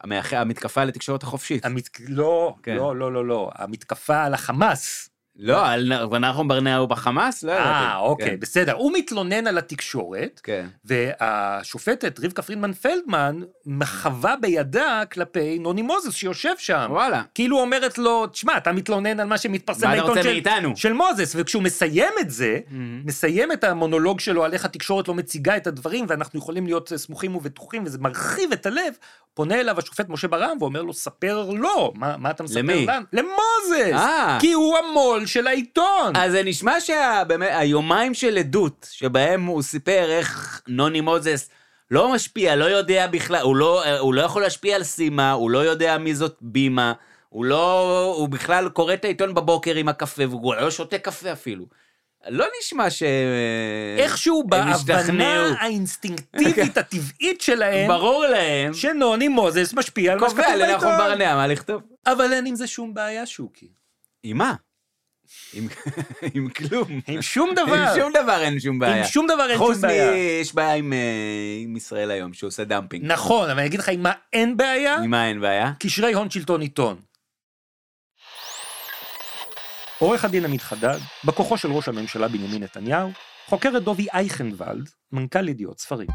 [0.01, 0.33] המאח...
[0.33, 1.65] המתקפה לתקשורת החופשית.
[1.65, 1.89] המת...
[2.09, 2.75] לא, כן.
[2.75, 5.09] לא, לא, לא, לא, המתקפה על החמאס.
[5.39, 7.43] לא, על נחום ברנע בחמאס?
[7.43, 7.69] לא ידעתי.
[7.69, 8.39] אה, אוקיי, כן.
[8.39, 8.73] בסדר.
[8.73, 10.67] הוא מתלונן על התקשורת, כן.
[10.85, 16.87] והשופטת רבקה פרידמן פלדמן מחווה בידה כלפי נוני מוזס שיושב שם.
[16.89, 17.21] וואלה.
[17.35, 20.41] כאילו אומרת לו, תשמע, אתה מתלונן על מה שמתפרסם בעיתון של,
[20.75, 22.73] של מוזס, וכשהוא מסיים את זה, mm-hmm.
[23.05, 27.35] מסיים את המונולוג שלו על איך התקשורת לא מציגה את הדברים, ואנחנו יכולים להיות סמוכים
[27.35, 28.93] ובטוחים, וזה מרחיב את הלב,
[29.33, 32.85] פונה אליו השופט משה ברם ואומר לו, ספר לו, מה, מה אתה מספר למי?
[32.85, 33.05] לנו?
[33.13, 33.93] למוזס!
[33.93, 34.37] אה.
[34.41, 36.15] כי הוא המו"ל של העיתון.
[36.15, 41.49] אז זה נשמע שהיומיים של עדות, שבהם הוא סיפר איך נוני מוזס
[41.91, 45.59] לא משפיע, לא יודע בכלל, הוא לא, הוא לא יכול להשפיע על סימה, הוא לא
[45.59, 46.93] יודע מי זאת בימה,
[47.29, 51.65] הוא לא, הוא בכלל קורא את העיתון בבוקר עם הקפה, והוא לא שותה קפה אפילו.
[52.29, 53.03] לא נשמע ש...
[53.97, 60.65] איכשהו בהבנה האינסטינקטיבית הטבעית שלהם, ברור להם, שנוני מוזס משפיע על מה שכתוב בעיתון.
[60.65, 61.81] קובע לנחום ברנע מה לכתוב.
[62.07, 63.67] אבל אין עם זה שום בעיה, שוקי.
[64.23, 64.53] עם מה?
[65.53, 65.67] עם,
[66.33, 67.01] עם כלום.
[67.07, 67.73] עם שום דבר.
[67.73, 68.97] עם שום דבר אין שום בעיה.
[68.97, 70.07] עם שום דבר אין שום בעיה.
[70.07, 70.15] חוץ.
[70.41, 73.05] יש בעיה עם, אה, עם ישראל היום, שעושה dumping.
[73.05, 74.95] נכון, אבל אני אגיד לך עם מה אין בעיה?
[74.95, 75.71] עם מה אין בעיה?
[75.79, 76.99] קשרי הון שלטון עיתון.
[79.99, 83.11] עורך הדין עמית חדד, בא כוחו של ראש הממשלה בנימין נתניהו,
[83.45, 86.07] חוקר את דובי אייכנוולד, מנכ"ל ידיעות ספרים.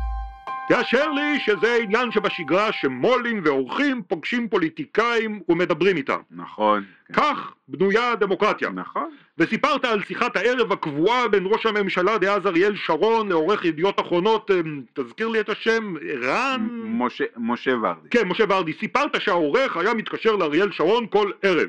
[0.73, 6.19] תאשר לי שזה עניין שבשגרה שמו"לים ועורכים פוגשים פוליטיקאים ומדברים איתם.
[6.31, 6.85] נכון.
[7.07, 7.15] כן.
[7.15, 8.71] כך בנויה הדמוקרטיה.
[8.71, 9.11] נכון.
[9.39, 14.83] וסיפרת על שיחת הערב הקבועה בין ראש הממשלה דאז אריאל שרון לעורך ידיעות אחרונות, אמ,
[14.93, 16.69] תזכיר לי את השם, רן?
[16.85, 18.09] משה, משה ורדי.
[18.11, 18.73] כן, משה ורדי.
[18.73, 21.69] סיפרת שהעורך היה מתקשר לאריאל שרון כל ערב.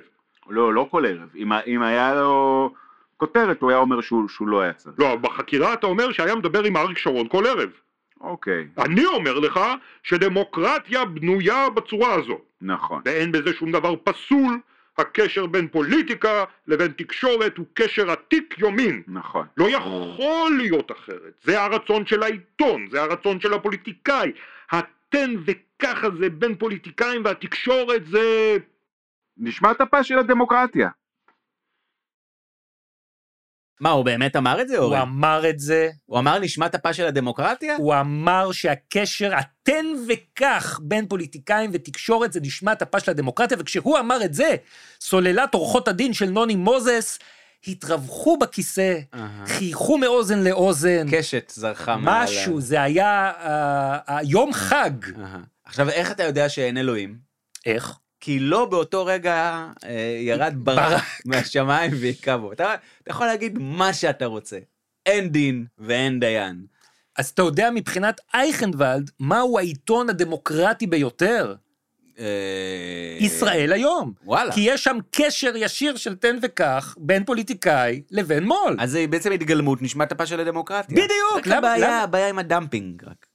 [0.49, 1.29] לא, לא כל ערב.
[1.35, 2.73] אם, אם היה לו
[3.17, 4.95] כותרת, הוא היה אומר שהוא, שהוא לא היה צריך.
[4.99, 7.69] לא, בחקירה אתה אומר שהיה מדבר עם אריק שרון כל ערב.
[8.23, 8.67] אוקיי.
[8.77, 9.59] אני אומר לך
[10.03, 12.39] שדמוקרטיה בנויה בצורה הזו.
[12.61, 13.01] נכון.
[13.05, 14.59] ואין בזה שום דבר פסול.
[14.97, 19.01] הקשר בין פוליטיקה לבין תקשורת הוא קשר עתיק יומין.
[19.07, 19.47] נכון.
[19.57, 21.33] לא יכול להיות אחרת.
[21.43, 24.31] זה הרצון של העיתון, זה הרצון של הפוליטיקאי.
[24.71, 25.51] התן ו...
[25.79, 28.57] ככה זה בין פוליטיקאים והתקשורת זה...
[29.37, 30.89] נשמת אפה של הדמוקרטיה.
[33.79, 35.01] מה, הוא באמת אמר את זה, הוא אורן?
[35.01, 37.75] אמר את זה, הוא אמר נשמת אפה של הדמוקרטיה?
[37.75, 44.25] הוא אמר שהקשר התן וקח בין פוליטיקאים ותקשורת זה נשמת אפה של הדמוקרטיה, וכשהוא אמר
[44.25, 44.55] את זה,
[45.01, 47.19] סוללת עורכות הדין של נוני מוזס
[47.67, 49.45] התרווחו בכיסא, אהה.
[49.45, 52.23] חייכו מאוזן לאוזן, קשת זרחה מעל...
[52.23, 54.91] משהו, זה היה אה, אה, יום חג.
[55.19, 55.39] אהה.
[55.65, 57.17] עכשיו, איך אתה יודע שאין אלוהים?
[57.65, 57.97] איך?
[58.23, 62.51] כי לא באותו רגע אה, ירד ברק מהשמיים והיכה בו.
[62.51, 64.57] אתה, אתה יכול להגיד מה שאתה רוצה.
[65.05, 66.65] אין דין ואין דיין.
[67.17, 71.55] אז אתה יודע מבחינת אייכנוולד, מהו העיתון הדמוקרטי ביותר?
[72.19, 72.25] אה,
[73.19, 74.13] ישראל היום.
[74.23, 74.53] וואלה.
[74.53, 78.77] כי יש שם קשר ישיר של תן וקח בין פוליטיקאי לבין מו"ל.
[78.79, 80.95] אז זה בעצם התגלמות נשמת אפה של הדמוקרטיה.
[80.95, 83.32] בדיוק, רק הבעיה, הבעיה עם הדמפינג רק.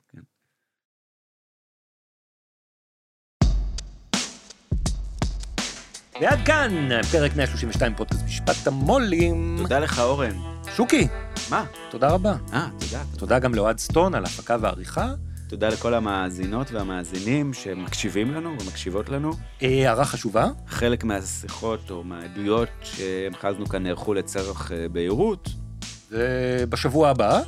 [6.21, 9.57] ועד כאן, פרק 132 פודקאסט משפט המו"לים.
[9.63, 10.37] תודה לך, אורן.
[10.77, 11.09] שוקי,
[11.51, 11.65] מה?
[11.91, 12.35] תודה רבה.
[12.53, 13.03] אה, תודה.
[13.19, 15.13] תודה גם לאוהד סטון על ההפקה והעריכה.
[15.49, 19.31] תודה לכל המאזינות והמאזינים שמקשיבים לנו ומקשיבות לנו.
[19.63, 25.49] אה, הערה חשובה, חלק מהשיחות או מהעדויות שהמחזנו כאן נערכו לצורך אה, בהירות.
[26.11, 27.41] ובשבוע הבא,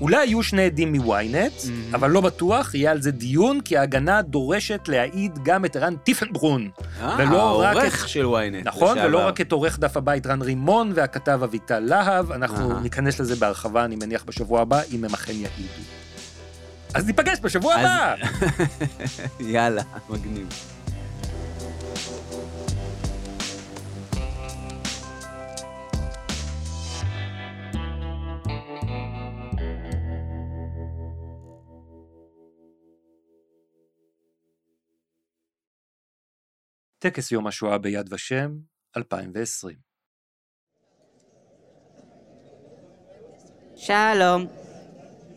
[0.00, 1.68] אולי יהיו שני עדים מוויינט, Mhm.
[1.94, 6.70] אבל לא בטוח, יהיה על זה דיון, כי ההגנה דורשת להעיד גם את ערן טיפנברון.
[7.00, 8.64] רק העורך את- של ynet.
[8.64, 8.92] נכון?
[8.96, 9.08] לשעבר.
[9.08, 12.80] ולא רק את עורך דף הבית רן רימון והכתב אביטל להב, אנחנו אהה.
[12.80, 15.48] ניכנס לזה בהרחבה, אני מניח, בשבוע הבא, אם הם אכן יעידו.
[16.94, 18.14] אז ניפגש בשבוע אז- הבא!
[19.52, 20.46] יאללה, מגניב.
[37.02, 38.50] טקס יום השואה ביד ושם,
[38.96, 39.76] 2020.
[43.76, 44.46] שלום,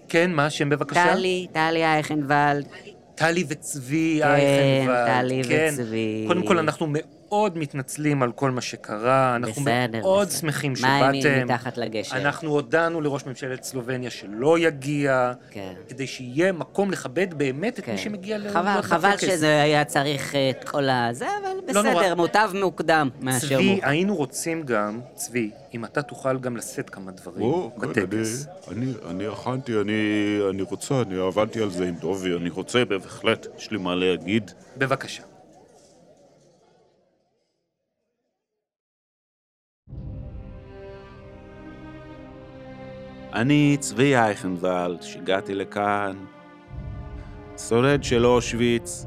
[0.10, 1.14] כן, מה השם בבקשה?
[1.14, 2.68] טלי, טלי אייכנוולד.
[3.16, 5.08] טלי וצבי כן, אייכנוולד.
[5.08, 5.70] טלי כן.
[5.74, 6.26] וצבי.
[6.28, 7.06] קודם כל, אנחנו מאוד
[7.56, 10.40] מתנצלים על כל מה שקרה, אנחנו בסדר, מאוד בסדר.
[10.40, 11.44] שמחים שבאתם.
[11.46, 12.18] מתחת לגשר?
[12.18, 15.74] אנחנו הודענו לראש ממשלת סלובניה שלא יגיע, כן.
[15.90, 17.92] כדי שיהיה מקום לכבד באמת את כן.
[17.92, 19.22] מי שמגיע ל- חבל, חבל בטקס.
[19.28, 21.96] שזה היה צריך אה, את כל הזה, אבל לא נורא.
[22.02, 23.88] בסדר, מוטב מוקדם מאשר צבי, מאוחר.
[23.90, 28.48] היינו רוצים גם, צבי, אם אתה תוכל גם לשאת כמה דברים או, כן, בטקס.
[28.72, 29.94] אני, אני, אני הכנתי, אני,
[30.50, 34.52] אני רוצה, אני עבדתי על זה עם דובי, אני רוצה בהחלט, יש לי מה להגיד.
[34.78, 35.24] בבקשה.
[43.34, 46.16] אני צבי אייכנוולד, שהגעתי לכאן,
[47.58, 49.06] שורד של אושוויץ,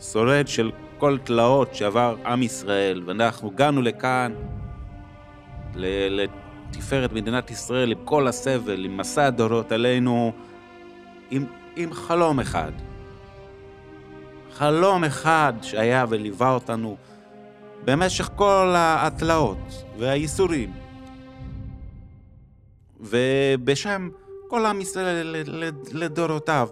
[0.00, 4.32] שורד של כל תלאות שעבר עם ישראל, ואנחנו הגענו לכאן
[5.74, 10.32] לתפארת מדינת ישראל עם כל הסבל, עם מסע הדורות עלינו,
[11.30, 11.44] עם,
[11.76, 12.72] עם חלום אחד.
[14.52, 16.96] חלום אחד שהיה וליווה אותנו
[17.84, 20.89] במשך כל התלאות והייסורים.
[23.00, 24.08] ובשם
[24.48, 25.36] כל עם ישראל
[25.92, 26.68] לדורותיו.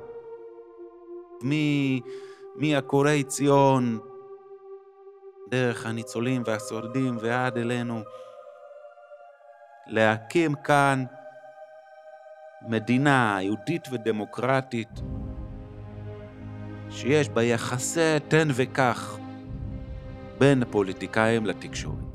[2.57, 3.99] מעקורי ציון,
[5.49, 8.01] דרך הניצולים והשורדים ועד אלינו,
[9.87, 11.05] להקים כאן
[12.69, 15.01] מדינה יהודית ודמוקרטית,
[16.91, 19.19] שיש בה יחסי תן וקח
[20.39, 22.08] בין הפוליטיקאים לתקשורת.